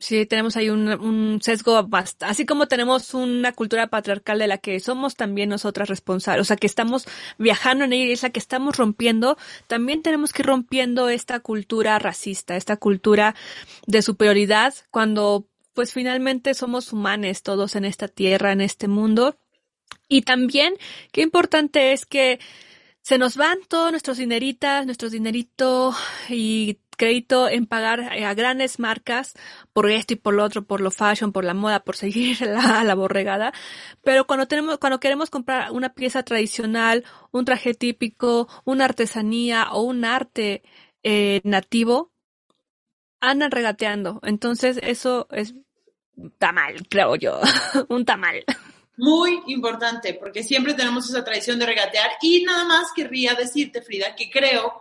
Sí, 0.00 0.26
tenemos 0.26 0.56
ahí 0.56 0.70
un, 0.70 0.88
un 0.88 1.40
sesgo 1.42 1.82
bast- 1.88 2.22
así 2.24 2.46
como 2.46 2.68
tenemos 2.68 3.14
una 3.14 3.52
cultura 3.52 3.88
patriarcal 3.88 4.38
de 4.38 4.46
la 4.46 4.58
que 4.58 4.78
somos 4.78 5.16
también 5.16 5.48
nosotras 5.48 5.88
responsables, 5.88 6.42
o 6.42 6.44
sea, 6.44 6.56
que 6.56 6.68
estamos 6.68 7.04
viajando 7.36 7.84
en 7.84 7.92
ella 7.92 8.04
y 8.04 8.12
es 8.12 8.22
la 8.22 8.30
que 8.30 8.38
estamos 8.38 8.76
rompiendo, 8.76 9.36
también 9.66 10.02
tenemos 10.02 10.32
que 10.32 10.42
ir 10.42 10.46
rompiendo 10.46 11.08
esta 11.08 11.40
cultura 11.40 11.98
racista, 11.98 12.56
esta 12.56 12.76
cultura 12.76 13.34
de 13.88 14.02
superioridad, 14.02 14.72
cuando 14.92 15.48
pues 15.74 15.92
finalmente 15.92 16.54
somos 16.54 16.92
humanos 16.92 17.42
todos 17.42 17.74
en 17.74 17.84
esta 17.84 18.06
tierra, 18.06 18.52
en 18.52 18.60
este 18.60 18.86
mundo. 18.86 19.36
Y 20.08 20.22
también, 20.22 20.74
qué 21.12 21.22
importante 21.22 21.92
es 21.92 22.06
que 22.06 22.38
se 23.02 23.18
nos 23.18 23.36
van 23.36 23.58
todos 23.68 23.90
nuestros 23.90 24.18
dineritas, 24.18 24.86
nuestros 24.86 25.12
dinerito 25.12 25.94
y 26.28 26.78
crédito 26.98 27.48
en 27.48 27.64
pagar 27.64 28.00
a 28.00 28.34
grandes 28.34 28.78
marcas 28.78 29.34
por 29.72 29.90
esto 29.90 30.12
y 30.12 30.16
por 30.16 30.34
lo 30.34 30.44
otro, 30.44 30.66
por 30.66 30.82
lo 30.82 30.90
fashion, 30.90 31.32
por 31.32 31.44
la 31.44 31.54
moda, 31.54 31.80
por 31.80 31.96
seguir 32.04 32.42
la 32.42 32.94
borregada. 32.94 33.54
Pero 34.02 34.26
cuando 34.26 34.46
tenemos, 34.46 34.76
cuando 34.78 35.00
queremos 35.00 35.30
comprar 35.30 35.72
una 35.72 35.94
pieza 35.94 36.22
tradicional, 36.22 37.04
un 37.30 37.46
traje 37.46 37.72
típico, 37.72 38.48
una 38.64 38.84
artesanía 38.84 39.68
o 39.72 39.80
un 39.80 40.04
arte 40.04 40.62
eh, 41.02 41.40
nativo, 41.44 42.12
andan 43.20 43.50
regateando. 43.50 44.20
Entonces 44.22 44.78
eso 44.82 45.28
es 45.30 45.54
tamal, 46.38 46.86
creo 46.88 47.16
yo. 47.16 47.40
un 47.88 48.04
tamal. 48.04 48.44
Muy 48.98 49.42
importante, 49.46 50.14
porque 50.14 50.42
siempre 50.42 50.74
tenemos 50.74 51.08
esa 51.08 51.24
tradición 51.24 51.56
de 51.60 51.66
regatear. 51.66 52.10
Y 52.20 52.42
nada 52.42 52.64
más 52.64 52.88
querría 52.92 53.34
decirte, 53.34 53.80
Frida, 53.80 54.16
que 54.16 54.28
creo, 54.28 54.80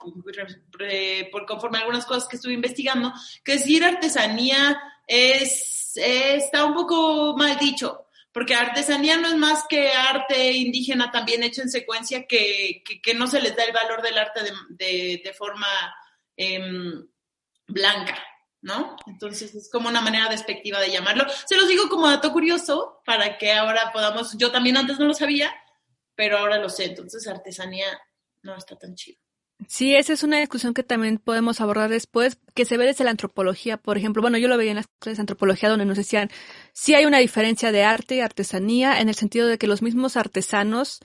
por 1.32 1.45
conforme 1.45 1.78
a 1.78 1.82
algunas 1.82 2.03
cosas 2.05 2.28
que 2.28 2.38
estuve 2.38 2.53
investigando, 2.53 3.13
que 3.43 3.53
decir 3.53 3.84
artesanía 3.86 4.82
es, 5.05 5.91
está 5.95 6.65
un 6.65 6.74
poco 6.74 7.38
mal 7.38 7.57
dicho. 7.59 8.05
porque 8.32 8.55
artesanía 8.55 9.18
no 9.18 9.28
es 9.30 9.36
más 9.36 9.65
que 9.68 9.91
arte 9.91 10.51
indígena 10.51 11.11
también 11.11 11.43
hecho 11.43 11.61
en 11.61 11.70
secuencia 11.70 12.26
que, 12.26 12.84
que, 13.03 13.13
no 13.15 13.28
se 13.28 13.41
les 13.41 13.55
da 13.55 13.63
el 13.63 13.74
valor 13.74 14.01
del 14.01 14.18
arte 14.18 14.43
de, 14.43 14.51
de, 14.70 15.22
de 15.24 15.34
forma 15.34 15.68
em, 16.36 17.07
blanca, 17.68 18.18
¿no? 18.68 18.97
Entonces 19.07 19.55
es 19.55 19.70
como 19.72 19.88
una 19.88 20.01
manera 20.01 20.30
despectiva 20.30 20.80
de 20.80 20.91
llamarlo. 20.91 21.26
Se 21.45 21.55
los 21.55 21.70
digo 21.70 21.88
como 21.89 22.07
dato 22.07 22.34
curioso 22.34 23.01
para 23.05 23.38
que 23.38 23.53
ahora 23.53 23.91
podamos, 23.93 24.38
yo 24.38 24.51
también 24.51 24.76
antes 24.76 24.99
no 24.99 25.05
lo 25.05 25.13
sabía, 25.13 25.55
pero 26.15 26.38
ahora 26.38 26.59
lo 26.59 26.70
sé, 26.70 26.86
entonces 26.86 27.26
artesanía 27.28 27.86
no 28.43 28.55
está 28.55 28.78
tan 28.78 28.93
chido. 28.93 29.20
Sí, 29.68 29.95
esa 29.95 30.13
es 30.13 30.22
una 30.22 30.39
discusión 30.39 30.74
que 30.76 30.84
también 30.84 31.18
podemos 31.18 31.61
abordar 31.61 31.89
después, 31.89 32.38
que 32.53 32.65
se 32.65 32.78
ve 32.78 32.86
desde 32.86 33.03
la 33.03 33.09
antropología, 33.09 33.78
por 33.78 33.97
ejemplo. 33.97 34.22
Bueno, 34.22 34.38
yo 34.38 34.47
lo 34.47 34.57
veía 34.57 34.72
en 34.72 34.78
las 34.78 34.88
clases 34.99 35.18
de 35.18 35.22
antropología 35.22 35.70
donde 35.70 35.86
nos 35.86 35.97
decían, 35.97 36.30
sí 36.74 36.93
hay 36.93 37.05
una 37.05 37.18
diferencia 37.18 37.72
de 37.72 37.84
arte 37.84 38.15
y 38.15 38.20
artesanía 38.20 38.99
en 38.99 39.09
el 39.09 39.15
sentido 39.15 39.47
de 39.47 39.57
que 39.57 39.65
los 39.65 39.82
mismos 39.82 40.15
artesanos 40.15 40.99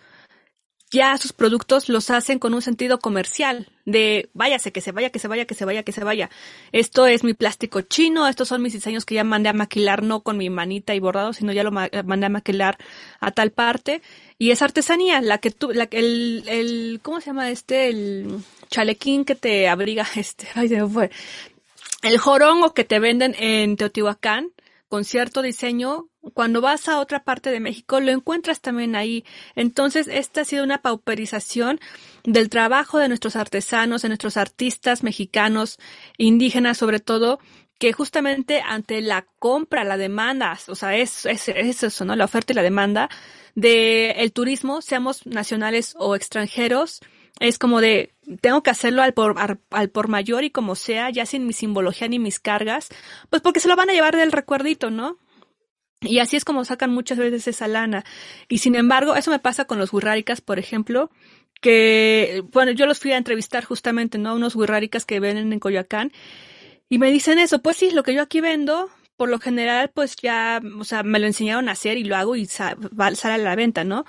ya 0.93 1.17
sus 1.17 1.33
productos 1.33 1.89
los 1.89 2.11
hacen 2.11 2.39
con 2.39 2.53
un 2.53 2.61
sentido 2.61 2.99
comercial, 2.99 3.69
de 3.87 4.29
váyase, 4.35 4.73
que 4.73 4.83
se 4.83 4.93
vaya, 4.93 5.11
que 5.11 5.19
se 5.19 5.27
vaya, 5.27 5.47
que 5.47 5.55
se 5.55 5.65
vaya, 5.65 5.83
que 5.83 5.93
se 5.93 6.05
vaya. 6.05 6.31
Esto 6.71 7.07
es 7.07 7.25
mi 7.25 7.33
plástico 7.33 7.81
chino, 7.81 8.29
estos 8.29 8.49
son 8.49 8.63
mis 8.63 8.75
diseños 8.75 9.07
que 9.07 9.15
ya 9.15 9.25
mandé 9.25 9.49
a 9.49 9.55
maquilar, 9.55 10.03
no 10.03 10.21
con 10.21 10.37
mi 10.37 10.51
manita 10.51 10.95
y 10.95 11.01
bordado, 11.01 11.33
sino 11.33 11.53
ya 11.53 11.65
lo 11.65 11.73
ma 11.73 11.89
mandé 12.05 12.27
a 12.27 12.29
maquilar 12.29 12.77
a 13.21 13.31
tal 13.33 13.51
parte. 13.51 14.03
Y 14.39 14.51
es 14.51 14.61
artesanía, 14.61 15.23
la 15.23 15.39
que 15.39 15.51
tú, 15.51 15.73
la, 15.73 15.89
el, 15.91 16.45
el, 16.47 17.01
¿cómo 17.03 17.21
se 17.21 17.27
llama 17.27 17.51
este? 17.51 17.89
El 17.89 18.39
chalequín 18.71 19.25
que 19.25 19.35
te 19.35 19.69
abriga, 19.69 20.07
este, 20.17 20.47
ay, 20.55 20.69
se 20.69 20.83
me 20.83 20.89
fue. 20.89 21.11
El 22.03 22.19
jorongo 22.19 22.75
que 22.75 22.85
te 22.85 22.99
venden 22.99 23.35
en 23.39 23.77
Teotihuacán, 23.77 24.51
con 24.93 25.05
cierto 25.05 25.41
diseño, 25.41 26.11
cuando 26.35 26.61
vas 26.61 26.87
a 26.87 27.01
otra 27.01 27.25
parte 27.25 27.51
de 27.51 27.61
México 27.61 27.99
lo 27.99 28.13
encuentras 28.13 28.61
también 28.61 28.95
ahí. 28.95 29.25
Entonces, 29.55 30.07
esta 30.07 30.43
ha 30.43 30.45
sido 30.45 30.65
una 30.65 30.83
pauperización 30.83 31.81
del 32.25 32.51
trabajo 32.51 32.99
de 32.99 33.09
nuestros 33.09 33.37
artesanos, 33.37 34.03
de 34.03 34.09
nuestros 34.09 34.37
artistas 34.37 35.03
mexicanos, 35.03 35.79
indígenas 36.19 36.77
sobre 36.77 37.01
todo, 37.01 37.39
que 37.79 37.95
justamente 37.95 38.61
ante 38.61 39.01
la 39.01 39.25
compra, 39.39 39.83
la 39.83 39.97
demanda, 39.97 40.59
o 40.69 40.75
sea, 40.75 40.95
es, 40.95 41.25
es, 41.25 41.49
es 41.49 41.83
eso, 41.83 42.05
¿no? 42.05 42.15
La 42.15 42.27
oferta 42.27 42.53
y 42.53 42.57
la 42.57 42.63
demanda 42.63 43.09
de 43.55 44.11
el 44.11 44.31
turismo, 44.33 44.83
seamos 44.83 45.25
nacionales 45.25 45.95
o 45.99 46.17
extranjeros, 46.17 47.01
es 47.41 47.59
como 47.59 47.81
de, 47.81 48.13
tengo 48.41 48.63
que 48.63 48.71
hacerlo 48.71 49.03
al 49.03 49.15
por, 49.15 49.37
al, 49.71 49.91
por 49.91 50.09
mayor 50.09 50.45
y 50.45 50.51
como 50.51 50.75
sea, 50.75 51.11
ya 51.11 51.27
sin 51.27 51.47
mi 51.47 51.53
simbología 51.53 52.09
ni 52.09 52.19
mis 52.19 52.39
cargas, 52.39 52.89
pues 53.31 53.43
porque 53.43 53.61
se 53.61 53.69
lo 53.69 53.77
van 53.77 53.91
a 53.91 53.95
llevar 53.95 54.17
del 54.17 54.33
recuerdito, 54.33 54.91
¿no? 54.91 55.19
Y 56.01 56.19
así 56.19 56.37
es 56.37 56.45
como 56.45 56.65
sacan 56.65 56.93
muchas 56.93 57.19
veces 57.19 57.47
esa 57.47 57.69
lana. 57.69 58.05
Y 58.49 58.59
sin 58.59 58.75
embargo, 58.75 59.15
eso 59.15 59.31
me 59.31 59.39
pasa 59.39 59.67
con 59.67 59.79
los 59.79 59.93
wixárikas, 59.93 60.41
por 60.41 60.59
ejemplo, 60.59 61.11
que, 61.61 62.43
bueno, 62.53 62.73
yo 62.73 62.87
los 62.87 62.99
fui 62.99 63.13
a 63.13 63.17
entrevistar 63.17 63.65
justamente, 63.65 64.19
¿no? 64.19 64.35
Unos 64.35 64.57
wixárikas 64.57 65.05
que 65.07 65.21
venden 65.21 65.53
en 65.53 65.61
Coyoacán. 65.61 66.13
Y 66.89 66.99
me 66.99 67.11
dicen 67.11 67.39
eso, 67.39 67.61
pues 67.63 67.77
sí, 67.77 67.91
lo 67.91 68.03
que 68.03 68.15
yo 68.15 68.23
aquí 68.23 68.41
vendo, 68.41 68.91
por 69.17 69.29
lo 69.29 69.39
general, 69.39 69.91
pues 69.95 70.17
ya, 70.17 70.61
o 70.79 70.85
sea, 70.85 71.05
me 71.05 71.21
lo 71.21 71.27
enseñaron 71.27 71.69
a 71.69 71.73
hacer 71.73 71.97
y 71.97 72.05
lo 72.05 72.17
hago 72.17 72.35
y 72.37 72.47
sa 72.47 72.77
sale 73.15 73.35
a 73.35 73.39
la 73.39 73.55
venta, 73.55 73.85
¿no? 73.85 74.05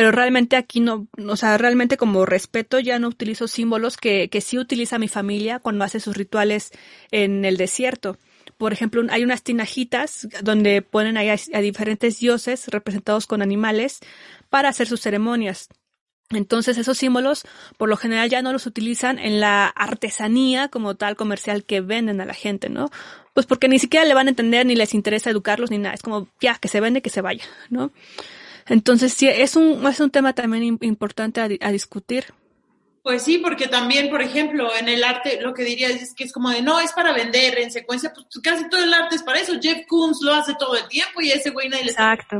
Pero 0.00 0.12
realmente 0.12 0.56
aquí 0.56 0.80
no, 0.80 1.08
o 1.28 1.36
sea, 1.36 1.58
realmente 1.58 1.98
como 1.98 2.24
respeto 2.24 2.80
ya 2.80 2.98
no 2.98 3.08
utilizo 3.08 3.46
símbolos 3.46 3.98
que, 3.98 4.30
que 4.30 4.40
sí 4.40 4.58
utiliza 4.58 4.98
mi 4.98 5.08
familia 5.08 5.58
cuando 5.58 5.84
hace 5.84 6.00
sus 6.00 6.16
rituales 6.16 6.70
en 7.10 7.44
el 7.44 7.58
desierto. 7.58 8.16
Por 8.56 8.72
ejemplo, 8.72 9.02
hay 9.10 9.24
unas 9.24 9.42
tinajitas 9.42 10.26
donde 10.42 10.80
ponen 10.80 11.18
ahí 11.18 11.28
a, 11.28 11.36
a 11.52 11.60
diferentes 11.60 12.18
dioses 12.18 12.68
representados 12.68 13.26
con 13.26 13.42
animales 13.42 14.00
para 14.48 14.70
hacer 14.70 14.86
sus 14.86 15.02
ceremonias. 15.02 15.68
Entonces 16.30 16.78
esos 16.78 16.96
símbolos 16.96 17.42
por 17.76 17.90
lo 17.90 17.98
general 17.98 18.30
ya 18.30 18.40
no 18.40 18.54
los 18.54 18.64
utilizan 18.64 19.18
en 19.18 19.38
la 19.38 19.66
artesanía 19.66 20.68
como 20.68 20.94
tal 20.94 21.14
comercial 21.14 21.62
que 21.64 21.82
venden 21.82 22.22
a 22.22 22.24
la 22.24 22.32
gente, 22.32 22.70
¿no? 22.70 22.88
Pues 23.34 23.44
porque 23.44 23.68
ni 23.68 23.78
siquiera 23.78 24.06
le 24.06 24.14
van 24.14 24.28
a 24.28 24.30
entender 24.30 24.64
ni 24.64 24.76
les 24.76 24.94
interesa 24.94 25.28
educarlos 25.28 25.70
ni 25.70 25.76
nada. 25.76 25.94
Es 25.94 26.00
como 26.00 26.26
ya 26.40 26.54
que 26.54 26.68
se 26.68 26.80
vende, 26.80 27.02
que 27.02 27.10
se 27.10 27.20
vaya, 27.20 27.44
¿no? 27.68 27.92
Entonces 28.70 29.12
sí, 29.12 29.28
es 29.28 29.56
un, 29.56 29.84
es 29.86 29.98
un 29.98 30.10
tema 30.10 30.32
también 30.32 30.78
importante 30.80 31.40
a, 31.40 31.44
a 31.44 31.72
discutir. 31.72 32.26
Pues 33.02 33.22
sí, 33.22 33.38
porque 33.38 33.66
también, 33.66 34.10
por 34.10 34.22
ejemplo, 34.22 34.70
en 34.76 34.88
el 34.88 35.02
arte 35.02 35.40
lo 35.40 35.54
que 35.54 35.64
diría 35.64 35.88
es 35.88 36.14
que 36.14 36.22
es 36.22 36.32
como 36.32 36.50
de, 36.50 36.62
no, 36.62 36.78
es 36.78 36.92
para 36.92 37.12
vender 37.12 37.58
en 37.58 37.72
secuencia, 37.72 38.12
pues 38.12 38.26
casi 38.42 38.68
todo 38.68 38.84
el 38.84 38.94
arte 38.94 39.16
es 39.16 39.24
para 39.24 39.40
eso. 39.40 39.54
Jeff 39.60 39.86
Koons 39.88 40.20
lo 40.22 40.34
hace 40.34 40.54
todo 40.56 40.76
el 40.76 40.86
tiempo 40.86 41.20
y 41.20 41.32
a 41.32 41.34
ese 41.34 41.50
güey 41.50 41.68
nadie 41.68 41.86
le 41.86 41.90
Exacto. 41.90 42.36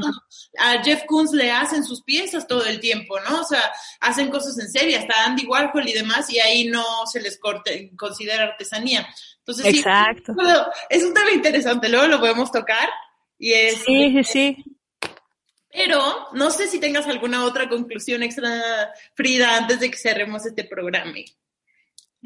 A 0.58 0.80
Jeff 0.84 1.02
Koons 1.06 1.32
le 1.32 1.50
hacen 1.50 1.82
sus 1.82 2.02
piezas 2.02 2.46
todo 2.46 2.64
el 2.64 2.78
tiempo, 2.78 3.18
¿no? 3.20 3.40
O 3.40 3.44
sea, 3.44 3.72
hacen 4.00 4.30
cosas 4.30 4.56
en 4.58 4.70
serie, 4.70 4.98
hasta 4.98 5.24
Andy 5.24 5.46
Warhol 5.46 5.88
y 5.88 5.94
demás, 5.94 6.30
y 6.30 6.38
ahí 6.38 6.66
no 6.68 6.84
se 7.10 7.20
les 7.20 7.40
corte, 7.40 7.90
considera 7.96 8.44
artesanía. 8.44 9.08
Entonces, 9.38 9.64
Exacto. 9.64 10.34
sí, 10.38 10.46
es 10.90 11.02
un 11.02 11.12
tema 11.12 11.32
interesante, 11.32 11.88
luego 11.88 12.06
lo 12.06 12.20
podemos 12.20 12.52
tocar. 12.52 12.88
Y 13.38 13.54
es, 13.54 13.78
sí, 13.78 14.12
sí, 14.12 14.24
sí. 14.24 14.64
Pero 15.72 16.00
no 16.32 16.50
sé 16.50 16.66
si 16.66 16.80
tengas 16.80 17.06
alguna 17.06 17.44
otra 17.44 17.68
conclusión 17.68 18.22
extra, 18.22 18.92
Frida, 19.14 19.56
antes 19.56 19.80
de 19.80 19.90
que 19.90 19.96
cerremos 19.96 20.44
este 20.46 20.64
programa. 20.64 21.14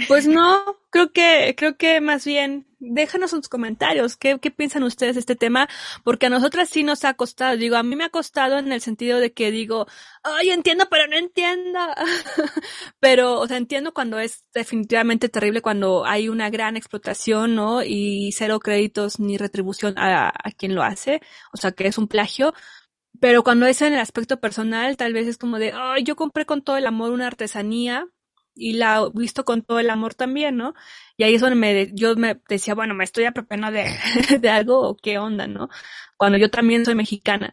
Pues 0.08 0.26
no, 0.26 0.80
creo 0.90 1.12
que, 1.12 1.54
creo 1.56 1.76
que 1.76 2.00
más 2.00 2.24
bien, 2.24 2.66
déjanos 2.80 3.30
sus 3.30 3.48
comentarios, 3.48 4.16
¿qué, 4.16 4.40
qué 4.40 4.50
piensan 4.50 4.82
ustedes 4.82 5.14
de 5.14 5.20
este 5.20 5.36
tema? 5.36 5.68
Porque 6.02 6.26
a 6.26 6.30
nosotras 6.30 6.68
sí 6.68 6.82
nos 6.82 7.04
ha 7.04 7.14
costado, 7.14 7.56
digo, 7.56 7.76
a 7.76 7.84
mí 7.84 7.94
me 7.94 8.02
ha 8.02 8.10
costado 8.10 8.58
en 8.58 8.72
el 8.72 8.80
sentido 8.80 9.20
de 9.20 9.32
que 9.32 9.52
digo, 9.52 9.86
ay, 10.24 10.50
entiendo, 10.50 10.86
pero 10.90 11.06
no 11.06 11.16
entiendo. 11.16 11.78
pero, 12.98 13.38
o 13.38 13.46
sea, 13.46 13.56
entiendo 13.56 13.94
cuando 13.94 14.18
es 14.18 14.44
definitivamente 14.52 15.28
terrible, 15.28 15.62
cuando 15.62 16.04
hay 16.04 16.28
una 16.28 16.50
gran 16.50 16.76
explotación, 16.76 17.54
¿no? 17.54 17.84
Y 17.84 18.32
cero 18.32 18.58
créditos 18.58 19.20
ni 19.20 19.38
retribución 19.38 19.96
a, 19.96 20.28
a 20.30 20.50
quien 20.50 20.74
lo 20.74 20.82
hace, 20.82 21.20
o 21.52 21.56
sea, 21.56 21.70
que 21.70 21.86
es 21.86 21.98
un 21.98 22.08
plagio, 22.08 22.52
pero 23.20 23.42
cuando 23.44 23.66
es 23.66 23.80
en 23.82 23.92
el 23.94 24.00
aspecto 24.00 24.40
personal, 24.40 24.96
tal 24.96 25.12
vez 25.12 25.26
es 25.28 25.38
como 25.38 25.58
de, 25.58 25.72
ay, 25.74 26.02
yo 26.04 26.16
compré 26.16 26.46
con 26.46 26.62
todo 26.62 26.76
el 26.76 26.86
amor 26.86 27.12
una 27.12 27.26
artesanía 27.26 28.06
y 28.54 28.74
la 28.74 29.08
visto 29.12 29.44
con 29.44 29.62
todo 29.62 29.78
el 29.80 29.90
amor 29.90 30.14
también, 30.14 30.56
¿no? 30.56 30.74
Y 31.16 31.24
ahí 31.24 31.34
es 31.34 31.40
donde 31.40 31.56
me, 31.56 31.90
yo 31.94 32.16
me 32.16 32.40
decía, 32.48 32.74
bueno, 32.74 32.94
me 32.94 33.04
estoy 33.04 33.24
apropiando 33.24 33.70
de, 33.70 33.90
de 34.40 34.50
algo 34.50 34.80
o 34.80 34.96
qué 34.96 35.18
onda, 35.18 35.46
¿no? 35.46 35.68
Cuando 36.16 36.38
yo 36.38 36.50
también 36.50 36.84
soy 36.84 36.94
mexicana, 36.94 37.52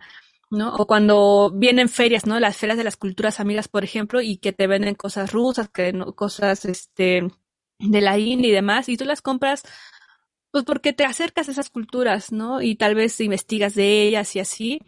¿no? 0.49 0.75
O 0.75 0.87
cuando 0.87 1.51
vienen 1.55 1.89
ferias, 1.89 2.25
¿no? 2.25 2.39
Las 2.39 2.57
ferias 2.57 2.77
de 2.77 2.83
las 2.83 2.97
culturas 2.97 3.39
amigas, 3.39 3.67
por 3.67 3.83
ejemplo, 3.83 4.21
y 4.21 4.37
que 4.37 4.53
te 4.53 4.67
venden 4.67 4.95
cosas 4.95 5.31
rusas, 5.31 5.69
que 5.69 5.93
no, 5.93 6.13
cosas, 6.15 6.65
este, 6.65 7.27
de 7.79 8.01
la 8.01 8.17
India 8.19 8.49
y 8.49 8.53
demás, 8.53 8.89
y 8.89 8.97
tú 8.97 9.05
las 9.05 9.21
compras 9.21 9.63
pues 10.51 10.65
porque 10.65 10.93
te 10.93 11.05
acercas 11.05 11.47
a 11.47 11.51
esas 11.51 11.69
culturas, 11.69 12.31
¿no? 12.31 12.61
Y 12.61 12.75
tal 12.75 12.95
vez 12.95 13.19
investigas 13.21 13.73
de 13.75 14.03
ellas 14.03 14.35
y 14.35 14.39
así. 14.39 14.81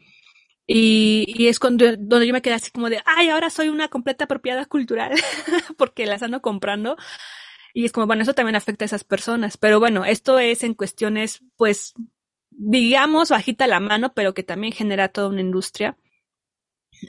Y, 0.66 1.48
es 1.48 1.60
cuando, 1.60 1.86
donde 1.98 2.28
yo 2.28 2.34
me 2.34 2.42
quedé 2.42 2.54
así 2.54 2.72
como 2.72 2.90
de, 2.90 3.02
ay, 3.06 3.30
ahora 3.30 3.50
soy 3.50 3.70
una 3.70 3.90
completa 3.90 4.26
apropiada 4.26 4.66
cultural 4.66 5.12
porque 5.78 6.06
las 6.06 6.24
ando 6.24 6.42
comprando. 6.42 6.96
Y 7.74 7.86
es 7.86 7.92
como, 7.92 8.08
bueno, 8.08 8.22
eso 8.24 8.34
también 8.34 8.56
afecta 8.56 8.86
a 8.86 8.88
esas 8.88 9.04
personas. 9.04 9.58
Pero 9.58 9.80
bueno, 9.80 10.06
esto 10.06 10.40
es 10.40 10.64
en 10.64 10.76
cuestiones, 10.76 11.42
pues, 11.58 11.94
digamos, 12.52 13.30
bajita 13.30 13.68
la 13.68 13.80
mano, 13.80 14.14
pero 14.14 14.34
que 14.34 14.44
también 14.44 14.74
genera 14.74 15.10
toda 15.10 15.28
una 15.30 15.42
industria 15.42 15.98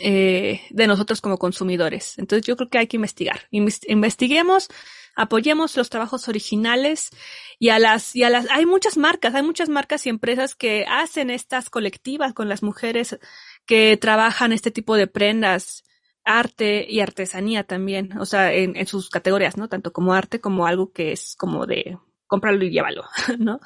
eh, 0.01 0.63
de 0.71 0.87
nosotros 0.87 1.21
como 1.21 1.39
consumidores. 1.39 2.19
Entonces 2.19 2.47
yo 2.47 2.57
creo 2.57 2.69
que 2.69 2.79
hay 2.79 2.87
que 2.87 2.97
investigar. 2.97 3.43
Investiguemos, 3.51 4.69
apoyemos 5.17 5.77
los 5.77 5.91
trabajos 5.91 6.29
originales 6.29 7.11
y 7.59 7.71
a 7.71 7.79
las, 7.79 8.15
y 8.17 8.25
a 8.25 8.31
las, 8.31 8.49
hay 8.51 8.67
muchas 8.67 8.97
marcas, 8.97 9.35
hay 9.35 9.43
muchas 9.43 9.69
marcas 9.69 10.07
y 10.07 10.09
empresas 10.09 10.55
que 10.55 10.85
hacen 10.89 11.31
estas 11.31 11.71
colectivas 11.71 12.33
con 12.33 12.49
las 12.49 12.63
mujeres 12.63 13.19
que 13.67 13.97
trabajan 13.97 14.53
este 14.53 14.71
tipo 14.71 14.97
de 14.97 15.07
prendas, 15.07 15.85
arte 16.25 16.87
y 16.89 17.01
artesanía 17.01 17.65
también, 17.65 18.19
o 18.19 18.27
sea, 18.27 18.53
en, 18.53 18.77
en 18.77 18.87
sus 18.87 19.11
categorías, 19.11 19.57
¿no? 19.57 19.69
Tanto 19.69 19.93
como 19.93 20.15
arte 20.15 20.41
como 20.41 20.67
algo 20.67 20.93
que 20.93 21.13
es 21.13 21.37
como 21.37 21.67
de 21.67 21.99
cómpralo 22.27 22.65
y 22.65 22.71
llévalo, 22.71 23.05
¿no? 23.39 23.61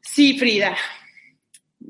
Sí, 0.00 0.38
Frida. 0.38 0.76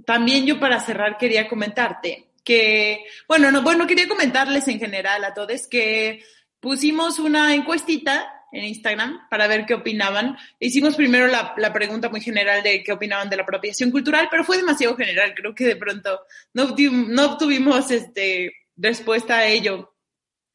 También 0.06 0.46
yo 0.46 0.58
para 0.58 0.80
cerrar 0.80 1.18
quería 1.18 1.48
comentarte 1.48 2.32
que, 2.44 3.04
bueno, 3.26 3.50
no, 3.50 3.62
bueno, 3.62 3.86
quería 3.86 4.08
comentarles 4.08 4.68
en 4.68 4.78
general 4.78 5.24
a 5.24 5.34
todos 5.34 5.66
que 5.66 6.22
pusimos 6.60 7.18
una 7.18 7.54
encuestita 7.54 8.43
en 8.54 8.64
Instagram 8.64 9.28
para 9.28 9.46
ver 9.46 9.66
qué 9.66 9.74
opinaban. 9.74 10.36
Hicimos 10.60 10.94
primero 10.96 11.26
la, 11.26 11.54
la, 11.56 11.72
pregunta 11.72 12.08
muy 12.08 12.20
general 12.20 12.62
de 12.62 12.82
qué 12.82 12.92
opinaban 12.92 13.28
de 13.28 13.36
la 13.36 13.42
apropiación 13.42 13.90
cultural, 13.90 14.28
pero 14.30 14.44
fue 14.44 14.56
demasiado 14.56 14.96
general. 14.96 15.34
Creo 15.34 15.54
que 15.54 15.66
de 15.66 15.76
pronto 15.76 16.20
no, 16.52 16.74
no 17.08 17.24
obtuvimos 17.26 17.90
este, 17.90 18.52
respuesta 18.76 19.38
a 19.38 19.46
ello. 19.46 19.94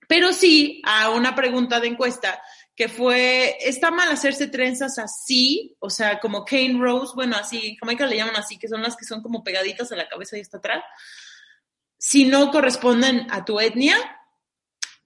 Pero 0.08 0.34
sí 0.34 0.82
a 0.86 1.12
una 1.12 1.36
pregunta 1.36 1.80
de 1.80 1.88
encuesta 1.88 2.42
que 2.76 2.88
fue, 2.88 3.58
¿está 3.60 3.92
mal 3.92 4.10
hacerse 4.10 4.48
trenzas 4.48 4.98
así? 4.98 5.76
O 5.80 5.90
sea, 5.90 6.20
como 6.20 6.46
cane 6.46 6.80
rose, 6.80 7.12
bueno, 7.14 7.36
así, 7.36 7.68
en 7.68 7.76
Jamaica 7.76 8.08
le 8.08 8.16
llaman 8.16 8.38
así, 8.38 8.58
que 8.58 8.70
son 8.70 8.82
las 8.82 8.96
que 8.96 9.04
son 9.04 9.22
como 9.22 9.44
pegaditas 9.44 9.92
a 9.92 9.98
la 9.98 10.08
cabeza 10.08 10.38
y 10.38 10.42
hasta 10.42 10.60
atrás. 10.60 10.84
si 11.98 12.24
no 12.24 12.50
corresponden 12.52 13.28
a 13.30 13.44
tu 13.44 13.60
etnia. 13.60 13.98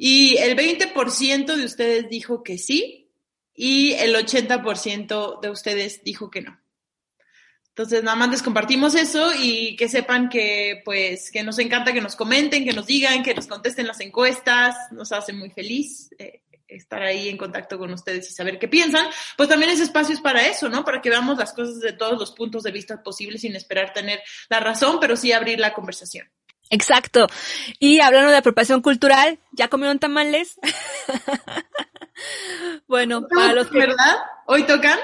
Y 0.05 0.35
el 0.35 0.57
20% 0.57 1.55
de 1.55 1.63
ustedes 1.63 2.09
dijo 2.09 2.43
que 2.43 2.57
sí 2.57 3.09
y 3.55 3.93
el 3.93 4.13
80% 4.13 5.39
de 5.39 5.49
ustedes 5.49 6.03
dijo 6.03 6.30
que 6.30 6.41
no. 6.41 6.59
Entonces, 7.69 8.03
nada 8.03 8.17
más 8.17 8.30
les 8.30 8.43
compartimos 8.43 8.95
eso 8.95 9.31
y 9.34 9.77
que 9.77 9.88
sepan 9.88 10.27
que, 10.27 10.81
pues, 10.84 11.31
que 11.31 11.41
nos 11.41 11.57
encanta 11.57 11.93
que 11.93 12.01
nos 12.01 12.17
comenten, 12.17 12.65
que 12.65 12.73
nos 12.73 12.85
digan, 12.85 13.23
que 13.23 13.34
nos 13.34 13.47
contesten 13.47 13.88
las 13.88 14.01
encuestas, 14.01 14.75
nos 14.91 15.13
hace 15.13 15.31
muy 15.31 15.51
feliz 15.51 16.09
eh, 16.19 16.41
estar 16.67 17.01
ahí 17.01 17.30
en 17.30 17.38
contacto 17.38 17.80
con 17.80 17.93
ustedes 17.93 18.30
y 18.30 18.34
saber 18.34 18.59
qué 18.59 18.67
piensan. 18.67 19.05
Pues 19.38 19.47
también 19.47 19.71
ese 19.71 19.84
espacio 19.84 20.13
es 20.13 20.19
para 20.19 20.45
eso, 20.45 20.67
¿no? 20.67 20.84
Para 20.84 21.01
que 21.01 21.11
veamos 21.11 21.38
las 21.38 21.53
cosas 21.53 21.80
de 21.80 21.93
todos 21.93 22.19
los 22.19 22.31
puntos 22.31 22.63
de 22.63 22.73
vista 22.73 23.01
posibles 23.01 23.39
sin 23.39 23.55
esperar 23.55 23.93
tener 23.93 24.21
la 24.49 24.59
razón, 24.59 24.97
pero 24.99 25.15
sí 25.15 25.31
abrir 25.31 25.61
la 25.61 25.73
conversación. 25.73 26.27
Exacto. 26.69 27.27
Y 27.80 27.99
hablando 27.99 28.31
de 28.31 28.38
apropiación 28.38 28.81
cultural, 28.81 29.40
¿ya 29.52 29.68
comieron 29.68 29.99
tamales? 29.99 30.57
bueno, 32.88 33.27
para 33.27 33.53
los 33.53 33.68
que 33.68 33.80
¿Verdad? 33.80 34.18
¿Hoy 34.48 34.64
tocan? 34.64 34.98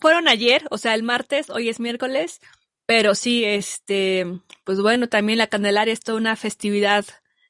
fueron 0.00 0.28
ayer, 0.28 0.64
o 0.70 0.78
sea, 0.78 0.94
el 0.94 1.02
martes, 1.02 1.50
hoy 1.50 1.68
es 1.68 1.80
miércoles, 1.80 2.40
pero 2.86 3.14
sí, 3.14 3.44
este, 3.44 4.26
pues 4.64 4.80
bueno, 4.80 5.08
también 5.08 5.38
la 5.38 5.48
Candelaria 5.48 5.92
es 5.92 6.00
toda 6.00 6.18
una 6.18 6.36
festividad 6.36 7.04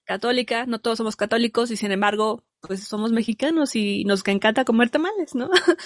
católica, 0.04 0.66
no 0.66 0.80
todos 0.80 0.98
somos 0.98 1.16
católicos 1.16 1.70
y 1.70 1.76
sin 1.76 1.92
embargo, 1.92 2.44
pues 2.60 2.84
somos 2.84 3.12
mexicanos 3.12 3.76
y 3.76 4.04
nos 4.04 4.26
encanta 4.26 4.64
comer 4.64 4.90
tamales, 4.90 5.34
¿no? 5.34 5.50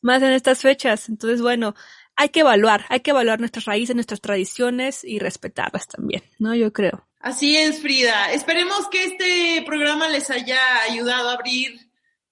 Más 0.00 0.22
en 0.22 0.32
estas 0.32 0.60
fechas. 0.60 1.08
Entonces, 1.08 1.40
bueno, 1.40 1.74
hay 2.16 2.28
que 2.28 2.40
evaluar, 2.40 2.84
hay 2.88 3.00
que 3.00 3.10
evaluar 3.10 3.40
nuestras 3.40 3.64
raíces, 3.64 3.96
nuestras 3.96 4.20
tradiciones 4.20 5.02
y 5.02 5.18
respetarlas 5.18 5.88
también, 5.88 6.22
¿no? 6.38 6.54
Yo 6.54 6.72
creo. 6.72 7.08
Así 7.24 7.56
es, 7.56 7.80
Frida. 7.80 8.32
Esperemos 8.32 8.86
que 8.90 9.02
este 9.02 9.62
programa 9.64 10.08
les 10.08 10.28
haya 10.28 10.82
ayudado 10.82 11.30
a 11.30 11.32
abrir 11.32 11.80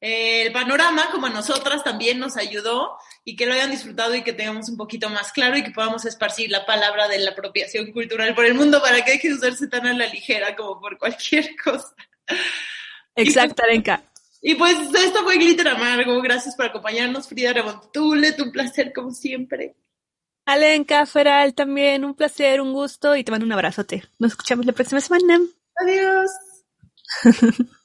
eh, 0.03 0.43
el 0.43 0.53
panorama, 0.53 1.09
como 1.11 1.29
a 1.29 1.31
nosotras 1.31 1.83
también 1.83 2.19
nos 2.19 2.37
ayudó, 2.37 2.99
y 3.25 3.35
que 3.35 3.47
lo 3.47 3.55
hayan 3.55 3.71
disfrutado 3.71 4.15
y 4.15 4.23
que 4.23 4.35
tengamos 4.35 4.69
un 4.69 4.77
poquito 4.77 5.09
más 5.09 5.33
claro 5.33 5.57
y 5.57 5.65
que 5.65 5.71
podamos 5.71 6.05
esparcir 6.05 6.51
la 6.51 6.67
palabra 6.67 7.09
de 7.09 7.21
la 7.21 7.31
apropiación 7.31 7.91
cultural 7.91 8.35
por 8.35 8.45
el 8.45 8.53
mundo 8.53 8.83
para 8.83 9.03
que 9.03 9.13
deje 9.13 9.29
de 9.29 9.37
usarse 9.37 9.67
tan 9.67 9.87
a 9.87 9.95
la 9.95 10.09
ligera 10.09 10.55
como 10.55 10.79
por 10.79 10.99
cualquier 10.99 11.57
cosa. 11.65 11.95
Exacto, 13.17 13.63
Arenka. 13.63 14.03
Y 14.43 14.57
pues 14.57 14.77
esto 14.95 15.25
fue 15.25 15.39
Glitter 15.39 15.69
Amargo. 15.69 16.21
Gracias 16.21 16.55
por 16.55 16.67
acompañarnos, 16.67 17.29
Frida 17.29 17.55
Rebontulet. 17.55 18.39
Un 18.43 18.53
placer, 18.53 18.93
como 18.93 19.11
siempre. 19.13 19.75
Alenka, 20.45 21.07
Feral, 21.07 21.55
también 21.55 22.05
un 22.05 22.15
placer, 22.15 22.61
un 22.61 22.73
gusto 22.73 23.15
y 23.15 23.23
te 23.25 23.31
mando 23.31 23.47
un 23.47 23.53
abrazote. 23.53 24.05
Nos 24.19 24.33
escuchamos 24.33 24.67
la 24.67 24.73
próxima 24.73 25.01
semana. 25.01 25.41
Adiós. 25.77 26.31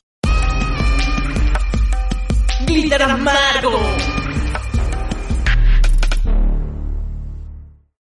Glitter 2.66 3.04
Amargo. 3.04 4.17